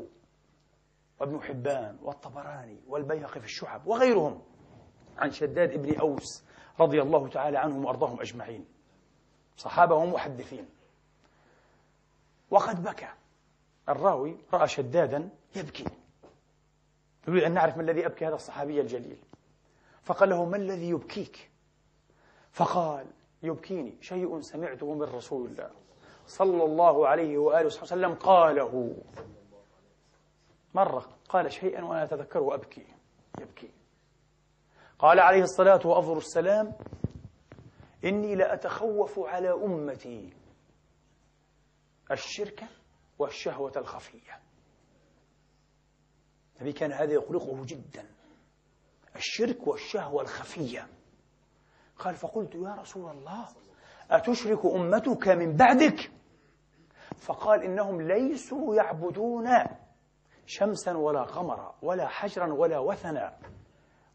وابن 1.20 1.42
حبان 1.42 1.98
والطبراني 2.02 2.80
والبيهقي 2.88 3.40
في 3.40 3.46
الشعب 3.46 3.88
وغيرهم 3.88 4.42
عن 5.18 5.32
شداد 5.32 5.72
ابن 5.72 6.00
أوس 6.00 6.44
رضي 6.80 7.02
الله 7.02 7.28
تعالى 7.28 7.58
عنهم 7.58 7.86
وأرضاهم 7.86 8.22
أجمعين. 8.22 8.66
صحابة 9.58 9.96
ومحدثين 9.96 10.70
وقد 12.52 12.84
بكى. 12.84 13.10
الراوي 13.90 14.38
رأى 14.54 14.68
شدادا 14.68 15.30
يبكي. 15.56 15.86
يريد 17.28 17.44
أن 17.44 17.54
نعرف 17.54 17.78
ما 17.78 17.82
الذي 17.82 18.06
أبكي 18.06 18.28
هذا 18.28 18.36
الصحابي 18.36 18.82
الجليل. 18.82 19.18
فقال 20.04 20.30
له 20.30 20.46
ما 20.46 20.58
الذي 20.58 20.90
يبكيك؟ 20.90 21.52
فقال 22.52 23.06
يبكيني. 23.44 23.98
شيء 24.02 24.42
سمعته 24.42 24.94
من 24.94 25.04
رسول 25.04 25.46
الله. 25.46 25.72
صلى 26.28 26.64
الله 26.64 27.08
عليه 27.08 27.38
وآله 27.38 27.66
وسلم 27.66 28.14
قاله. 28.14 28.96
مرة 30.74 31.18
قال 31.30 31.52
شيئا 31.54 31.84
وأنا 31.84 32.04
أتذكره 32.04 32.40
وأبكي. 32.40 32.86
يبكي. 33.42 33.72
قال 35.00 35.20
عليه 35.20 35.42
الصلاة 35.42 35.88
وأفضل 35.88 36.18
السلام 36.18 36.74
إني 38.06 38.36
لأتخوف 38.36 39.20
على 39.20 39.52
أمتي. 39.52 40.34
الشرك 42.12 42.64
والشهوة 43.20 43.72
الخفية. 43.78 44.40
النبي 46.56 46.74
كان 46.74 46.92
هذا 46.92 47.14
يقلقه 47.14 47.66
جدا. 47.66 48.06
الشرك 49.16 49.68
والشهوة 49.68 50.22
الخفية. 50.22 50.88
قال 52.00 52.16
فقلت 52.16 52.56
يا 52.56 52.76
رسول 52.76 53.12
الله 53.12 53.48
أتشرك 54.12 54.66
أمتك 54.66 55.28
من 55.28 55.56
بعدك؟ 55.56 56.12
فقال 57.18 57.64
إنهم 57.64 58.02
ليسوا 58.02 58.76
يعبدون 58.76 59.50
شمسا 60.46 60.98
ولا 60.98 61.24
قمرا 61.24 61.76
ولا 61.82 62.08
حجرا 62.08 62.54
ولا 62.54 62.80
وثنا 62.80 63.38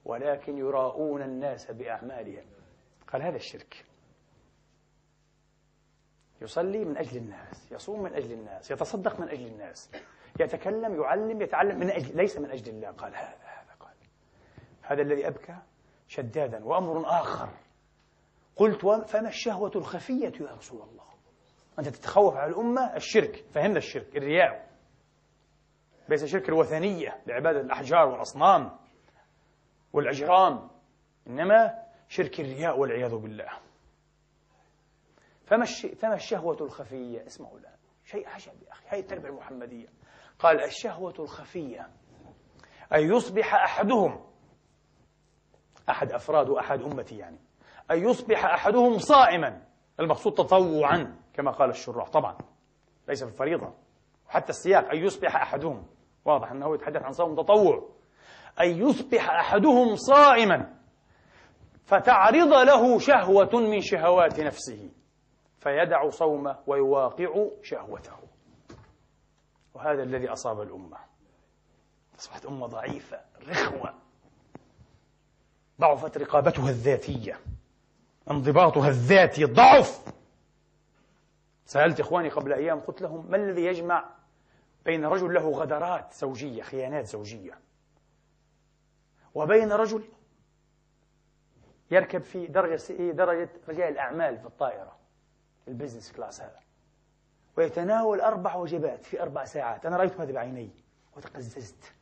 ولكن 0.05 0.59
يراؤون 0.59 1.23
الناس 1.23 1.71
بأعمالهم. 1.71 2.45
قال 3.13 3.23
هذا 3.23 3.37
الشرك. 3.37 3.85
يصلي 6.41 6.85
من 6.85 6.97
أجل 6.97 7.17
الناس 7.17 7.73
يصوم 7.73 8.03
من 8.03 8.15
أجل 8.15 8.33
الناس 8.33 8.71
يتصدق 8.71 9.21
من 9.21 9.29
أجل 9.29 9.47
الناس 9.47 9.91
يتكلم 10.41 11.03
يعلم 11.03 11.43
يتعلم 11.43 11.79
من 11.79 11.91
أجل 11.91 12.17
ليس 12.17 12.39
من 12.39 12.51
أجل 12.51 12.69
الله. 12.69 12.91
قال 12.91 13.15
هذا 13.15 13.39
هذا 13.43 13.75
قال. 13.81 13.95
هذا 14.83 15.03
الذي 15.03 15.29
أبكى 15.29 15.57
شدادا 16.09 16.65
وأمر 16.65 17.07
آخر. 17.07 17.49
قلت 18.57 18.87
فما 18.87 19.29
الشهوة 19.29 19.73
الخفية 19.77 20.33
يا 20.41 20.55
رسول 20.55 20.83
الله؟ 20.83 21.12
أنت 21.79 21.89
تتخوف 21.89 22.37
على 22.37 22.51
الأمة 22.51 22.97
الشرك. 22.97 23.45
فهمنا 23.55 23.79
الشرك 23.79 24.17
الرياء 24.17 24.69
ليس 26.09 26.25
شرك 26.25 26.49
الوثنية 26.49 27.23
لعبادة 27.27 27.61
الأحجار 27.61 28.09
والأصنام 28.09 28.79
والأجرام 29.93 30.71
إنما 31.27 31.83
شرك 32.09 32.41
الرياء 32.41 32.79
والعياذ 32.79 33.17
بالله. 33.17 33.49
فما, 35.47 35.65
فما 35.97 36.15
الشهوة 36.15 36.57
الخفية؟ 36.61 37.27
اسمعوا 37.27 37.59
الآن. 37.59 37.77
شيء 38.05 38.29
عجب 38.29 38.63
يا 38.63 38.73
أخي. 38.73 38.87
هذه 38.89 39.01
التربية 39.01 39.29
المحمدية. 39.29 39.89
قال 40.39 40.65
الشهوة 40.65 41.15
الخفية 41.19 41.91
أن 42.95 43.01
يصبح 43.17 43.55
أحدهم 43.55 44.27
أحد 45.89 46.13
أفراد 46.13 46.49
وأحد 46.49 46.83
أمتي 46.83 47.19
يعني 47.19 47.39
أن 47.91 48.09
يصبح 48.09 48.45
أحدهم 48.45 48.99
صائما 48.99 49.63
المقصود 50.01 50.35
تطوعا. 50.35 51.22
كما 51.35 51.51
قال 51.51 51.71
الشراح. 51.71 52.09
طبعا 52.09 52.39
ليس 53.09 53.25
في 53.25 53.31
الفريضة. 53.31 53.75
حتى 54.29 54.51
السياق 54.51 54.91
أن 54.91 54.97
يصبح 54.99 55.37
أحدهم. 55.37 55.87
واضح 56.25 56.51
أنه 56.51 56.75
يتحدث 56.75 57.03
عن 57.03 57.13
صوم 57.13 57.43
تطوع. 57.43 57.89
أن 58.61 58.69
يصبح 58.69 59.31
أحدهم 59.31 59.97
صائما 59.97 60.75
فتعرض 61.85 62.53
له 62.53 62.99
شهوة 62.99 63.51
من 63.55 63.81
شهوات 63.81 64.41
نفسه. 64.41 64.91
فيدع 65.59 66.11
صومه 66.11 66.59
ويواقع 66.67 67.49
شهوته. 67.63 68.17
وهذا 69.75 70.03
الذي 70.03 70.29
أصاب 70.29 70.61
الأمة. 70.61 70.99
أصبحت 72.19 72.47
أمة 72.47 72.67
ضعيفة 72.67 73.21
رخوة. 73.49 73.95
ضعفت 75.81 76.19
رقابتها 76.19 76.69
الذاتية. 76.69 77.39
انضباطها 78.31 78.89
الذاتي 78.89 79.45
ضعف. 79.45 80.13
سألت 81.65 82.01
إخواني 82.01 82.29
قبل 82.29 82.53
أيام 82.53 82.81
قلت 82.81 83.03
لهم 83.03 83.31
ما 83.31 83.37
الذي 83.37 83.65
يجمع 83.65 84.11
بين 84.85 85.05
رجل 85.05 85.35
له 85.35 85.51
غدرات 85.51 86.13
زوجية 86.13 86.63
خيانات 86.63 87.07
زوجية 87.07 87.59
وبين 89.35 89.73
رجل 89.73 90.05
يركب 91.91 92.23
في 92.23 92.47
درجة 92.47 93.13
درجة 93.13 93.51
رجال 93.69 93.89
الأعمال 93.89 94.39
في 94.39 94.47
الطائرة 94.47 94.97
ال 95.69 95.74
business 95.74 96.13
class 96.13 96.41
هذا 96.41 96.61
ويتناول 97.57 98.21
أربع 98.21 98.55
وجبات 98.55 99.05
في 99.05 99.23
أربع 99.23 99.45
ساعات. 99.45 99.87
أنا 99.87 99.97
رأيت 99.97 100.21
هذا 100.21 100.33
بعيني 100.33 100.71
وتقززت. 101.17 101.93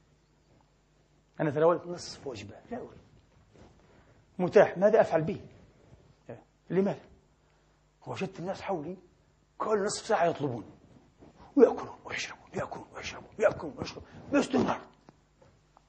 أنا 1.40 1.50
تناولت 1.50 1.86
نصف 1.86 2.26
وجبة 2.26 2.56
لا 2.70 2.78
أريد. 2.78 3.00
متاح. 4.38 4.78
ماذا 4.78 5.00
أفعل 5.00 5.22
به 5.22 5.40
لماذا؟ 6.70 7.00
وجدت 8.06 8.40
الناس 8.40 8.62
حولي 8.62 8.96
كل 9.60 9.84
نصف 9.84 10.06
ساعة 10.06 10.24
يطلبون. 10.24 10.64
ويأكلون 11.56 11.96
ويشربون 12.04 12.48
يأكلون 12.54 12.86
ويشربون 12.96 13.30
يأكلون 13.38 13.74
ويشربون. 13.78 14.04
باستمرار 14.32 14.80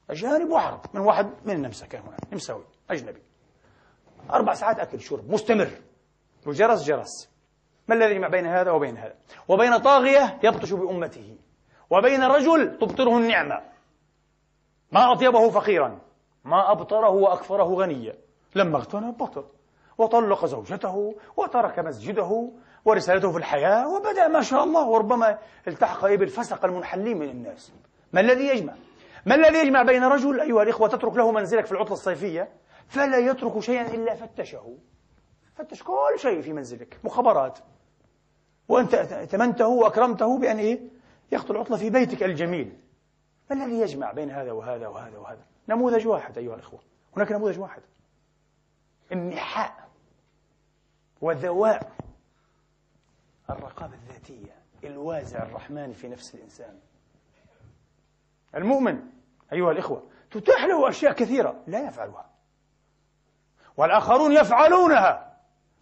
أجانب 0.09 0.49
وعرب 0.49 0.81
من 0.93 1.01
واحد 1.01 1.33
من 1.45 1.55
النمسا 1.55 1.85
كان 1.85 2.01
هنا 2.01 2.17
نمساوي 2.31 2.63
أجنبي. 2.89 3.21
أربع 4.31 4.53
ساعات 4.53 4.79
أكل 4.79 5.01
شرب 5.01 5.29
مستمر. 5.31 5.71
وجرس 6.47 6.83
جرس. 6.83 7.29
ما 7.87 7.95
الذي 7.95 8.11
يجمع 8.11 8.27
بين 8.27 8.45
هذا 8.45 8.71
وبين 8.71 8.97
هذا؟ 8.97 9.15
وبين 9.47 9.77
طاغية 9.77 10.39
يبطش 10.43 10.73
بأمته. 10.73 11.37
وبين 11.89 12.23
رجل 12.23 12.77
تبطره 12.77 13.17
النعمة. 13.17 13.61
ما 14.91 15.13
أطيبه 15.13 15.49
فقيرا. 15.49 15.99
ما 16.43 16.71
أبطره 16.71 17.09
وأكفره 17.09 17.63
غنيا. 17.63 18.17
لما 18.55 18.77
اغتنى 18.77 19.11
بطر 19.11 19.45
وطلق 19.97 20.45
زوجته 20.45 21.15
وترك 21.37 21.79
مسجده. 21.79 22.51
ورسالته 22.85 23.31
في 23.31 23.37
الحياة 23.37 23.87
وبدأ 23.87 24.27
ما 24.27 24.41
شاء 24.41 24.63
الله 24.63 24.87
وربما 24.87 25.37
التحق 25.67 26.07
بالفسق 26.07 26.65
المنحلين 26.65 27.17
من 27.17 27.29
الناس. 27.29 27.71
ما 28.13 28.21
الذي 28.21 28.47
يجمع؟ 28.47 28.73
ما 29.25 29.35
الذي 29.35 29.57
يجمع 29.57 29.83
بين 29.83 30.03
رجل 30.03 30.39
أيها 30.39 30.63
الإخوة 30.63 30.87
تترك 30.87 31.15
له 31.15 31.31
منزلك 31.31 31.65
في 31.65 31.71
العطلة 31.71 31.93
الصيفية 31.93 32.49
فلا 32.87 33.17
يترك 33.17 33.59
شيئا 33.59 33.93
إلا 33.93 34.15
فتشه؟ 34.15 34.77
فتش 35.55 35.83
كل 35.83 36.19
شيء 36.19 36.41
في 36.41 36.53
منزلك 36.53 36.97
مخابرات. 37.03 37.59
وأنت 38.69 38.93
اتمنته 38.93 39.67
وأكرمته 39.67 40.37
بأن 40.37 40.57
إيه؟ 40.57 40.79
يخطو 41.31 41.53
العطلة 41.53 41.77
في 41.77 41.89
بيتك 41.89 42.23
الجميل. 42.23 42.77
ما 43.49 43.55
الذي 43.55 43.79
يجمع 43.79 44.11
بين 44.11 44.31
هذا 44.31 44.51
وهذا 44.51 44.87
وهذا 44.87 45.17
وهذا؟ 45.17 45.45
نموذج 45.69 46.07
واحد 46.07 46.37
أيها 46.37 46.55
الإخوة. 46.55 46.79
هناك 47.17 47.31
نموذج 47.31 47.59
واحد. 47.59 47.81
النحاء 49.11 49.89
والذواء. 51.21 51.91
الرقابة 53.51 53.93
الذاتية 53.93 54.55
الوازع 54.83 55.43
الرحمن 55.43 55.93
في 55.93 56.07
نفس 56.07 56.35
الإنسان. 56.35 56.79
المؤمن 58.55 58.99
أيها 59.53 59.71
الإخوة 59.71 60.03
تتاح 60.31 60.63
له 60.63 60.89
أشياء 60.89 61.13
كثيرة 61.13 61.63
لا 61.67 61.87
يفعلها. 61.87 62.29
والآخرون 63.77 64.31
يفعلونها. 64.31 65.37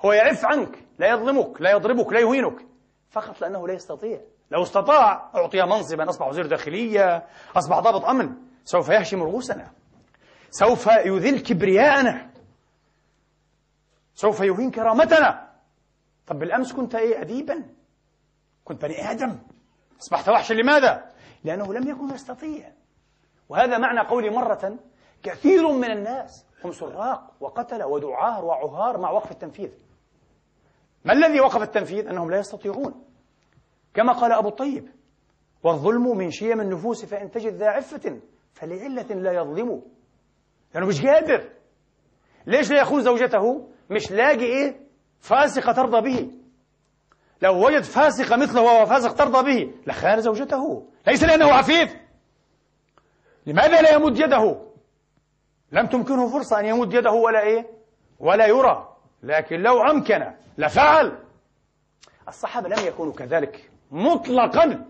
هو 0.06 0.12
يعف 0.14 0.46
عنك 0.46 0.86
لا 1.00 1.10
يظلمك 1.10 1.62
لا 1.62 1.72
يضربك 1.72 2.14
لا 2.14 2.20
يهينك. 2.20 2.66
فقط 3.10 3.42
لأنه 3.42 3.68
لا 3.68 3.74
يستطيع. 3.74 4.22
لو 4.52 4.64
استطاع 4.64 5.32
أعطي 5.36 5.64
منصبا 5.64 6.10
أصبح 6.10 6.28
وزير 6.28 6.48
داخلية 6.48 7.28
أصبح 7.56 7.80
ضابط 7.80 8.06
أمن. 8.06 8.36
سوف 8.64 8.90
يهشم 8.90 9.24
رؤوسنا. 9.24 9.72
سوف 10.50 10.88
يذل 10.88 11.40
كبرياءنا. 11.40 12.30
سوف 14.14 14.40
يهين 14.40 14.72
كرامتنا. 14.72 15.49
طب 16.30 16.40
بالأمس 16.40 16.74
كنت 16.74 16.96
إيه؟ 16.96 17.22
أديبا. 17.22 17.64
كنت 18.64 18.82
بني 18.82 19.12
آدم. 19.12 19.40
أصبحت 20.02 20.30
وحشا. 20.30 20.54
لماذا؟ 20.54 21.12
لأنه 21.44 21.74
لم 21.74 21.90
يكن 21.90 22.10
يستطيع. 22.10 22.72
وهذا 23.50 23.78
معنى 23.78 24.00
قولي 24.00 24.30
مرة 24.30 24.80
كثير 25.24 25.72
من 25.72 25.92
الناس 25.92 26.46
هم 26.64 26.72
سراق 26.72 27.34
وقتلة 27.40 27.88
ودعار 27.88 28.46
وعهار 28.46 28.98
مع 28.98 29.12
وقف 29.12 29.32
التنفيذ. 29.32 29.72
ما 31.06 31.14
الذي 31.14 31.40
وقف 31.40 31.62
التنفيذ؟ 31.62 32.08
أنهم 32.08 32.32
لا 32.32 32.40
يستطيعون. 32.40 33.06
كما 33.94 34.14
قال 34.14 34.32
أبو 34.32 34.48
الطيب 34.48 34.90
والظلم 35.64 36.18
من 36.18 36.32
شيم 36.32 36.62
النفوس 36.62 37.06
فإن 37.06 37.32
تجد 37.32 37.54
ذا 37.54 37.68
عفة 37.68 38.20
فلعلة 38.54 39.16
لا 39.16 39.32
يظلم. 39.32 39.82
لأنه 40.74 40.88
مش 40.88 41.06
قادر. 41.06 41.50
ليش 42.46 42.72
لا 42.72 42.82
يخون 42.82 43.02
زوجته؟ 43.02 43.70
مش 43.90 44.12
لاقي 44.12 44.46
إيه؟ 44.46 44.89
فاسقة 45.20 45.72
ترضى 45.72 46.02
به. 46.02 46.32
لو 47.42 47.66
وجد 47.68 47.84
فاسقة 47.84 48.36
مثله 48.36 48.62
وهو 48.62 48.86
فاسق 48.86 49.14
ترضى 49.14 49.52
به 49.52 49.74
لخان 49.88 50.22
زوجته. 50.22 50.88
ليس 51.08 51.24
لأنه 51.24 51.54
عفيف. 51.54 51.96
لماذا 53.46 53.82
لا 53.82 53.94
يمد 53.94 54.20
يده؟ 54.20 54.62
لم 55.72 55.88
تمكنه 55.88 56.30
فرصة 56.30 56.60
أن 56.60 56.66
يمد 56.66 56.94
يده 56.94 57.12
ولا 57.12 57.42
إيه؟ 57.42 57.68
ولا 58.20 58.48
يرى. 58.48 58.96
لكن 59.24 59.60
لو 59.62 59.82
أمكن 59.82 60.32
لفعل. 60.58 61.20
الصحابة 62.28 62.70
لم 62.70 62.88
يكونوا 62.88 63.14
كذلك 63.14 63.72
مطلقا. 63.92 64.86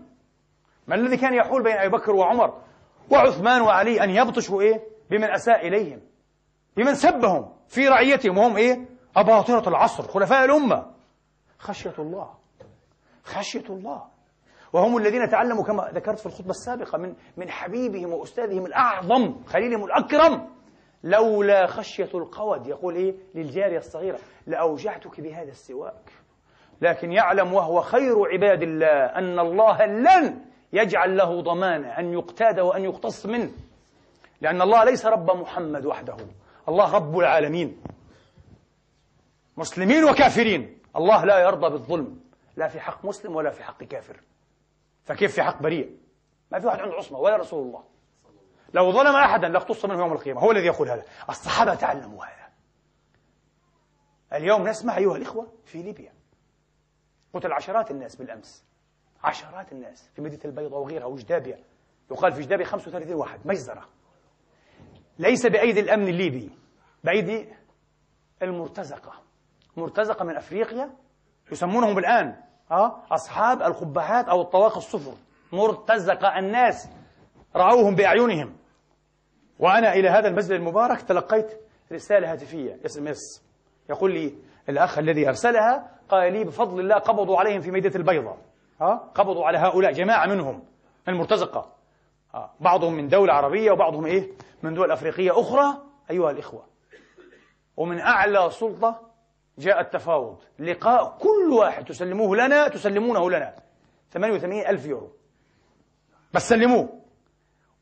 ما 0.86 0.94
الذي 0.94 1.16
كان 1.16 1.34
يحول 1.34 1.62
بين 1.62 1.76
أبي 1.76 1.88
بكر 1.88 2.12
وعمر؟ 2.12 2.62
وعثمان 3.10 3.62
وعلي 3.62 4.04
أن 4.04 4.10
يبطشوا 4.10 4.62
إيه؟ 4.62 4.82
بمن 5.10 5.30
أساء 5.30 5.68
إليهم 5.68 6.00
بمن 6.76 6.94
سبهم 6.94 7.52
في 7.68 7.88
رعيتهم 7.88 8.38
وهم 8.38 8.56
إيه؟ 8.56 8.88
أباطرة 9.16 9.68
العصر 9.68 10.02
خلفاء 10.02 10.44
الأمة. 10.44 10.86
خشية 11.58 11.94
الله. 11.98 12.30
خشية 13.24 13.64
الله. 13.70 14.02
وهم 14.72 14.96
الذين 14.96 15.28
تعلموا 15.28 15.64
كما 15.64 15.90
ذكرت 15.94 16.18
في 16.18 16.26
الخطبة 16.26 16.50
السابقة 16.50 16.98
من 16.98 17.14
من 17.36 17.50
حبيبهم 17.50 18.12
وأستاذهم 18.12 18.66
الأعظم 18.66 19.44
خليلهم 19.46 19.84
الأكرم. 19.84 20.48
لولا 21.04 21.66
خشية 21.66 22.10
القود 22.14 22.66
يقول 22.66 22.94
إيه؟ 22.94 23.14
للجارية 23.34 23.78
الصغيرة. 23.78 24.18
لأوجعتك 24.46 25.20
بهذا 25.20 25.50
السواك. 25.50 26.12
لكن 26.80 27.12
يعلم 27.12 27.54
وهو 27.54 27.80
خير 27.80 28.14
عباد 28.32 28.62
الله 28.62 29.04
أن 29.04 29.38
الله 29.38 29.86
لن 29.86 30.40
يجعل 30.72 31.16
له 31.16 31.42
ضمانة 31.42 31.88
أن 31.88 32.12
يقتاد 32.12 32.60
وأن 32.60 32.84
يقتص 32.84 33.26
منه. 33.26 33.50
لأن 34.40 34.62
الله 34.62 34.84
ليس 34.84 35.06
رب 35.06 35.30
محمد 35.36 35.86
وحده. 35.86 36.16
الله 36.68 36.94
رب 36.94 37.18
العالمين. 37.18 37.76
مسلمين 39.60 40.04
وكافرين. 40.04 40.82
الله 40.96 41.24
لا 41.24 41.38
يرضى 41.38 41.70
بالظلم. 41.70 42.20
لا 42.56 42.68
في 42.68 42.80
حق 42.80 43.04
مسلم 43.04 43.36
ولا 43.36 43.50
في 43.50 43.64
حق 43.64 43.84
كافر. 43.84 44.20
فكيف 45.04 45.34
في 45.34 45.42
حق 45.42 45.62
بريء؟ 45.62 45.98
ما 46.52 46.60
في 46.60 46.66
واحد 46.66 46.80
عنده 46.80 46.94
عصمة 46.94 47.18
ولا 47.18 47.36
رسول 47.36 47.66
الله. 47.66 47.84
لو 48.74 48.92
ظلم 48.92 49.16
أحدا 49.16 49.48
لاقتص 49.48 49.84
منه 49.84 49.98
يوم 49.98 50.12
القيامة. 50.12 50.40
هو 50.40 50.50
الذي 50.50 50.66
يقول 50.66 50.88
هذا. 50.88 51.04
الصحابة 51.28 51.74
تعلموا 51.74 52.24
هذا. 52.24 52.50
اليوم 54.32 54.68
نسمع 54.68 54.96
أيها 54.96 55.16
الإخوة 55.16 55.52
في 55.64 55.82
ليبيا. 55.82 56.12
قتل 57.34 57.52
عشرات 57.52 57.90
الناس 57.90 58.16
بالأمس. 58.16 58.64
عشرات 59.24 59.72
الناس. 59.72 60.10
في 60.14 60.22
مدينة 60.22 60.42
البيضاء 60.44 60.80
وغيرها 60.80 61.06
وجدابيا. 61.06 61.64
يقال 62.10 62.32
في 62.32 62.42
جدابيا 62.42 62.66
35 62.66 63.14
واحد. 63.14 63.46
مجزرة. 63.46 63.88
ليس 65.18 65.46
بأيدي 65.46 65.80
الأمن 65.80 66.08
الليبي. 66.08 66.50
بأيدي 67.04 67.48
المرتزقة. 68.42 69.29
مرتزقة 69.76 70.24
من 70.24 70.36
أفريقيا 70.36 70.90
يسمونهم 71.52 71.98
الآن 71.98 72.36
أه؟ 72.70 73.02
أصحاب 73.10 73.62
القبعات 73.62 74.28
أو 74.28 74.42
الطواق 74.42 74.76
الصفر. 74.76 75.12
مرتزقة 75.52 76.38
الناس 76.38 76.88
رأوهم 77.56 77.94
بأعينهم. 77.94 78.56
وأنا 79.58 79.92
إلى 79.92 80.08
هذا 80.08 80.28
المسجد 80.28 80.52
المبارك 80.52 81.02
تلقيت 81.02 81.60
رسالة 81.92 82.32
هاتفية 82.32 82.78
SMS. 82.86 83.42
يقول 83.90 84.14
لي 84.14 84.34
الأخ 84.68 84.98
الذي 84.98 85.28
أرسلها 85.28 85.90
قال 86.08 86.32
لي 86.32 86.44
بفضل 86.44 86.80
الله 86.80 86.94
قبضوا 86.94 87.38
عليهم 87.38 87.60
في 87.60 87.70
مدينة 87.70 87.98
البيضاء. 87.98 88.38
ها 88.80 89.10
قبضوا 89.14 89.46
على 89.46 89.58
هؤلاء 89.58 89.92
جماعة 89.92 90.26
منهم 90.26 90.62
المرتزقة. 91.08 91.72
ها؟ 92.34 92.54
بعضهم 92.60 92.94
من 92.94 93.08
دولة 93.08 93.32
عربية 93.32 93.72
وبعضهم 93.72 94.06
إيه؟ 94.06 94.30
من 94.62 94.74
دول 94.74 94.90
أفريقية 94.90 95.40
أخرى 95.40 95.82
أيها 96.10 96.30
الإخوة. 96.30 96.64
ومن 97.76 98.00
أعلى 98.00 98.50
سلطة 98.50 99.09
جاء 99.60 99.80
التفاوض. 99.80 100.38
لقاء 100.58 101.18
كل 101.20 101.52
واحد 101.52 101.84
تسلموه 101.84 102.36
لنا 102.36 102.68
تسلمونه 102.68 103.30
لنا. 103.30 103.54
88 104.12 104.66
ألف 104.66 104.86
يورو. 104.86 105.12
بس 106.34 106.48
سلموه. 106.48 107.00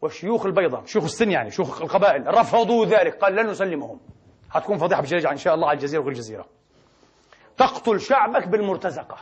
وشيوخ 0.02 0.46
البيضة 0.46 0.84
شيوخ 0.84 1.04
السن 1.04 1.30
يعني 1.30 1.50
شيوخ 1.50 1.82
القبائل 1.82 2.26
رفضوا 2.26 2.86
ذلك 2.86 3.14
قال 3.14 3.36
لن 3.36 3.46
نسلمهم. 3.46 4.00
حتكون 4.50 4.78
فضيحة 4.78 5.02
بشجاعة 5.02 5.32
إن 5.32 5.36
شاء 5.36 5.54
الله 5.54 5.68
على 5.68 5.76
الجزيرة 5.76 6.00
وكل 6.00 6.08
الجزيرة. 6.08 6.46
تقتل 7.56 8.00
شعبك 8.00 8.48
بالمرتزقة. 8.48 9.16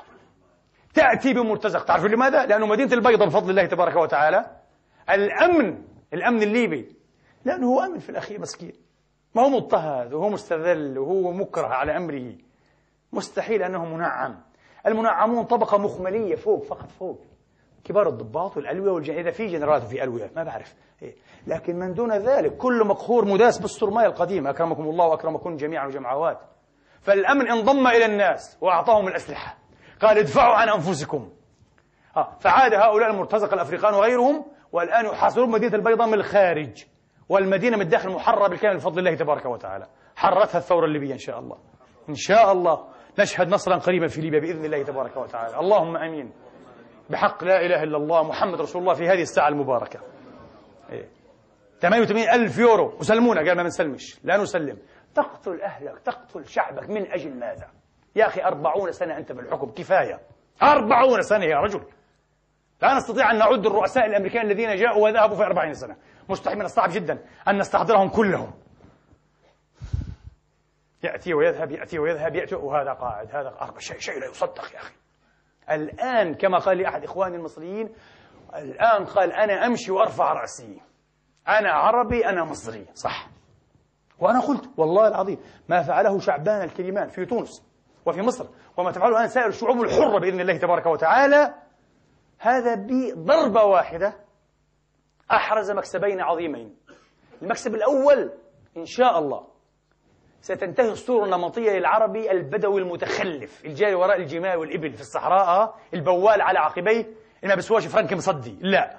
تأتي 0.94 1.32
بمرتزق. 1.32 1.84
تعرفوا 1.84 2.08
لماذا؟ 2.08 2.46
لأنه 2.46 2.66
مدينة 2.66 2.92
البيضة 2.92 3.26
بفضل 3.26 3.50
الله 3.50 3.66
تبارك 3.66 3.96
وتعالى. 3.96 4.56
الأمن 5.10 5.82
الأمن 6.14 6.42
الليبي. 6.42 6.96
لأنه 7.44 7.66
هو 7.66 7.80
أمن 7.80 7.98
في 7.98 8.10
الأخير 8.10 8.40
مسكين. 8.40 8.72
ما 9.34 9.42
هو 9.42 9.48
مضطهد 9.48 10.12
وهو 10.12 10.28
مستذل 10.28 10.98
وهو 10.98 11.32
مكره 11.32 11.66
على 11.66 11.96
أمره. 11.96 12.45
مستحيل 13.16 13.62
أنه 13.62 13.84
منعم. 13.84 14.40
المنعمون 14.86 15.44
طبقة 15.44 15.78
مخملية 15.78 16.34
فوق 16.34 16.64
فقط 16.64 16.90
فوق. 16.90 17.20
كبار 17.84 18.08
الضباط 18.08 18.56
والألوية 18.56 18.90
والجن 18.90 19.14
إذا 19.14 19.30
في 19.30 19.46
جنرالات 19.46 19.84
وفي 19.84 20.02
ألوية 20.02 20.30
ما 20.36 20.44
بعرف. 20.44 20.74
إيه. 21.02 21.14
لكن 21.46 21.76
من 21.76 21.94
دون 21.94 22.12
ذلك 22.12 22.56
كل 22.56 22.84
مقهور 22.84 23.24
مداس 23.24 23.58
بالسرماية 23.58 24.06
القديمة 24.06 24.50
أكرمكم 24.50 24.82
الله 24.82 25.06
وأكرمكم 25.06 25.56
جميعا 25.56 25.86
وجمعوات. 25.86 26.38
فالأمن 27.00 27.50
انضم 27.50 27.86
إلى 27.86 28.04
الناس 28.04 28.58
وأعطاهم 28.60 29.08
الأسلحة 29.08 29.58
قال 30.02 30.18
ادفعوا 30.18 30.54
عن 30.54 30.68
أنفسكم. 30.68 31.30
آه. 32.16 32.36
فعاد 32.40 32.74
هؤلاء 32.74 33.10
المرتزقة 33.10 33.54
الأفريقان 33.54 33.94
وغيرهم 33.94 34.44
والآن 34.72 35.04
يحاصرون 35.06 35.50
مدينة 35.50 35.74
البيضاء 35.74 36.06
من 36.06 36.14
الخارج 36.14 36.84
والمدينة 37.28 37.76
من 37.76 37.82
الداخل 37.82 38.10
محررة 38.10 38.48
بالكامل 38.48 38.76
بفضل 38.76 38.98
الله 38.98 39.14
تبارك 39.14 39.46
وتعالى. 39.46 39.86
حررتها 40.16 40.58
الثورة 40.58 40.84
الليبية 40.84 41.12
إن 41.12 41.18
شاء 41.18 41.38
الله. 41.38 41.56
إن 42.08 42.14
شاء 42.14 42.52
الله. 42.52 42.84
نشهد 43.18 43.48
نصرا 43.48 43.76
قريبا 43.76 44.06
في 44.06 44.20
ليبيا 44.20 44.40
بإذن 44.40 44.64
الله 44.64 44.82
تبارك 44.82 45.16
وتعالى. 45.16 45.60
اللهم 45.60 45.96
أمين. 45.96 46.32
بحق 47.10 47.44
لا 47.44 47.66
إله 47.66 47.82
إلا 47.82 47.96
الله 47.96 48.22
محمد 48.22 48.60
رسول 48.60 48.82
الله 48.82 48.94
في 48.94 49.08
هذه 49.08 49.22
الساعة 49.22 49.48
المباركة. 49.48 50.00
إيه. 50.90 51.08
88 51.80 52.28
ألف 52.28 52.58
يورو. 52.58 52.96
وسلمونا 53.00 53.40
قال 53.40 53.56
ما 53.56 53.62
بنسلمش. 53.62 54.20
لا 54.24 54.36
نسلم. 54.36 54.78
تقتل 55.14 55.60
أهلك 55.62 55.98
تقتل 55.98 56.46
شعبك. 56.48 56.90
من 56.90 57.12
أجل 57.12 57.38
ماذا؟ 57.38 57.68
يا 58.16 58.26
أخي 58.26 58.42
أربعون 58.42 58.92
سنة 58.92 59.16
أنت 59.16 59.32
في 59.32 59.40
الحكم 59.40 59.70
كفاية. 59.70 60.20
أربعون 60.62 61.22
سنة 61.22 61.44
يا 61.44 61.56
رجل. 61.56 61.82
لا 62.82 62.94
نستطيع 62.94 63.30
أن 63.30 63.38
نعد 63.38 63.66
الرؤساء 63.66 64.06
الأمريكان 64.06 64.46
الذين 64.46 64.76
جاءوا 64.76 65.04
وذهبوا 65.04 65.36
في 65.36 65.42
أربعين 65.42 65.74
سنة. 65.74 65.96
مستحيل. 66.28 66.58
من 66.58 66.64
الصعب 66.64 66.90
جدا 66.92 67.18
أن 67.48 67.58
نستحضرهم 67.58 68.08
كلهم. 68.08 68.52
يأتي 71.02 71.34
ويذهب 71.34 71.70
يأتي 71.70 71.98
ويذهب 71.98 72.34
يأتي 72.34 72.54
وهذا 72.54 72.92
قاعد 72.92 73.36
هذا 73.36 73.48
قاعد. 73.48 73.78
شيء 73.78 73.98
شيء 73.98 74.20
لا 74.20 74.26
يصدق 74.26 74.74
يا 74.74 74.78
أخي. 74.78 74.94
الآن 75.70 76.34
كما 76.34 76.58
قال 76.58 76.76
لي 76.76 76.88
أحد 76.88 77.04
إخواني 77.04 77.36
المصريين 77.36 77.94
الآن 78.54 79.04
قال 79.04 79.32
أنا 79.32 79.66
أمشي 79.66 79.90
وأرفع 79.92 80.32
رأسي. 80.32 80.80
أنا 81.48 81.72
عربي 81.72 82.26
أنا 82.26 82.44
مصري. 82.44 82.86
صح. 82.94 83.28
وأنا 84.18 84.40
قلت 84.40 84.70
والله 84.76 85.08
العظيم 85.08 85.38
ما 85.68 85.82
فعله 85.82 86.18
شعبان 86.18 86.62
الكريمان 86.62 87.08
في 87.08 87.24
تونس 87.24 87.66
وفي 88.06 88.22
مصر 88.22 88.48
وما 88.76 88.90
تفعله 88.90 89.16
الآن 89.16 89.28
سائر 89.28 89.46
الشعوب 89.46 89.80
الحرة 89.80 90.18
بإذن 90.18 90.40
الله 90.40 90.56
تبارك 90.56 90.86
وتعالى. 90.86 91.54
هذا 92.38 92.74
بضربة 92.74 93.64
واحدة 93.64 94.14
أحرز 95.30 95.70
مكسبين 95.70 96.20
عظيمين. 96.20 96.76
المكسب 97.42 97.74
الأول 97.74 98.32
إن 98.76 98.84
شاء 98.84 99.18
الله 99.18 99.55
ستنتهي 100.46 100.90
الصورة 100.90 101.24
النمطية 101.24 101.70
للعربي 101.78 102.30
البدوي 102.30 102.80
المتخلف 102.80 103.64
الجاري 103.64 103.94
وراء 103.94 104.16
الجمال 104.16 104.56
والإبل 104.56 104.92
في 104.92 105.00
الصحراء 105.00 105.74
البوال 105.94 106.40
على 106.40 106.58
عقبيه. 106.58 107.00
اللي 107.42 107.48
ما 107.48 107.54
بسواش 107.54 107.86
فرنك 107.86 108.12
مصدي. 108.12 108.58
لا. 108.60 108.98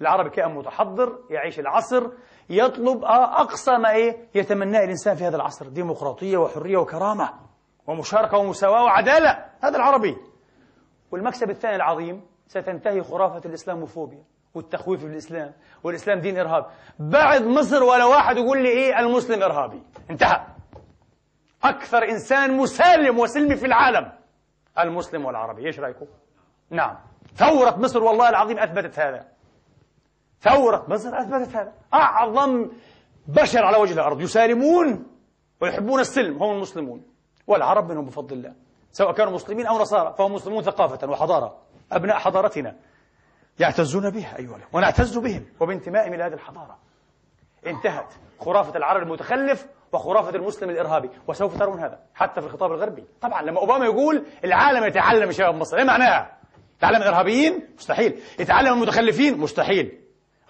العربي 0.00 0.30
كائن 0.30 0.54
متحضر 0.54 1.18
يعيش 1.30 1.60
العصر 1.60 2.10
يطلب 2.50 3.04
أقصى 3.04 3.78
ما 3.78 3.90
إيه 3.90 4.16
يتمناه 4.34 4.84
الإنسان 4.84 5.16
في 5.16 5.24
هذا 5.24 5.36
العصر. 5.36 5.68
ديمقراطية 5.68 6.36
وحرية 6.36 6.76
وكرامة 6.76 7.30
ومشاركة 7.86 8.38
ومساواة 8.38 8.84
وعدالة. 8.84 9.44
هذا 9.60 9.76
العربي. 9.76 10.16
والمكسب 11.10 11.50
الثاني 11.50 11.76
العظيم 11.76 12.22
ستنتهي 12.46 13.02
خرافة 13.02 13.48
الإسلاموفوبيا 13.48 14.24
والتخويف 14.54 15.04
بالإسلام 15.04 15.52
والإسلام 15.84 16.20
دين 16.20 16.38
إرهاب 16.38 16.66
بعد 16.98 17.42
مصر 17.42 17.82
ولا 17.82 18.04
واحد 18.04 18.36
يقول 18.36 18.62
لي 18.62 18.68
إيه 18.68 19.00
المسلم 19.00 19.42
إرهابي. 19.42 19.82
انتهى. 20.10 20.40
أكثر 21.64 22.08
إنسان 22.08 22.56
مسالم 22.56 23.18
وسلمي 23.18 23.56
في 23.56 23.66
العالم. 23.66 24.12
المسلم 24.78 25.24
والعربي 25.24 25.66
إيش 25.66 25.80
رأيكم؟ 25.80 26.06
نعم. 26.70 26.98
ثورة 27.34 27.76
مصر 27.76 28.02
والله 28.02 28.28
العظيم 28.28 28.58
أثبتت 28.58 28.98
هذا. 28.98 29.28
ثورة 30.40 30.86
مصر 30.88 31.20
أثبتت 31.20 31.56
هذا. 31.56 31.72
أعظم 31.94 32.70
بشر 33.26 33.64
على 33.64 33.76
وجه 33.76 33.92
الأرض 33.92 34.20
يسالمون 34.20 35.06
ويحبون 35.60 36.00
السلم 36.00 36.42
هم 36.42 36.56
المسلمون. 36.56 37.04
والعرب 37.46 37.90
منهم 37.90 38.04
بفضل 38.04 38.36
الله. 38.36 38.54
سواء 38.92 39.12
كانوا 39.12 39.32
مسلمين 39.32 39.66
أو 39.66 39.78
نصارى 39.78 40.14
فهم 40.18 40.32
مسلمون 40.32 40.62
ثقافة 40.62 41.08
وحضارة. 41.08 41.58
أبناء 41.92 42.18
حضارتنا 42.18 42.76
يعتزون 43.58 44.10
بها 44.10 44.38
أيها 44.38 44.58
ونعتز 44.72 45.18
بهم 45.18 45.46
وبانتمائهم 45.60 46.14
إلى 46.14 46.22
هذه 46.22 46.32
الحضارة. 46.32 46.78
انتهت 47.66 48.14
خرافة 48.40 48.76
العرب 48.76 49.02
المتخلف 49.02 49.66
وخرافة 49.92 50.36
المسلم 50.36 50.70
الإرهابي 50.70 51.10
وسوف 51.28 51.58
ترون 51.58 51.80
هذا 51.80 51.98
حتى 52.14 52.40
في 52.40 52.46
الخطاب 52.46 52.72
الغربي 52.72 53.04
طبعا 53.20 53.42
لما 53.42 53.60
أوباما 53.60 53.84
يقول 53.84 54.24
العالم 54.44 54.84
يتعلم 54.84 55.32
شباب 55.32 55.54
مصر 55.54 55.76
إيه 55.76 55.84
معناها؟ 55.84 56.38
يتعلم 56.76 56.96
الإرهابيين؟ 57.02 57.68
مستحيل 57.76 58.20
يتعلم 58.38 58.72
المتخلفين؟ 58.72 59.38
مستحيل 59.38 59.98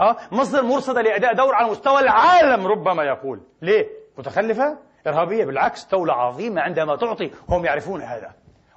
ها 0.01 0.17
مصر 0.33 0.63
مرصدة 0.63 1.03
لأداء 1.03 1.35
دور 1.35 1.55
على 1.55 1.71
مستوى 1.71 2.01
العالم 2.01 2.67
ربما 2.67 3.05
يقول 3.05 3.41
ليه؟ 3.63 3.87
متخلفة؟ 4.19 4.79
إرهابية 5.07 5.45
بالعكس 5.45 5.85
دولة 5.85 6.13
عظيمة 6.13 6.61
عندما 6.61 6.97
تعطي 6.97 7.31
هم 7.49 7.65
يعرفون 7.65 8.03
هذا 8.03 8.33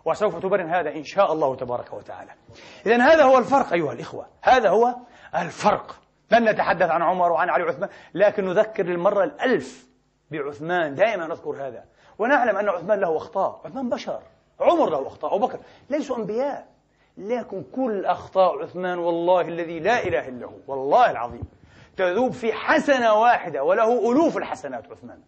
وسوف 0.05 0.39
تبرهن 0.39 0.69
هذا 0.69 0.95
إن 0.95 1.03
شاء 1.03 1.33
الله 1.33 1.55
تبارك 1.55 1.93
وتعالى 1.93 2.31
إذا 2.85 3.03
هذا 3.03 3.23
هو 3.23 3.37
الفرق 3.37 3.73
أيها 3.73 3.93
الإخوة 3.93 4.27
هذا 4.41 4.69
هو 4.69 4.95
الفرق 5.35 5.95
لن 6.31 6.49
نتحدث 6.49 6.89
عن 6.89 7.01
عمر 7.01 7.31
وعن 7.31 7.49
علي 7.49 7.63
وعثمان 7.63 7.89
لكن 8.13 8.45
نذكر 8.45 8.83
للمرة 8.83 9.23
الألف 9.23 9.85
بعثمان 10.31 10.95
دائما 10.95 11.27
نذكر 11.27 11.67
هذا. 11.67 11.85
ونعلم 12.19 12.57
أن 12.57 12.69
عثمان 12.69 12.99
له 12.99 13.17
أخطاء. 13.17 13.61
عثمان 13.65 13.89
بشر. 13.89 14.21
عمر 14.59 14.89
له 14.89 15.07
أخطاء. 15.07 15.35
أبو 15.35 15.47
بكر. 15.47 15.59
ليسوا 15.89 16.17
أنبياء. 16.17 16.67
لكن 17.17 17.63
كل 17.75 18.05
أخطاء 18.05 18.63
عثمان 18.63 18.99
والله 18.99 19.41
الذي 19.41 19.79
لا 19.79 20.03
إله 20.03 20.27
إلا 20.27 20.45
هو. 20.45 20.57
والله 20.67 21.11
العظيم. 21.11 21.43
تذوب 21.97 22.31
في 22.31 22.53
حسنة 22.53 23.13
واحدة 23.13 23.63
وله 23.63 24.11
ألوف 24.11 24.37
الحسنات 24.37 24.91
عثمان. 24.91 25.21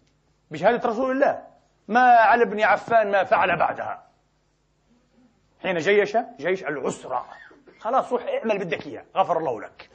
بشهادة 0.51 0.89
رسول 0.89 1.11
الله. 1.11 1.43
ما 1.87 2.01
على 2.01 2.43
ابن 2.43 2.61
عفان 2.61 3.11
ما 3.11 3.23
فعل 3.23 3.57
بعدها. 3.57 4.03
حين 5.61 5.77
جيش 5.77 6.17
جيش 6.39 6.63
العسرة 6.63 7.25
خلاص 7.79 8.11
روح 8.11 8.23
اعمل 8.23 8.57
بدك 8.57 8.87
إياه 8.87 9.05
غفر 9.15 9.37
الله 9.37 9.61
لك. 9.61 9.89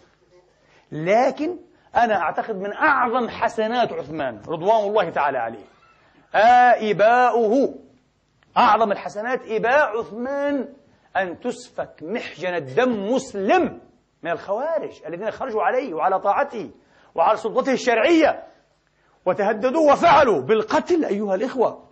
لكن 0.92 1.58
أنا 1.96 2.14
أعتقد 2.16 2.56
من 2.56 2.72
أعظم 2.72 3.28
حسنات 3.28 3.92
عثمان 3.92 4.40
رضوان 4.48 4.88
الله 4.88 5.10
تعالى 5.10 5.38
عليه. 5.38 5.64
آئباؤه. 6.34 7.74
أعظم 8.56 8.92
الحسنات 8.92 9.40
إباء 9.46 9.98
عثمان 9.98 10.68
أن 11.16 11.40
تسفك 11.40 12.02
محجن 12.02 12.54
الدم 12.54 13.12
مسلم 13.12 13.80
من 14.22 14.30
الخوارج 14.30 15.02
الذين 15.06 15.30
خرجوا 15.30 15.62
عليه 15.62 15.94
وعلى 15.94 16.20
طاعته 16.20 16.70
وعلى 17.14 17.36
سلطته 17.36 17.72
الشرعية 17.72 18.42
وتهددوا 19.26 19.92
وفعلوا 19.92 20.42
بالقتل 20.42 21.04
أيها 21.04 21.34
الإخوة. 21.34 21.88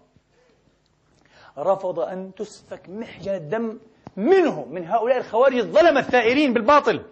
رفض 1.58 2.00
أن 2.00 2.34
تسفك 2.34 2.88
محجن 2.88 3.34
الدم 3.34 3.78
منهم 4.16 4.74
من 4.74 4.86
هؤلاء 4.86 5.18
الخوارج 5.18 5.56
الظلمة 5.56 6.00
الثائرين 6.00 6.52
بالباطل. 6.52 7.04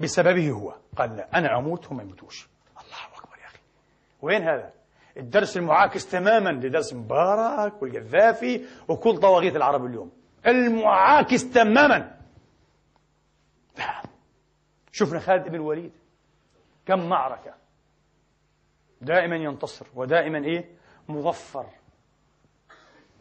بسببه 0.00 0.50
هو. 0.50 0.74
قال 0.96 1.16
لا 1.16 1.38
أنا 1.38 1.58
أموت 1.58 1.86
هم 1.86 2.00
يموتوش. 2.00 2.48
الله 2.80 3.18
أكبر 3.18 3.38
يا 3.38 3.46
أخي. 3.46 3.58
وين 4.22 4.42
هذا؟ 4.42 4.72
الدرس 5.16 5.56
المعاكس 5.56 6.06
تماما 6.06 6.50
لدرس 6.50 6.92
مبارك 6.92 7.82
والقذافي 7.82 8.66
وكل 8.88 9.18
طواغيت 9.18 9.56
العرب 9.56 9.84
اليوم. 9.84 10.12
المعاكس 10.46 11.50
تماما. 11.50 12.20
شفنا 14.92 15.20
خالد 15.20 15.48
بن 15.48 15.54
الوليد. 15.54 15.92
كم 16.86 17.08
معركة. 17.08 17.54
دائما 19.00 19.36
ينتصر 19.36 19.86
ودائما 19.94 20.38
إيه؟ 20.38 20.76
مظفر. 21.08 21.66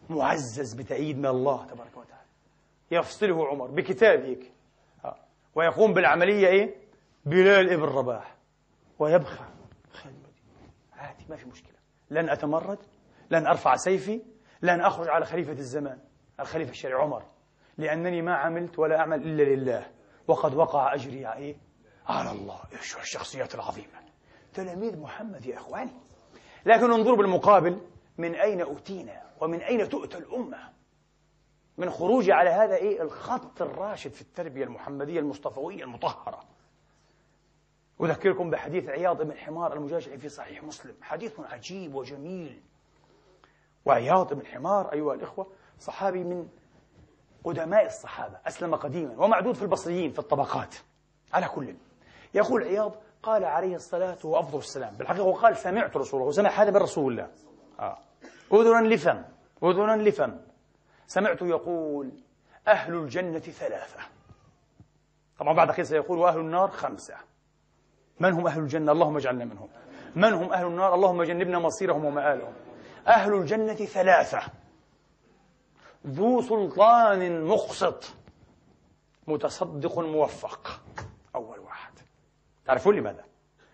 معزز 0.09 0.74
بتأييد 0.74 1.17
من 1.17 1.26
الله 1.26 1.65
تبارك 1.65 1.97
وتعالى. 1.97 2.28
يفصله 2.91 3.47
عمر 3.47 3.67
بكتاب 3.67 4.21
هيك 4.21 4.52
ويقوم 5.55 5.93
بالعملية 5.93 6.47
إيه؟ 6.47 6.75
بلال 7.25 7.73
ابن 7.73 7.83
رباح. 7.83 8.35
ويبخى. 8.99 9.45
عادي 10.93 11.25
ما 11.29 11.35
في 11.35 11.45
مشكلة. 11.45 11.73
لن 12.09 12.29
أتمرد 12.29 12.79
لن 13.29 13.47
أرفع 13.47 13.75
سيفي 13.75 14.21
لن 14.61 14.81
أخرج 14.81 15.09
على 15.09 15.25
خليفة 15.25 15.51
الزمان 15.51 15.99
الخليفة 16.39 16.71
الشرعي 16.71 17.01
عمر. 17.01 17.23
لأنني 17.77 18.21
ما 18.21 18.35
عملت 18.35 18.79
ولا 18.79 18.99
أعمل 18.99 19.21
إلا 19.21 19.43
لله. 19.43 19.91
وقد 20.27 20.55
وقع 20.55 20.93
أجري 20.93 21.33
إيه؟ 21.33 21.55
على 22.07 22.31
الله. 22.31 22.59
إيش 22.71 22.97
الشخصيات 22.97 23.55
العظيمة. 23.55 24.03
تلاميذ 24.53 24.99
محمد 24.99 25.45
يا 25.45 25.57
إخواني. 25.57 25.93
لكن 26.65 26.91
انظروا 26.91 27.17
بالمقابل 27.17 27.81
من 28.17 28.35
أين 28.35 28.61
أتينا 28.61 29.21
ومن 29.41 29.61
أين 29.61 29.89
تؤتى 29.89 30.17
الأمة؟ 30.17 30.72
من 31.78 31.89
خروجي 31.89 32.32
على 32.32 32.49
هذا 32.49 32.76
إيه؟ 32.76 33.01
الخط 33.01 33.61
الراشد 33.61 34.11
في 34.11 34.21
التربية 34.21 34.63
المحمدية 34.63 35.19
المصطفوية 35.19 35.84
المطهرة. 35.84 36.43
أذكركم 38.01 38.49
بحديث 38.49 38.89
عياض 38.89 39.21
بن 39.21 39.38
حمار 39.38 39.74
المجاشعي 39.74 40.17
في 40.17 40.30
صحيح 40.30 40.63
مسلم. 40.63 40.95
حديث 41.01 41.39
عجيب 41.39 41.95
وجميل. 41.95 42.61
وعياض 43.86 44.34
بن 44.34 44.45
حمار 44.45 44.93
أيها 44.93 45.13
الإخوة 45.13 45.47
صحابي 45.80 46.24
من 46.24 46.47
قدماء 47.43 47.86
الصحابة 47.86 48.39
أسلم 48.47 48.76
قديما 48.76 49.24
ومعدود 49.24 49.55
في 49.55 49.61
البصريين 49.61 50.11
في 50.11 50.19
الطبقات 50.19 50.76
على 51.34 51.47
كل. 51.47 51.76
يقول 52.34 52.63
عياض 52.63 52.95
قال 53.24 53.45
عليه 53.45 53.76
الصلاة 53.76 54.17
وأفضل 54.24 54.59
السلام. 54.59 54.95
بالحقيقة 54.95 55.24
وقال 55.24 55.57
سمعت 55.57 55.97
رسول 55.97 56.19
الله 56.19 56.30
وسمع 56.30 56.49
هذا 56.49 56.71
من 56.71 56.78
رسول 56.78 57.11
الله. 57.11 57.32
آه. 57.80 57.97
أذنا 58.53 58.88
لفم 58.88 59.24
أذنا 59.63 60.09
لفم. 60.09 60.38
سمعت 61.07 61.41
يقول 61.41 62.11
أهل 62.67 62.93
الجنة 62.95 63.39
ثلاثة. 63.39 63.99
طبعا 65.39 65.53
بعد 65.53 65.71
قيل 65.71 65.85
سيقول 65.85 66.19
وأهل 66.19 66.39
النار 66.39 66.71
خمسة. 66.71 67.15
من 68.19 68.33
هم 68.33 68.47
أهل 68.47 68.59
الجنة؟ 68.59 68.91
اللهم 68.91 69.17
اجعلنا 69.17 69.45
منهم. 69.45 69.69
من 70.15 70.33
هم 70.33 70.53
أهل 70.53 70.67
النار؟ 70.67 70.95
اللهم 70.95 71.23
جنبنا 71.23 71.59
مصيرهم 71.59 72.05
ومآلهم. 72.05 72.53
أهل 73.07 73.33
الجنة 73.33 73.73
ثلاثة. 73.73 74.41
ذو 76.07 76.41
سلطان 76.41 77.43
مقسط. 77.43 78.13
متصدق 79.27 79.99
موفق. 79.99 80.81
أول 81.35 81.59
واحد. 81.59 81.93
تعرفون 82.65 82.95
لماذا؟ 82.95 83.23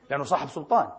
لأنه 0.10 0.24
صاحب 0.24 0.48
سلطان. 0.48 0.92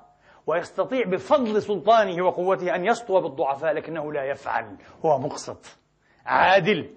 ويستطيع 0.47 1.07
بفضل 1.07 1.63
سلطانه 1.63 2.25
وقوته 2.25 2.75
أن 2.75 2.85
يسطو 2.85 3.21
بالضعفاء 3.21 3.73
لكنه 3.73 4.13
لا 4.13 4.25
يفعل. 4.25 4.77
هو 5.05 5.19
مقسط. 5.19 5.79
عادل 6.27 6.95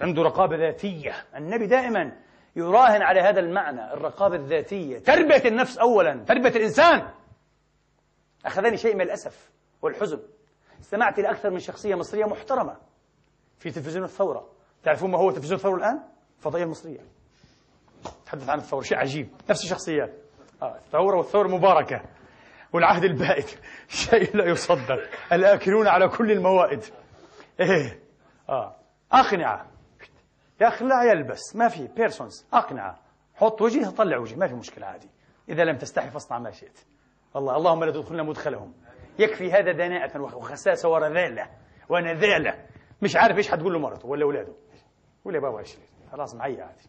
عنده 0.00 0.22
رقابة 0.22 0.56
ذاتية. 0.56 1.14
النبي 1.36 1.66
دائما 1.66 2.12
يراهن 2.56 3.02
على 3.02 3.20
هذا 3.20 3.40
المعنى 3.40 3.92
الرقابة 3.92 4.36
الذاتية. 4.36 4.98
تربية 4.98 5.48
النفس 5.48 5.78
أولا 5.78 6.24
تربية 6.24 6.48
الإنسان. 6.48 7.10
أخذني 8.46 8.76
شيء 8.76 8.94
من 8.94 9.00
الأسف 9.00 9.50
والحزن. 9.82 10.20
استمعت 10.80 11.18
إلى 11.18 11.30
أكثر 11.30 11.50
من 11.50 11.58
شخصية 11.58 11.94
مصرية 11.94 12.24
محترمة 12.24 12.76
في 13.58 13.70
تلفزيون 13.70 14.04
الثورة. 14.04 14.48
تعرفون 14.84 15.10
ما 15.10 15.18
هو 15.18 15.30
تلفزيون 15.30 15.56
الثورة 15.56 15.76
الآن؟ 15.76 16.00
الفضائية 16.38 16.64
المصرية 16.64 17.00
تحدث 18.26 18.48
عن 18.48 18.58
الثورة 18.58 18.82
شيء 18.82 18.98
عجيب. 18.98 19.28
نفس 19.50 19.64
الشخصيات. 19.64 20.14
آه 20.62 20.76
الثورة 20.76 21.16
والثورة 21.16 21.46
المباركة 21.46 22.02
والعهد 22.72 23.04
البائد 23.04 23.44
شيء 23.88 24.36
لا 24.36 24.44
يصدق. 24.44 24.98
الآكلون 25.32 25.86
على 25.88 26.08
كل 26.08 26.32
الموائد. 26.32 26.84
إيه. 27.60 28.07
آه. 28.48 28.76
أقنعة. 29.12 29.66
يا 30.60 30.68
أخي 30.68 30.84
لا 30.84 31.02
يلبس 31.02 31.56
ما 31.56 31.68
في 31.68 31.86
بيرسونز 31.86 32.46
أقنعة. 32.52 32.98
حط 33.34 33.62
وجهه 33.62 33.90
طلع 33.90 34.18
وجهه 34.18 34.36
ما 34.36 34.46
في 34.46 34.54
مشكلة 34.54 34.86
عادي. 34.86 35.10
إذا 35.48 35.64
لم 35.64 35.76
تستحي 35.76 36.10
فاصنع 36.10 36.38
ما 36.38 36.50
شئت. 36.50 36.78
الله 37.36 37.56
اللهم 37.56 37.84
لا 37.84 37.90
تدخلنا 37.90 38.22
مدخلهم. 38.22 38.74
يكفي 39.18 39.52
هذا 39.52 39.72
دناءة 39.72 40.20
وخساسة 40.20 40.88
ورذالة 40.88 41.50
ونذالة. 41.88 42.66
مش 43.02 43.16
عارف 43.16 43.36
إيش 43.36 43.48
حتقول 43.48 43.72
له 43.72 43.78
مرته 43.78 44.08
ولا 44.08 44.24
أولاده. 44.24 44.52
قول 45.24 45.34
يا 45.34 45.40
بابا 45.40 45.58
إيش 45.58 45.76
خلاص 46.12 46.34
معي 46.34 46.62
عادي. 46.62 46.88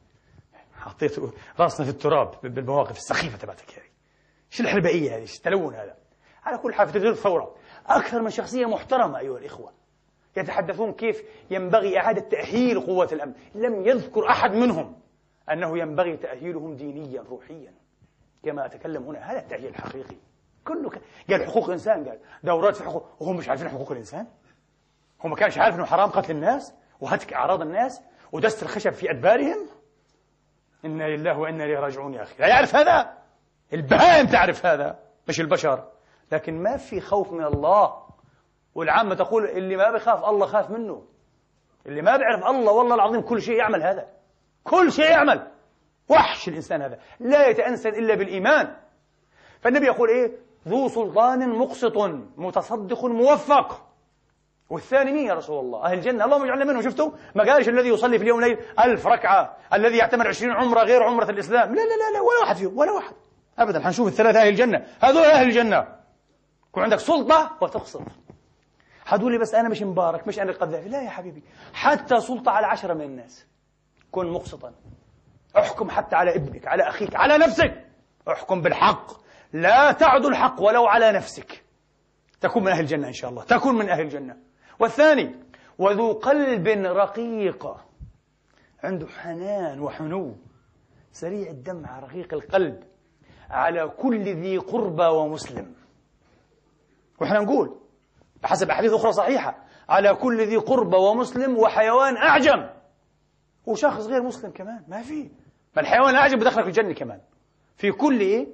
حطيت 0.74 1.20
راسنا 1.60 1.86
في 1.86 1.91
التراب 1.91 2.32
بالمواقف 2.43 2.97
السخيفة 2.97 3.38
تبعتك 3.38 3.72
هذه. 3.72 3.89
شو 4.49 4.64
الحلبائية 4.64 5.16
هذه؟ 5.16 5.24
التلون 5.24 5.76
هذا؟ 5.76 5.95
على 6.43 6.57
كل 6.57 6.74
حال 6.74 6.88
في 6.88 6.93
تغيير 6.93 7.12
الثورة 7.12 7.55
أكثر 7.88 8.22
من 8.22 8.30
شخصية 8.30 8.66
محترمة 8.66 9.20
أيها 9.20 9.38
الإخوة. 9.38 9.78
يتحدثون 10.38 10.93
كيف 10.93 11.23
ينبغي 11.51 11.97
إعادة 11.99 12.21
تأهيل 12.21 12.80
قوات 12.80 13.13
الأمن. 13.13 13.34
لم 13.55 13.88
يذكر 13.88 14.30
أحد 14.30 14.53
منهم 14.53 14.95
أنه 15.51 15.77
ينبغي 15.77 16.17
تأهيلهم 16.17 16.75
دينيا 16.75 17.23
روحيا. 17.30 17.73
كما 18.43 18.65
أتكلم 18.65 19.03
هنا 19.03 19.19
هذا 19.19 19.39
التأهيل 19.39 19.67
الحقيقي 19.67 20.15
كله. 20.65 20.91
قال 21.30 21.45
حقوق 21.45 21.65
الإنسان 21.65 22.09
قال 22.09 22.19
دورات 22.43 22.75
في 22.75 22.84
حقوق 22.84 23.05
وهم 23.19 23.36
مش 23.36 23.49
عارفين 23.49 23.69
حقوق 23.69 23.91
الإنسان؟ 23.91 24.27
هم 25.23 25.30
ما 25.30 25.36
كانش 25.36 25.57
عارف 25.57 25.75
أنه 25.75 25.86
حرام 25.86 26.09
قتل 26.09 26.32
الناس 26.32 26.73
وهتك 26.99 27.34
أعراض 27.34 27.61
الناس 27.61 28.01
ودست 28.32 28.63
الخشب 28.63 28.93
في 28.93 29.11
أدبارهم؟ 29.11 29.67
إنا 30.86 31.03
لله 31.03 31.38
وإنا 31.38 31.65
إليه 31.65 31.80
راجعون 31.80 32.13
يا 32.13 32.21
أخي. 32.21 32.36
لا 32.39 32.47
يعرف 32.47 32.75
هذا. 32.75 33.13
البهائم 33.73 34.27
تعرف 34.27 34.65
هذا 34.65 34.99
مش 35.27 35.41
البشر. 35.41 35.88
لكن 36.32 36.63
ما 36.63 36.77
في 36.77 37.01
خوف 37.01 37.32
من 37.32 37.43
الله. 37.43 38.09
والعامة 38.76 39.15
تقول 39.15 39.45
اللي 39.45 39.76
ما 39.76 39.91
بيخاف 39.91 40.26
الله 40.26 40.45
خاف 40.45 40.70
منه. 40.70 41.03
اللي 41.86 42.01
ما 42.01 42.17
بيعرف 42.17 42.45
الله 42.45 42.72
والله 42.72 42.95
العظيم 42.95 43.22
كل 43.22 43.41
شيء 43.41 43.55
يعمل 43.55 43.84
هذا. 43.84 44.07
كل 44.63 44.91
شيء 44.91 45.05
يعمل. 45.05 45.47
وحش 46.09 46.47
الإنسان 46.47 46.82
هذا. 46.82 46.99
لا 47.20 47.47
يتأنسن 47.47 47.89
إلا 47.89 48.15
بالإيمان. 48.15 48.76
فالنبي 49.61 49.86
يقول 49.86 50.09
إيه؟ 50.09 50.32
ذو 50.67 50.89
سلطان 50.89 51.49
مقسط 51.49 51.97
متصدق 52.38 53.05
موفق. 53.05 53.86
والثاني 54.70 55.11
مين 55.11 55.26
يا 55.26 55.34
رسول 55.34 55.65
الله؟ 55.65 55.84
أهل 55.84 55.93
الجنة. 55.93 56.26
اللهم 56.26 56.43
اجعلنا 56.43 56.65
منهم. 56.65 56.82
شفتوا؟ 56.82 57.11
ما 57.36 57.53
قالش 57.53 57.70
الذي 57.70 57.89
يصلي 57.89 58.17
في 58.17 58.24
اليوم 58.24 58.41
ليل 58.41 58.57
ألف 58.80 59.07
ركعة. 59.07 59.57
الذي 59.74 59.97
يعتمر 59.97 60.28
عشرين 60.28 60.51
عمرة 60.51 60.84
غير 60.84 61.03
عمرة 61.03 61.30
الإسلام. 61.30 61.70
لا 61.76 61.82
لا 61.82 61.95
لا, 61.95 62.13
لا 62.13 62.22
ولا 62.22 62.39
واحد 62.41 62.55
فيهم 62.55 62.78
ولا 62.78 62.91
واحد. 62.91 63.13
أبدا. 63.59 63.80
حنشوف 63.80 64.07
الثلاثة 64.07 64.41
أهل 64.41 64.47
الجنة. 64.47 64.86
هذول 65.01 65.24
أهل 65.24 65.47
الجنة. 65.47 65.88
يكون 66.70 66.84
عندك 66.84 66.99
سلطة 66.99 67.57
وتقسط. 67.61 68.01
حتقول 69.10 69.32
لي 69.32 69.38
بس 69.38 69.55
أنا 69.55 69.70
مش 69.70 69.82
مبارك 69.82 70.28
مش 70.28 70.39
أنا 70.39 70.51
القذافي. 70.51 70.89
لا 70.89 71.01
يا 71.01 71.10
حبيبي. 71.10 71.43
حتى 71.74 72.22
سلطة 72.22 72.51
على 72.51 72.68
عشرة 72.68 72.93
من 72.93 73.01
الناس. 73.01 73.47
كن 74.12 74.28
مقسطا. 74.28 74.74
احكم 75.57 75.89
حتى 75.89 76.16
على 76.16 76.36
ابنك 76.36 76.68
على 76.68 76.84
أخيك 76.84 77.16
على 77.16 77.38
نفسك. 77.38 77.86
احكم 78.28 78.62
بالحق. 78.62 79.12
لا 79.53 79.91
تعد 79.91 80.26
الحق 80.26 80.62
ولو 80.62 80.86
على 80.86 81.12
نفسك. 81.12 81.64
تكون 82.41 82.64
من 82.64 82.72
أهل 82.72 82.80
الجنة 82.80 83.07
إن 83.07 83.14
شاء 83.14 83.30
الله. 83.30 83.43
تكون 83.43 83.76
من 83.76 83.89
أهل 83.89 84.01
الجنة. 84.01 84.38
والثاني 84.80 85.36
وذو 85.78 86.12
قلب 86.12 86.68
رقيق. 86.86 87.78
عنده 88.84 89.07
حنان 89.07 89.80
وحنو. 89.80 90.36
سريع 91.12 91.49
الدمع 91.49 91.99
رقيق 91.99 92.34
القلب. 92.34 92.84
على 93.49 93.88
كل 93.88 94.24
ذي 94.24 94.57
قربى 94.57 95.05
ومسلم. 95.05 95.74
وإحنا 97.22 97.39
نقول 97.39 97.78
بحسب 98.44 98.70
أحاديث 98.70 98.94
أخرى 98.94 99.14
صحيحة. 99.14 99.66
على 99.90 100.16
كل 100.16 100.42
ذي 100.42 100.58
قربى 100.58 100.98
ومسلم 100.98 101.58
وحيوان 101.58 102.18
أعجم. 102.18 102.70
وشخص 103.66 104.06
غير 104.06 104.24
مسلم 104.24 104.52
كمان 104.52 104.84
ما 104.88 105.02
في. 105.02 105.32
ما 105.76 105.82
الحيوان 105.82 106.10
الأعجم 106.10 106.40
بدخلك 106.40 106.66
الجنة 106.68 106.94
كمان. 106.94 107.22
في 107.76 107.92
كل 107.92 108.20
إيه؟ 108.20 108.48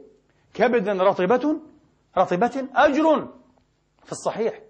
كبد 0.53 0.89
رطبة 0.89 1.59
رطبة 2.17 2.67
أجر 2.75 3.27
في 4.03 4.11
الصحيح. 4.11 4.61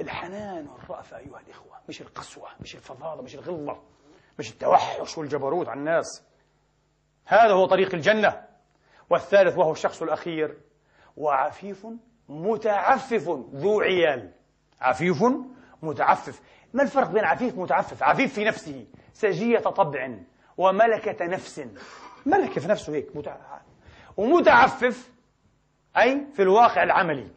الحنان 0.00 0.68
والرأفة 0.68 1.16
أيها 1.16 1.40
الإخوة 1.40 1.78
مش 1.88 2.00
القسوة 2.00 2.48
مش 2.60 2.74
الفظاظة 2.74 3.22
مش 3.22 3.34
الغلظة 3.34 3.82
مش 4.38 4.50
التوحش 4.52 5.18
والجبروت 5.18 5.68
على 5.68 5.78
الناس. 5.80 6.24
هذا 7.26 7.52
هو 7.52 7.66
طريق 7.66 7.94
الجنة. 7.94 8.44
والثالث 9.10 9.58
وهو 9.58 9.72
الشخص 9.72 10.02
الأخير. 10.02 10.60
وعفيف 11.16 11.86
متعفف 12.28 13.28
ذو 13.54 13.80
عيال. 13.80 14.32
عفيف 14.80 15.24
متعفف. 15.82 16.40
ما 16.72 16.82
الفرق 16.82 17.10
بين 17.10 17.24
عفيف 17.24 17.58
متعفف؟ 17.58 18.02
عفيف 18.02 18.34
في 18.34 18.44
نفسه 18.44 18.86
سجية 19.12 19.58
طبع 19.58 20.18
وملكة 20.56 21.26
نفس. 21.26 21.62
ملكة 22.26 22.60
في 22.60 22.68
نفسه 22.68 22.94
هيك 22.94 23.08
ومتعفف 24.16 25.10
أي 25.96 26.26
في 26.34 26.42
الواقع 26.42 26.82
العملي. 26.82 27.30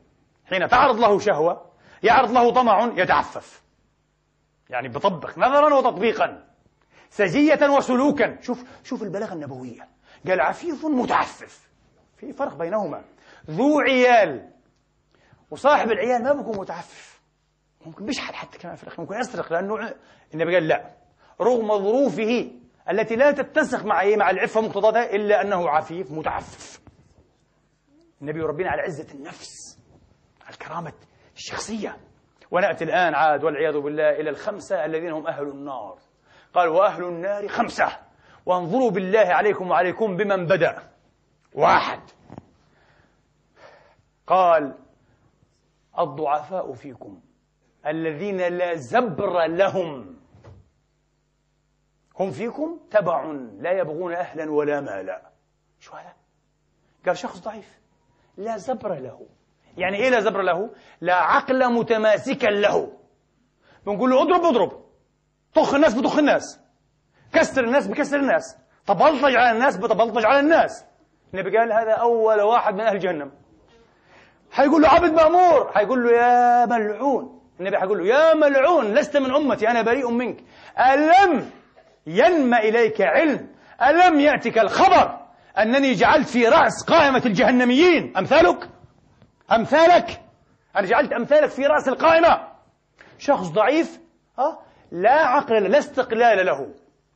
حين 0.45 0.67
تعرض 0.67 0.99
له 0.99 1.19
شهوة 1.19 1.71
يعرض 2.03 2.31
له 2.31 2.51
طمع 2.51 2.91
يتعفف. 2.95 3.61
يعني 4.69 4.89
بطبق 4.89 5.37
نظرا 5.37 5.73
وتطبيقا. 5.73 6.47
سجية 7.09 7.69
وسلوكا. 7.69 8.41
شوف 8.41 8.63
شوف 8.83 9.03
البلاغة 9.03 9.33
النبوية. 9.33 9.87
قال 10.27 10.41
عفيف 10.41 10.85
متعفف. 10.85 11.69
في 12.17 12.33
فرق 12.33 12.53
بينهما. 12.53 13.03
ذو 13.49 13.79
عيال. 13.79 14.49
وصاحب 15.51 15.91
العيال 15.91 16.23
ما 16.23 16.33
بيكون 16.33 16.57
متعفف. 16.57 17.10
ممكن 17.85 18.05
بيشحت 18.05 18.33
حتى 18.33 18.57
كمان 18.57 18.75
في 18.75 18.83
الأخير 18.83 19.01
ممكن 19.01 19.15
يسرق 19.19 19.53
لأنه 19.53 19.95
النبي 20.33 20.53
قال 20.53 20.67
لا. 20.67 20.95
رغم 21.41 21.77
ظروفه 21.77 22.51
التي 22.89 23.15
لا 23.15 23.31
تتسق 23.31 23.85
مع 23.85 24.01
إيه؟ 24.01 24.17
مع 24.17 24.29
العفة 24.29 24.61
مقتضاتها 24.61 25.15
إلا 25.15 25.41
أنه 25.41 25.69
عفيف 25.69 26.11
متعفف. 26.11 26.81
النبي 28.21 28.39
يربينا 28.39 28.69
على 28.69 28.81
عزة 28.81 29.13
النفس 29.13 29.79
على 30.45 30.57
كرامة 30.57 30.93
الشخصية. 31.35 31.97
ونأتي 32.51 32.83
الآن 32.83 33.15
عاد 33.15 33.43
والعياذ 33.43 33.79
بالله 33.79 34.09
إلى 34.09 34.29
الخمسة 34.29 34.85
الذين 34.85 35.11
هم 35.11 35.27
أهل 35.27 35.43
النار. 35.47 35.99
قال 36.53 36.69
وأهل 36.69 37.03
النار 37.03 37.47
خمسة. 37.47 37.97
وانظروا 38.45 38.91
بالله 38.91 39.25
عليكم 39.33 39.69
وعليكم 39.69 40.17
بمن 40.17 40.45
بدأ. 40.45 40.91
واحد. 41.53 42.01
قال 44.27 44.77
الضعفاء 45.99 46.73
فيكم. 46.73 47.21
الذين 47.87 48.37
لا 48.37 48.75
زبر 48.75 49.45
لهم. 49.45 50.15
هم 52.19 52.31
فيكم 52.31 52.79
تبع 52.91 53.23
لا 53.59 53.71
يبغون 53.71 54.13
أهلا 54.13 54.51
ولا 54.51 54.81
مالا. 54.81 55.21
شو 55.79 55.95
هذا؟ 55.95 56.13
قال 57.05 57.17
شخص 57.17 57.39
ضعيف. 57.39 57.79
لا 58.37 58.57
زبر 58.57 58.93
له. 58.93 59.27
يعني 59.77 59.97
إيه 59.97 60.09
لا 60.09 60.19
زبر 60.19 60.41
له؟ 60.41 60.69
لا 61.01 61.15
عقل 61.15 61.73
متماسكا 61.73 62.47
له. 62.47 62.97
بنقول 63.85 64.09
له 64.09 64.21
اضرب 64.21 64.45
اضرب. 64.45 64.85
طخ 65.53 65.73
الناس 65.73 65.95
بطخ 65.95 66.17
الناس. 66.17 66.59
كسر 67.33 67.63
الناس 67.63 67.87
بكسر 67.87 68.19
الناس. 68.19 68.57
تبلطج 68.85 69.35
على 69.35 69.51
الناس 69.51 69.77
بتبلطج 69.77 70.25
على 70.25 70.39
الناس. 70.39 70.85
النبي 71.33 71.57
قال 71.57 71.73
هذا 71.73 71.91
أول 71.91 72.41
واحد 72.41 72.73
من 72.73 72.81
أهل 72.81 72.99
جهنم. 72.99 73.31
حيقول 74.51 74.81
له 74.81 74.89
عبد 74.89 75.13
مأمور. 75.13 75.71
حيقول 75.71 76.03
له 76.03 76.11
يا 76.11 76.65
ملعون. 76.65 77.40
النبي 77.61 77.77
حيقول 77.77 77.97
له 77.97 78.05
يا 78.05 78.33
ملعون 78.33 78.93
لست 78.93 79.17
من 79.17 79.35
أمتي 79.35 79.69
أنا 79.69 79.81
بريء 79.81 80.11
منك. 80.11 80.37
ألم 80.79 81.49
ينم 82.07 82.53
إليك 82.53 83.01
علم؟ 83.01 83.47
ألم 83.81 84.19
يأتك 84.19 84.57
الخبر 84.57 85.19
أنني 85.57 85.93
جعلت 85.93 86.27
في 86.27 86.47
رأس 86.47 86.83
قائمة 86.87 87.21
الجهنميين؟ 87.25 88.17
أمثالك؟ 88.17 88.69
أمثالك؟ 89.51 90.21
أنا 90.75 90.87
جعلت 90.87 91.13
أمثالك 91.13 91.49
في 91.49 91.65
رأس 91.65 91.87
القائمة. 91.87 92.47
شخص 93.17 93.47
ضعيف 93.47 93.99
أه؟ 94.39 94.59
لا 94.91 95.25
عقل 95.25 95.63
لا 95.63 95.79
استقلال 95.79 96.45
له. 96.45 96.73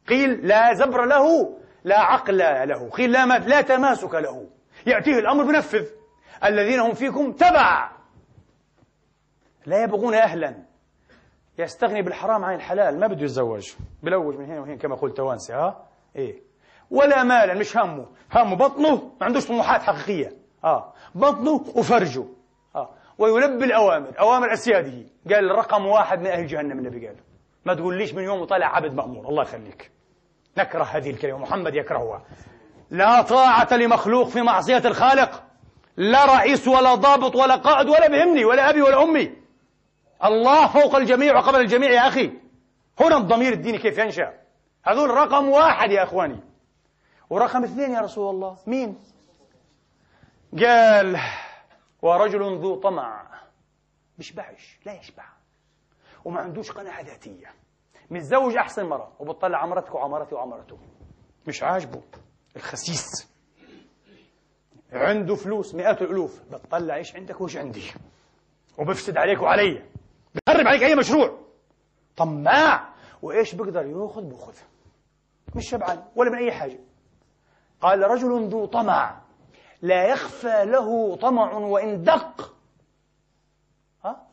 قيل 0.09 0.47
لا 0.47 0.73
زبر 0.73 1.05
له 1.05 1.57
لا 1.83 1.99
عقل 1.99 2.37
له. 2.37 2.89
قيل 2.89 3.11
لا, 3.11 3.25
لا 3.25 3.61
تماسك 3.61 4.15
له. 4.15 4.47
يأتيه 4.87 5.19
الأمر 5.19 5.43
بنفذ. 5.43 5.85
الذين 6.43 6.79
هم 6.79 6.93
فيكم 6.93 7.31
تبع. 7.31 7.94
لا 9.65 9.83
يبغون 9.83 10.13
أهلا. 10.13 10.55
يستغني 11.59 12.01
بالحرام 12.01 12.45
عن 12.45 12.55
الحلال 12.55 12.99
ما 12.99 13.07
بده 13.07 13.23
يتزوج. 13.23 13.73
بلوج 14.03 14.35
من 14.35 14.45
هنا 14.45 14.59
وهنا 14.59 14.75
كما 14.75 14.95
قلت 14.95 15.17
توانسي 15.17 15.53
ها 15.53 15.85
إيه. 16.15 16.41
ولا 16.91 17.23
مالا 17.23 17.53
مش 17.53 17.77
همه. 17.77 18.05
همه 18.33 18.55
بطنه 18.55 18.95
ما 18.95 19.25
عندوش 19.25 19.47
طموحات 19.47 19.81
حقيقية. 19.81 20.31
آه. 20.63 20.93
بطنه 21.15 21.65
وفرجه. 21.75 22.23
آه. 22.75 22.89
ويلبي 23.17 23.65
الأوامر 23.65 24.19
أوامر 24.19 24.53
أسياده. 24.53 25.03
قال 25.33 25.51
رقم 25.51 25.85
واحد 25.85 26.19
من 26.19 26.27
أهل 26.27 26.47
جهنم 26.47 26.79
النبي 26.79 27.07
قال. 27.07 27.15
ما 27.65 27.73
تقوليش 27.73 28.13
من 28.13 28.23
يوم 28.23 28.45
طالع 28.45 28.75
عبد 28.75 28.93
مأمور 28.93 29.29
الله 29.29 29.43
يخليك. 29.43 29.91
نكره 30.57 30.83
هذه 30.83 31.09
الكلمة 31.09 31.37
محمد 31.37 31.75
يكرهها. 31.75 32.21
لا 32.89 33.21
طاعة 33.21 33.73
لمخلوق 33.73 34.27
في 34.27 34.41
معصية 34.41 34.81
الخالق. 34.85 35.43
لا 35.97 36.25
رئيس 36.25 36.67
ولا 36.67 36.95
ضابط 36.95 37.35
ولا 37.35 37.55
قائد 37.55 37.89
ولا 37.89 38.07
بهمني 38.07 38.45
ولا 38.45 38.69
أبي 38.69 38.81
ولا 38.81 39.03
أمي. 39.03 39.44
الله 40.25 40.67
فوق 40.67 40.95
الجميع 40.95 41.37
وقبل 41.37 41.59
الجميع 41.59 41.89
يا 41.91 42.07
أخي. 42.07 42.31
هنا 42.99 43.17
الضمير 43.17 43.53
الديني 43.53 43.77
كيف 43.77 43.97
ينشأ؟ 43.97 44.33
هذول 44.83 45.09
رقم 45.09 45.49
واحد 45.49 45.91
يا 45.91 46.03
أخواني. 46.03 46.39
ورقم 47.29 47.63
اثنين 47.63 47.91
يا 47.91 48.01
رسول 48.01 48.35
الله. 48.35 48.57
مين؟ 48.67 48.97
قال 50.59 51.19
ورجل 52.01 52.57
ذو 52.61 52.75
طمع. 52.75 53.27
بيشبعش 54.17 54.79
لا 54.85 54.93
يشبع. 54.99 55.25
وما 56.25 56.39
عندوش 56.41 56.71
قناعة 56.71 57.01
ذاتية. 57.01 57.53
متزوج 58.09 58.57
أحسن 58.57 58.85
مرة 58.85 59.11
وبتطلع 59.19 59.57
عمرتك 59.57 59.95
وعمرتي 59.95 60.35
وعمرته. 60.35 60.77
مش 61.47 61.63
عاجبه. 61.63 62.01
الخسيس. 62.55 63.35
عنده 64.93 65.35
فلوس 65.35 65.75
مئات 65.75 66.01
الألوف. 66.01 66.41
بتطلع 66.51 66.95
إيش 66.95 67.15
عندك 67.15 67.41
وإيش 67.41 67.57
عندي؟ 67.57 67.91
وبفسد 68.77 69.17
عليك 69.17 69.41
وعلي. 69.41 69.94
بخرب 70.35 70.67
عليك 70.67 70.83
أي 70.83 70.95
مشروع. 70.95 71.39
طماع. 72.17 72.89
وإيش 73.21 73.55
بيقدر 73.55 73.85
يأخذ؟ 73.85 74.23
بيأخذ. 74.23 74.57
مش 75.55 75.69
شبعان 75.69 76.03
ولا 76.15 76.31
من 76.31 76.37
أي 76.37 76.51
حاجة. 76.51 76.79
قال 77.81 78.01
رجل 78.01 78.47
ذو 78.49 78.65
طمع. 78.65 79.21
لا 79.81 80.07
يخفى 80.07 80.65
له 80.65 81.15
طمع 81.15 81.53
وإن 81.57 82.03
دق. 82.03 82.55
ها؟ 84.05 84.27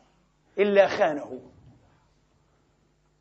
إلا 0.57 0.87
خانه. 0.87 1.41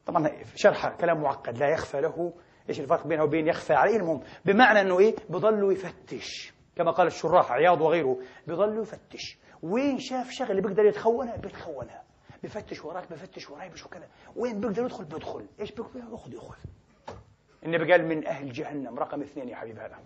طبعا 0.06 0.30
شرح 0.54 0.88
كلام 0.88 1.22
معقد. 1.22 1.58
لا 1.58 1.68
يخفى 1.68 2.00
له. 2.00 2.32
إيش 2.68 2.80
الفرق 2.80 3.06
بينه 3.06 3.24
وبين 3.24 3.48
يخفى 3.48 3.74
عليه؟ 3.74 3.96
المهم 3.96 4.20
بمعنى 4.44 4.80
إنه 4.80 4.98
إيه؟ 4.98 5.16
بضل 5.28 5.72
يفتش. 5.72 6.52
كما 6.76 6.90
قال 6.90 7.06
الشراح 7.06 7.52
عياض 7.52 7.80
وغيره. 7.80 8.18
بضل 8.46 8.78
يفتش. 8.82 9.38
وين 9.62 9.98
شاف 9.98 10.30
شغله 10.30 10.60
بيقدر 10.62 10.84
يتخونها 10.84 11.36
بيتخونها 11.36 12.02
بفتش 12.42 12.84
وراك 12.84 13.12
بفتش 13.12 13.50
وراي 13.50 13.68
بشوف 13.68 13.90
كذا 13.90 14.08
وين 14.36 14.60
بيقدر 14.60 14.84
يدخل؟ 14.84 15.04
بيدخل. 15.04 15.46
إيش 15.60 15.72
بيقدر 15.72 16.00
ياخذ؟ 16.12 16.32
ياخذ. 16.32 16.54
النبي 17.64 17.92
قال 17.92 18.06
من 18.06 18.26
أهل 18.26 18.52
جهنم. 18.52 18.98
رقم 18.98 19.22
اثنين 19.22 19.48
يا 19.48 19.56
حبيب 19.56 19.78
هذا. 19.78 19.98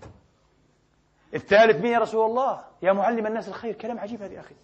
الثالث 1.35 1.77
مين 1.77 1.93
يا 1.93 1.99
رسول 1.99 2.31
الله؟ 2.31 2.65
يا 2.83 2.93
معلم 2.93 3.27
الناس 3.27 3.49
الخير. 3.49 3.75
كلام 3.75 3.99
عجيب 3.99 4.23
هذا 4.23 4.35
يا 4.35 4.41
أخي. 4.41 4.55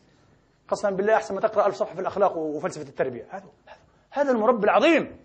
قسما 0.68 0.90
بالله 0.90 1.16
أحسن 1.16 1.34
ما 1.34 1.40
تقرأ 1.40 1.66
ألف 1.66 1.74
صفحه 1.74 1.94
في 1.94 2.00
الاخلاق 2.00 2.36
وفلسفة 2.36 2.88
التربية. 2.88 3.26
هذا 3.30 3.46
هذا 4.10 4.30
المربي 4.30 4.64
العظيم. 4.64 5.16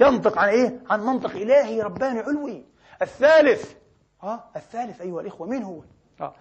ينطق 0.00 0.38
عن 0.38 0.48
إيه؟ 0.48 0.80
عن 0.90 1.00
منطق 1.00 1.30
إلهي 1.30 1.82
رباني 1.82 2.20
علوي. 2.20 2.64
الثالث 3.02 3.74
ها 4.22 4.50
الثالث 4.56 5.00
أيها 5.00 5.20
الإخوة 5.20 5.46
مين 5.46 5.62
هو؟ 5.62 5.82
آه. 6.20 6.34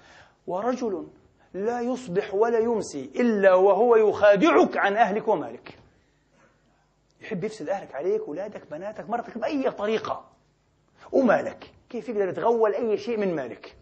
ورجل 0.47 1.07
لا 1.53 1.81
يصبح 1.81 2.33
ولا 2.33 2.59
يمسي 2.59 3.11
إلا 3.15 3.53
وهو 3.53 3.95
يخادعك 3.95 4.77
عن 4.77 4.97
أهلك 4.97 5.27
ومالك. 5.27 5.77
يحب 7.21 7.43
يفسد 7.43 7.69
أهلك 7.69 7.95
عليك 7.95 8.21
أولادك 8.21 8.71
بناتك 8.71 9.09
مرتك 9.09 9.37
بأي 9.37 9.71
طريقة. 9.71 10.29
ومالك؟ 11.11 11.71
كيف 11.89 12.09
يقدر 12.09 12.29
يتغول 12.29 12.73
أي 12.75 12.97
شيء 12.97 13.17
من 13.17 13.35
مالك؟ 13.35 13.75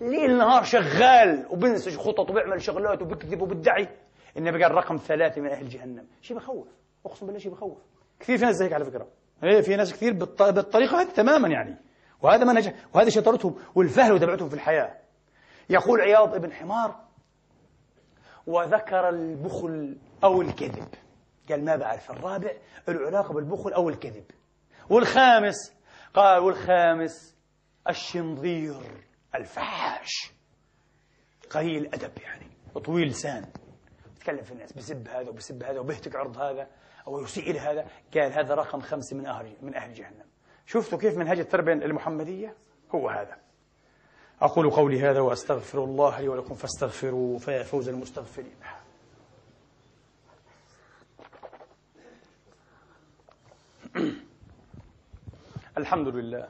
ليل 0.00 0.38
نهار 0.38 0.64
شغال 0.64 1.46
وبنسج 1.50 1.96
خطط 1.96 2.30
وبيعمل 2.30 2.62
شغلات 2.62 3.02
وبكذب 3.02 3.42
وبدعي 3.42 3.88
النبي 4.36 4.64
قال 4.64 4.74
رقم 4.74 4.96
ثلاثة 4.96 5.40
من 5.40 5.48
أهل 5.48 5.68
جهنم. 5.68 6.06
شيء 6.22 6.36
بخوف. 6.36 6.66
أقسم 7.06 7.26
بالله 7.26 7.40
شيء 7.40 7.52
بخوف. 7.52 7.78
كثير 8.20 8.38
في 8.38 8.44
ناس 8.44 8.56
زيك 8.56 8.72
على 8.72 8.84
فكرة. 8.84 9.08
إيه 9.44 9.60
في 9.60 9.76
ناس 9.76 9.92
كثير 9.92 10.12
بالطريقة 10.12 11.00
هذه 11.00 11.08
تماما 11.08 11.48
يعني. 11.48 11.76
وهذا 12.22 12.44
منهج 12.44 12.74
وهذه 12.94 13.08
شطارتهم 13.08 13.54
والفهلوة 13.74 14.18
تبعتهم 14.18 14.48
في 14.48 14.54
الحياة. 14.54 15.05
يقول 15.70 16.00
عياض 16.00 16.34
ابن 16.34 16.52
حمار 16.52 17.06
وذكر 18.46 19.08
البخل 19.08 19.98
أو 20.24 20.42
الكذب. 20.42 20.88
قال 21.48 21.64
ما 21.64 21.76
بعرف 21.76 22.10
الرابع 22.10 22.50
العلاقة 22.88 23.34
بالبخل 23.34 23.72
أو 23.72 23.88
الكذب. 23.88 24.24
والخامس 24.90 25.74
قال 26.14 26.42
والخامس 26.42 27.36
الشنظير 27.88 29.04
الفحاش. 29.34 30.32
قليل 31.50 31.76
الأدب 31.76 32.18
يعني 32.22 32.46
طويل 32.84 33.08
لسان. 33.08 33.46
يتكلم 34.16 34.42
في 34.42 34.52
الناس 34.52 34.72
بسب 34.72 35.08
هذا 35.08 35.28
وبسب 35.28 35.62
هذا 35.62 35.80
وبيهتك 35.80 36.16
عرض 36.16 36.38
هذا 36.38 36.68
أو 37.06 37.20
يسيء 37.20 37.58
هذا 37.60 37.86
قال 38.14 38.32
هذا 38.32 38.54
رقم 38.54 38.80
خمسة 38.80 39.16
من 39.16 39.26
أهل 39.26 39.56
من 39.62 39.74
أهل 39.74 39.94
جهنم. 39.94 40.26
شفتوا 40.66 40.98
كيف 40.98 41.18
منهج 41.18 41.38
التربية 41.38 41.72
المحمدية؟ 41.72 42.56
هو 42.94 43.08
هذا. 43.08 43.45
أقول 44.42 44.70
قولي 44.70 45.00
هذا 45.00 45.20
وأستغفر 45.20 45.84
الله 45.84 46.20
لي 46.20 46.28
ولكم 46.28 46.54
فاستغفروا 46.54 47.38
فيا 47.38 47.62
فوز 47.62 47.88
المستغفرين. 47.88 48.56
الحمد 55.78 56.08
لله. 56.08 56.48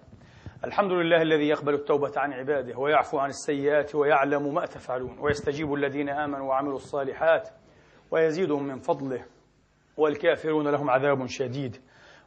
الحمد 0.64 0.92
لله 0.92 1.22
الذي 1.22 1.48
يقبل 1.48 1.74
التوبة 1.74 2.12
عن 2.16 2.32
عباده 2.32 2.78
ويعفو 2.78 3.18
عن 3.18 3.28
السيئات 3.28 3.94
ويعلم 3.94 4.54
ما 4.54 4.66
تفعلون 4.66 5.18
ويستجيب 5.18 5.74
الذين 5.74 6.08
آمنوا 6.08 6.48
وعملوا 6.48 6.76
الصالحات 6.76 7.48
ويزيدهم 8.10 8.62
من 8.62 8.78
فضله 8.78 9.24
والكافرون 9.96 10.68
لهم 10.68 10.90
عذاب 10.90 11.26
شديد. 11.26 11.76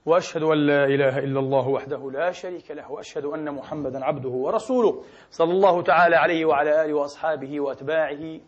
وأشهد 0.06 0.44
أن 0.44 0.58
لا 0.58 0.86
إله 0.86 1.20
إلا 1.20 1.40
الله 1.40 1.68
وحده 1.68 2.12
لا 2.12 2.32
شريك 2.32 2.72
له 2.72 2.92
وأشهد 2.92 3.26
أن 3.26 3.52
محمدا 3.54 4.06
عبده 4.06 4.30
ورسوله 4.30 5.04
صلى 5.32 5.52
الله 5.52 5.82
تعالى 5.84 6.16
عليه 6.16 6.46
وعلى 6.46 6.86
آله 6.86 6.94
وأصحابه 6.94 7.60
وأتباعه 7.60 8.40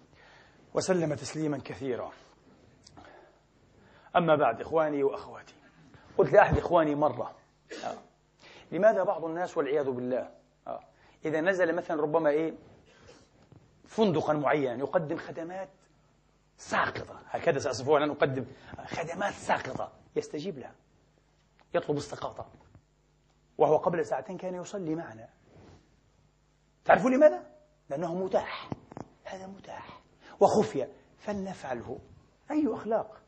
وسلم 0.73 1.13
تسليما 1.13 1.57
كثيرا 1.65 2.11
أما 4.15 4.35
بعد 4.35 4.61
إخواني 4.61 5.03
وأخواتي 5.03 5.53
قلت 6.17 6.33
لأحد 6.33 6.57
إخواني 6.57 6.95
مرة 6.95 7.35
آه. 7.85 7.97
لماذا 8.71 9.03
بعض 9.03 9.25
الناس 9.25 9.57
والعياذ 9.57 9.91
بالله 9.91 10.29
آه. 10.67 10.79
إذا 11.25 11.41
نزل 11.41 11.75
مثلا 11.75 12.01
ربما 12.01 12.29
إيه 12.29 12.53
فندقا 13.85 14.33
معينا 14.33 14.75
يقدم 14.79 15.17
خدمات 15.17 15.69
ساقطة 16.57 17.19
هكذا 17.29 17.59
سأصفها 17.59 18.03
ان 18.03 18.09
أقدم 18.09 18.45
خدمات 18.85 19.33
ساقطة 19.33 19.91
يستجيب 20.15 20.59
لها 20.59 20.75
يطلب 21.74 21.97
السقاطة 21.97 22.45
وهو 23.57 23.78
قبل 23.78 24.05
ساعتين 24.05 24.38
كان 24.38 24.55
يصلي 24.55 24.95
معنا. 24.95 25.30
تعرفوا 26.86 27.09
لماذا؟ 27.09 27.43
لأنه 27.89 28.15
متاح. 28.15 28.69
هذا 29.24 29.47
متاح. 29.47 30.01
وخفية 30.39 30.91
فلنفعله. 31.17 31.99
أي 32.51 32.74
أخلاق؟ 32.74 33.22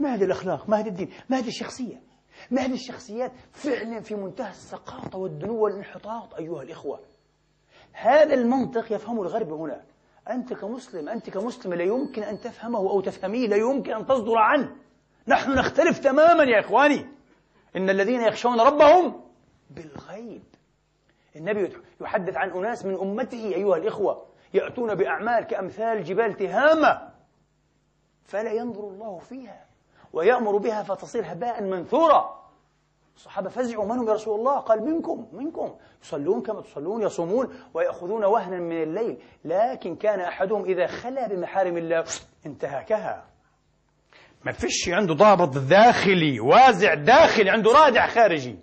ما 0.00 0.14
هذه 0.14 0.24
الأخلاق؟ 0.24 0.68
ما 0.68 0.78
هذا 0.78 0.88
الدين؟ 0.88 1.10
ما 1.30 1.38
هذه 1.38 1.48
الشخصية؟ 1.48 2.02
ما 2.50 2.62
هذه 2.62 2.74
الشخصيات 2.74 3.32
فعلا 3.52 4.00
في 4.00 4.14
منتهى 4.14 4.50
السقاطة 4.50 5.18
والدنو 5.18 5.64
والانحطاط 5.64 6.34
أيها 6.34 6.62
الإخوة. 6.62 7.00
هذا 7.92 8.34
المنطق 8.34 8.92
يفهمه 8.92 9.22
الغرب 9.22 9.52
هنا. 9.52 9.84
أنت 10.30 10.52
كمسلم 10.52 11.08
أنت 11.08 11.30
كمسلم 11.30 11.74
لا 11.74 11.84
يمكن 11.84 12.22
أن 12.22 12.40
تفهمه 12.40 12.78
أو 12.78 13.00
تفهميه 13.00 13.48
لا 13.48 13.56
يمكن 13.56 13.92
أن 13.92 14.06
تصدر 14.06 14.38
عنه. 14.38 14.76
نحن 15.28 15.50
نختلف 15.50 15.98
تماما 15.98 16.44
يا 16.44 16.60
إخواني. 16.60 17.11
إن 17.76 17.90
الذين 17.90 18.20
يخشون 18.20 18.60
ربهم 18.60 19.20
بالغيب. 19.70 20.42
النبي 21.36 21.72
يحدث 22.00 22.36
عن 22.36 22.50
أناس 22.50 22.84
من 22.84 22.94
أمته 22.94 23.54
أيها 23.54 23.76
الإخوة 23.76 24.26
يأتون 24.54 24.94
بأعمال 24.94 25.44
كأمثال 25.44 26.04
جبال 26.04 26.36
تهامة 26.36 27.12
فلا 28.24 28.52
ينظر 28.52 28.84
الله 28.84 29.18
فيها 29.18 29.64
ويأمر 30.12 30.56
بها 30.56 30.82
فتصير 30.82 31.32
هباء 31.32 31.62
منثورا. 31.62 32.42
الصحابة 33.16 33.48
فزعوا 33.48 33.84
من 33.84 33.98
هم 33.98 34.08
يا 34.08 34.12
رسول 34.12 34.38
الله؟ 34.38 34.58
قال 34.58 34.82
منكم 34.82 35.26
منكم. 35.32 35.74
يصلون 36.02 36.42
كما 36.42 36.60
تصلون 36.60 37.02
يصومون 37.02 37.54
ويأخذون 37.74 38.24
وهنا 38.24 38.58
من 38.58 38.82
الليل. 38.82 39.18
لكن 39.44 39.96
كان 39.96 40.20
أحدهم 40.20 40.64
إذا 40.64 40.86
خلا 40.86 41.28
بمحارم 41.28 41.76
الله 41.76 42.04
انتهكها. 42.46 43.31
ما 44.44 44.52
فيش 44.52 44.88
عنده 44.88 45.14
ضابط 45.14 45.58
داخلي 45.58 46.40
وازع 46.40 46.94
داخلي 46.94 47.50
عنده 47.50 47.72
رادع 47.72 48.06
خارجي. 48.06 48.58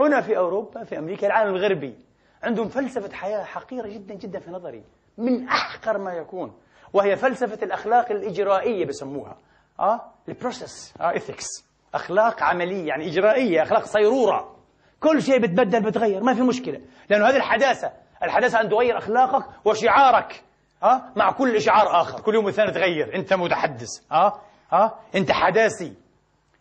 هنا 0.00 0.20
في 0.20 0.36
أوروبا 0.38 0.84
في 0.84 0.98
أمريكا 0.98 1.26
العالم 1.26 1.54
الغربي 1.54 1.94
عندهم 2.42 2.68
فلسفة 2.68 3.12
حياة 3.16 3.44
حقيرة 3.44 3.88
جدا 3.88 4.14
جدا 4.14 4.38
في 4.40 4.50
نظري 4.50 4.84
من 5.18 5.48
أحقر 5.48 5.98
ما 5.98 6.12
يكون 6.12 6.54
وهي 6.92 7.16
فلسفة 7.16 7.58
الأخلاق 7.64 8.10
الإجرائية 8.10 8.86
بسموها. 8.86 9.36
آه 9.80 10.00
ال 10.28 10.36
process 10.36 10.94
آه 11.00 11.10
ethics 11.10 11.46
أخلاق 11.94 12.42
عملية 12.42 12.88
يعني 12.88 13.06
إجرائية 13.08 13.62
أخلاق 13.62 13.84
صيرورة. 13.84 14.56
كل 15.00 15.22
شيء 15.22 15.38
بتبدل 15.42 15.82
بتغير 15.82 16.22
ما 16.22 16.34
في 16.34 16.42
مشكلة. 16.42 16.80
لأنه 17.10 17.28
هذه 17.28 17.36
الحداثة 17.36 17.92
الحداثة 18.22 18.60
أن 18.60 18.68
تغير 18.68 18.98
أخلاقك 18.98 19.44
وشعارك 19.64 20.42
آه 20.82 21.02
مع 21.16 21.32
كل 21.32 21.56
إشعار 21.56 22.00
آخر. 22.00 22.20
كل 22.20 22.34
يوم 22.34 22.50
ثاني 22.50 22.72
تغير 22.72 23.14
أنت 23.14 23.32
متحدث 23.34 23.88
آه. 24.12 24.40
ها؟ 24.72 25.00
أنت 25.14 25.30
حداثي. 25.30 25.94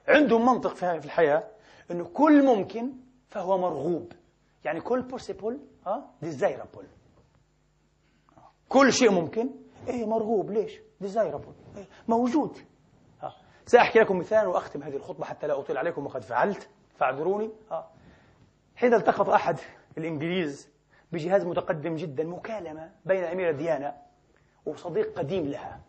عندهم 0.07 0.45
منطق 0.45 0.75
في 0.75 1.05
الحياة 1.05 1.43
أنه 1.91 2.05
كل 2.05 2.45
ممكن 2.45 2.93
فهو 3.29 3.57
مرغوب. 3.57 4.11
يعني 4.65 4.81
كل 4.81 5.05
possible 5.11 5.53
ها؟ 5.87 6.11
desirable. 6.25 6.85
كل 8.69 8.93
شيء 8.93 9.11
ممكن. 9.11 9.49
إيه 9.87 10.05
مرغوب. 10.05 10.51
ليش؟ 10.51 10.79
desirable. 11.03 11.77
إيه 11.77 11.85
موجود. 12.07 12.57
ها؟ 13.21 13.35
سأحكي 13.65 13.99
لكم 13.99 14.17
مثال 14.17 14.47
وأختم 14.47 14.83
هذه 14.83 14.95
الخطبة 14.95 15.25
حتى 15.25 15.47
لا 15.47 15.59
أطيل 15.59 15.77
عليكم 15.77 16.05
وقد 16.05 16.23
فعلت. 16.23 16.69
فاعذروني. 16.97 17.51
ها؟ 17.71 17.89
حين 18.75 18.93
التقط 18.93 19.29
أحد 19.29 19.59
الإنجليز 19.97 20.69
بجهاز 21.11 21.45
متقدم 21.45 21.95
جدا 21.95 22.23
مكالمة 22.23 22.91
بين 23.05 23.23
أميرة 23.23 23.51
ديانا 23.51 23.95
وصديق 24.65 25.17
قديم 25.19 25.45
لها. 25.45 25.79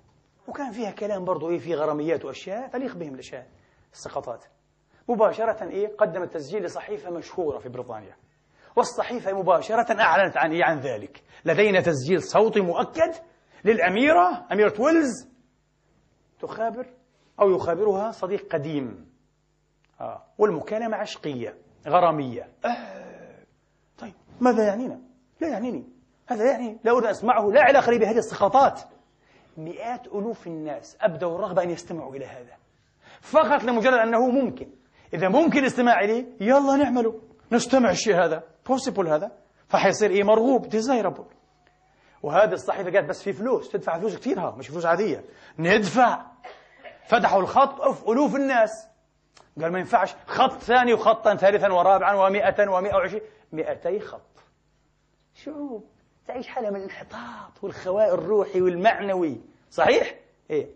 وكان 0.49 0.73
فيها 0.73 0.91
كلام 0.91 1.25
برضو 1.25 1.51
إيه 1.51 1.59
في 1.59 1.75
غراميات 1.75 2.25
وأشياء 2.25 2.69
تليق 2.69 2.97
بهم 2.97 3.15
الأشياء 3.15 3.47
السقطات 3.93 4.45
مباشرة 5.09 5.69
إيه 5.69 5.97
قدم 5.97 6.23
التسجيل 6.23 6.63
لصحيفة 6.63 7.11
مشهورة 7.11 7.59
في 7.59 7.69
بريطانيا 7.69 8.17
والصحيفة 8.77 9.33
مباشرة 9.33 10.01
أعلنت 10.01 10.37
عن 10.37 10.63
عن 10.63 10.79
ذلك 10.79 11.23
لدينا 11.45 11.81
تسجيل 11.81 12.23
صوتي 12.23 12.61
مؤكد 12.61 13.15
للأميرة 13.65 14.47
أميرة 14.53 14.81
ويلز 14.81 15.29
تخابر 16.41 16.87
أو 17.41 17.51
يخابرها 17.51 18.11
صديق 18.11 18.53
قديم 18.53 19.11
آه. 20.01 20.23
والمكالمة 20.39 20.97
عشقية 20.97 21.57
غرامية 21.87 22.49
آه. 22.65 23.45
طيب 23.99 24.15
ماذا 24.41 24.65
يعنينا؟ 24.65 25.01
لا 25.41 25.49
يعنيني 25.49 25.89
هذا 26.29 26.51
يعني 26.51 26.79
لا 26.85 26.93
أريد 26.93 27.05
أن 27.05 27.11
أسمعه 27.11 27.51
لا 27.51 27.61
علاقة 27.63 27.91
لي 27.91 27.99
بهذه 27.99 28.19
السقطات 28.19 28.81
مئات 29.59 30.07
ألوف 30.07 30.47
الناس 30.47 30.99
أبدوا 31.01 31.35
الرغبة 31.35 31.63
أن 31.63 31.71
يستمعوا 31.71 32.15
إلى 32.15 32.27
هذا. 32.27 32.57
فقط 33.21 33.65
لمجرد 33.65 33.95
أنه 33.95 34.31
ممكن. 34.31 34.71
إذا 35.15 35.29
ممكن 35.29 35.59
الاستماع 35.59 36.01
إليه 36.01 36.27
يلا 36.41 36.77
نعمله 36.77 37.21
نستمع 37.53 37.91
الشيء 37.91 38.15
هذا. 38.15 38.43
possible 38.67 39.09
هذا. 39.09 39.33
فحيصير 39.69 40.11
إيه؟ 40.11 40.23
مرغوب. 40.23 40.69
desirable 40.69 41.25
وهذه 42.23 42.53
الصحيفة 42.53 42.91
قالت 42.91 43.09
بس 43.09 43.23
في 43.23 43.33
فلوس. 43.33 43.71
تدفع 43.71 43.99
فلوس 43.99 44.17
كثير 44.17 44.41
ها 44.41 44.57
مش 44.57 44.69
فلوس 44.69 44.87
عادية. 44.87 45.25
ندفع. 45.59 46.27
فتحوا 47.07 47.41
الخط 47.41 47.81
أف 47.81 48.09
ألوف 48.09 48.37
الناس. 48.37 48.89
قال 49.61 49.73
ما 49.73 49.79
ينفعش. 49.79 50.15
خط 50.27 50.53
ثاني 50.53 50.95
وخطا 50.95 51.37
ثالثا 51.37 51.73
ورابعا 51.73 52.15
ومئة 52.15 52.71
ومئة 52.71 52.95
وعشرين. 52.95 53.23
مئتي 53.53 54.01
خط. 54.01 54.21
شعوب. 55.35 55.96
تعيش 56.29 56.49
حالة 56.49 56.71
من 56.71 56.77
الانحطاط 56.77 57.53
والخواء 57.63 58.15
الروحي 58.15 58.61
والمعنوي. 58.61 59.41
صحيح؟ 59.71 60.15
إيه. 60.51 60.67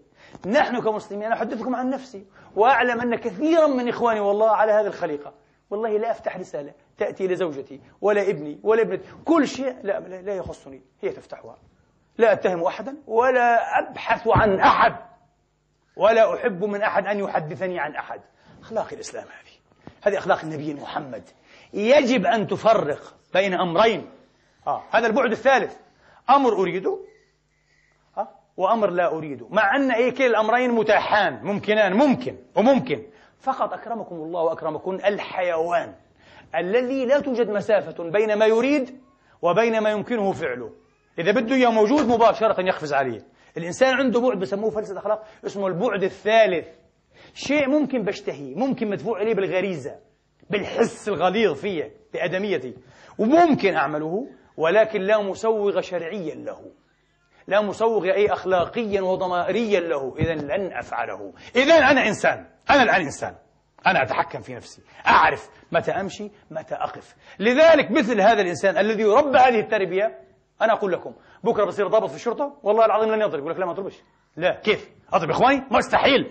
نحن 0.46 0.80
كمسلمين 0.80 1.26
أنا 1.26 1.34
أحدثكم 1.34 1.74
عن 1.74 1.90
نفسي 1.90 2.26
وأعلم 2.57 3.01
أن 3.01 3.14
كثيرا 3.14 3.66
من 3.66 3.88
إخواني 3.88 4.20
والله 4.20 4.51
على 4.51 4.72
هذه 4.72 4.86
الخليقة. 4.86 5.32
والله 5.70 5.98
لا 5.98 6.11
أفتح 6.11 6.36
رسالة 6.36 6.72
تأتي 6.98 7.26
لزوجتي 7.26 7.80
ولا 8.01 8.30
ابني 8.30 8.61
ولا 8.62 8.82
ابنتي 8.82 9.09
كل 9.24 9.48
شيء 9.48 9.76
لا, 9.82 10.01
لا 10.01 10.34
يخصني. 10.34 10.82
هي 11.01 11.11
تفتحها. 11.11 11.57
لا 12.18 12.32
أتهم 12.32 12.64
أحدا 12.64 12.96
ولا 13.07 13.78
أبحث 13.78 14.28
عن 14.28 14.61
أحد 14.61 14.96
ولا 15.96 16.34
أحب 16.34 16.64
من 16.64 16.82
أحد 16.82 17.07
أن 17.07 17.18
يحدثني 17.18 17.80
عن 17.80 17.94
أحد. 17.94 18.20
أخلاق 18.62 18.92
الإسلام 18.92 19.24
هذه. 19.24 19.53
هذه 20.03 20.18
أخلاق 20.18 20.40
النبي 20.40 20.74
محمد. 20.74 21.22
يجب 21.72 22.26
أن 22.26 22.46
تفرق 22.46 23.14
بين 23.34 23.55
أمرين. 23.55 24.11
آه. 24.66 24.82
هذا 24.90 25.06
البعد 25.06 25.30
الثالث. 25.30 25.76
أمر 26.30 26.52
أريده 26.52 26.98
آه. 28.18 28.28
وأمر 28.56 28.90
لا 28.90 29.12
أريده 29.12 29.46
مع 29.50 29.76
أن 29.76 29.90
إيه 29.90 30.11
كلا 30.14 30.26
الأمرين 30.26 30.70
متاحان 30.70 31.40
ممكنان 31.42 31.92
ممكن 31.92 32.36
وممكن. 32.56 33.02
فقط 33.40 33.72
أكرمكم 33.72 34.14
الله 34.14 34.42
وأكرمكم 34.42 34.94
الحيوان 34.94 35.94
الذي 36.56 37.04
لا 37.06 37.20
توجد 37.20 37.50
مسافة 37.50 38.11
بين 38.11 38.38
ما 38.38 38.46
يريد 38.46 39.00
وبين 39.42 39.78
ما 39.78 39.90
يمكنه 39.90 40.32
فعله. 40.32 40.70
إذا 41.18 41.32
بده 41.32 41.54
إياه 41.54 41.70
موجود 41.70 42.06
مباشرة 42.06 42.61
يقفز 42.66 42.92
عليه. 42.92 43.26
الإنسان 43.56 43.94
عنده 43.94 44.20
بعد 44.20 44.38
بسموه 44.38 44.70
فلسفة 44.70 44.98
أخلاق 44.98 45.24
اسمه 45.46 45.66
البعد 45.66 46.02
الثالث. 46.02 46.68
شيء 47.34 47.68
ممكن 47.68 48.02
بشتهيه 48.02 48.56
ممكن 48.56 48.90
مدفوع 48.90 49.22
إليه 49.22 49.34
بالغريزة 49.34 49.96
بالحس 50.50 51.08
الغليظ 51.08 51.52
فيه 51.52 51.92
بأدميتي 52.12 52.74
وممكن 53.18 53.74
أعمله 53.74 54.26
ولكن 54.61 55.00
لا 55.00 55.22
مسوغ 55.22 55.80
شرعيا 55.80 56.34
له. 56.34 56.72
لا 57.46 57.61
مسوغ 57.61 58.04
أي 58.04 58.32
أخلاقيا 58.32 59.00
وضمائريا 59.00 59.80
له. 59.80 60.14
إذا 60.18 60.34
لن 60.34 60.72
أفعله. 60.72 61.32
إذا 61.56 61.74
أنا 61.74 62.06
إنسان. 62.06 62.46
أنا 62.70 62.82
الآن 62.82 63.00
إنسان. 63.00 63.34
أنا 63.86 64.02
أتحكم 64.02 64.40
في 64.40 64.54
نفسي. 64.54 64.82
أعرف 65.06 65.50
متى 65.72 65.92
أمشي 65.92 66.30
متى 66.50 66.74
أقف. 66.74 67.16
لذلك 67.38 67.90
مثل 67.90 68.20
هذا 68.20 68.42
الإنسان 68.42 68.78
الذي 68.78 69.02
يربى 69.02 69.38
هذه 69.38 69.61
التربية 69.61 70.18
أنا 70.62 70.72
أقول 70.72 70.92
لكم 70.92 71.14
بكرة 71.44 71.64
بصير 71.64 71.88
ضابط 71.88 72.08
في 72.08 72.16
الشرطة 72.16 72.58
والله 72.62 72.84
العظيم 72.84 73.14
لن 73.14 73.20
يضرب. 73.20 73.40
يقول 73.40 73.52
لك 73.52 73.58
لا 73.58 73.66
ما 73.66 73.72
أضربش. 73.72 74.02
لا. 74.36 74.61
كيف؟ 74.61 74.90
أضرب 75.12 75.30
إخواني؟ 75.30 75.64
مستحيل. 75.70 76.28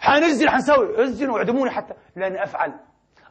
حنزل 0.00 0.48
حنسوي. 0.48 0.98
انزلوا 0.98 1.34
واعدموني 1.34 1.70
حتى. 1.70 1.94
لن 2.16 2.36
أفعل. 2.36 2.74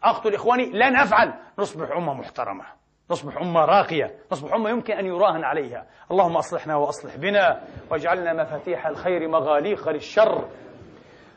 أقتل 0.04 0.34
إخواني؟ 0.34 0.66
لن 0.66 0.96
أفعل. 0.96 1.34
نصبح 1.60 1.92
أمة 1.92 2.14
محترمة. 2.14 2.66
نصبح 3.12 3.38
أمة 3.38 3.66
راقية 3.66 4.12
نصبح 4.32 4.54
أمة 4.54 4.70
يمكن 4.70 4.94
أن 4.94 5.06
يراهن 5.06 5.44
عليها. 5.44 5.86
اللهم 6.12 6.38
أصلحنا 6.38 6.76
وأصلح 6.76 7.16
بنا 7.16 7.62
واجعلنا 7.92 8.34
مفاتيح 8.34 8.88
الخير 8.88 9.28
مغاليق 9.28 9.90
للشر. 9.90 10.48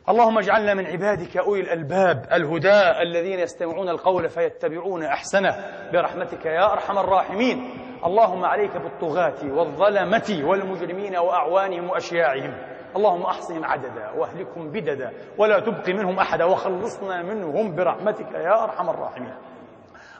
اللهم 0.09 0.39
اجعلنا 0.39 0.75
من 0.75 0.87
عبادك 0.87 1.37
أولي 1.37 1.61
الألباب 1.61 2.27
الهداء 2.33 3.03
الذين 3.03 3.39
يستمعون 3.39 3.89
القول 3.89 4.29
فيتبعون 4.29 5.03
أحسنه. 5.05 5.57
برحمتك 5.93 6.47
يا 6.47 6.73
أرحم 6.73 6.99
الراحمين. 6.99 7.71
اللهم 8.05 8.45
عليك 8.45 8.77
بالطغاة 8.77 9.45
والظلمة 9.45 10.49
والمجرمين 10.49 11.17
وأعوانهم 11.17 11.91
وأشياعهم. 11.91 12.55
اللهم 12.97 13.23
أحصهم 13.23 13.65
عددا 13.65 14.11
وأهلكهم 14.11 14.71
بددا. 14.71 15.13
ولا 15.39 15.61
تبق 15.61 15.89
منهم 15.89 16.19
أحدا 16.19 16.45
وخلصنا 16.45 17.23
منهم 17.23 17.75
برحمتك 17.75 18.33
يا 18.33 18.65
أرحم 18.65 18.91
الراحمين. 18.91 19.35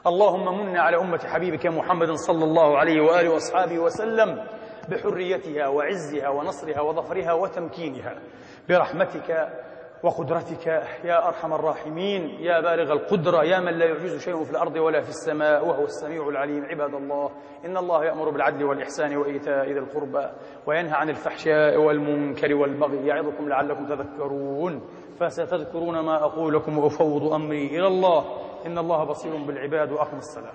اللهم 0.07 0.57
من 0.59 0.77
على 0.77 0.97
أمة 0.97 1.17
حبيبك 1.17 1.67
محمد 1.67 2.11
صلى 2.11 2.43
الله 2.43 2.77
عليه 2.77 3.01
وآله 3.01 3.29
وأصحابه 3.29 3.79
وسلم 3.79 4.43
بحريتها 4.89 5.67
وعزها 5.67 6.29
ونصرها 6.29 6.81
وظفرها 6.81 7.33
وتمكينها. 7.33 8.15
برحمتك 8.69 9.49
وقدرتك 10.03 10.67
يا 11.03 11.27
أرحم 11.27 11.53
الراحمين 11.53 12.21
يا 12.39 12.61
بالغ 12.61 12.91
القدرة 12.93 13.43
يا 13.43 13.59
من 13.59 13.73
لا 13.73 13.85
يعجز 13.85 14.23
شيء 14.23 14.43
في 14.43 14.51
الأرض 14.51 14.75
ولا 14.75 15.01
في 15.01 15.09
السماء 15.09 15.67
وهو 15.67 15.83
السميع 15.83 16.29
العليم 16.29 16.65
عباد 16.65 16.93
الله. 16.93 17.29
إن 17.65 17.77
الله 17.77 18.05
يأمر 18.05 18.29
بالعدل 18.29 18.63
والإحسان 18.63 19.17
وإيتاء 19.17 19.65
ذي 19.65 19.79
القربى 19.79 20.29
وينهى 20.67 20.93
عن 20.93 21.09
الفحشاء 21.09 21.77
والمنكر 21.77 22.55
والبغي 22.55 23.07
يعظكم 23.07 23.49
لعلكم 23.49 23.85
تذكرون. 23.85 24.81
فستذكرون 25.19 25.99
ما 25.99 26.23
أقول 26.25 26.53
لكم 26.53 26.77
وأفوض 26.77 27.33
أمري 27.33 27.67
إلى 27.67 27.87
الله. 27.87 28.50
إن 28.65 28.77
الله 28.77 29.03
بصير 29.03 29.35
بالعباد 29.35 29.91
وأقم 29.91 30.17
الصلاة. 30.17 30.53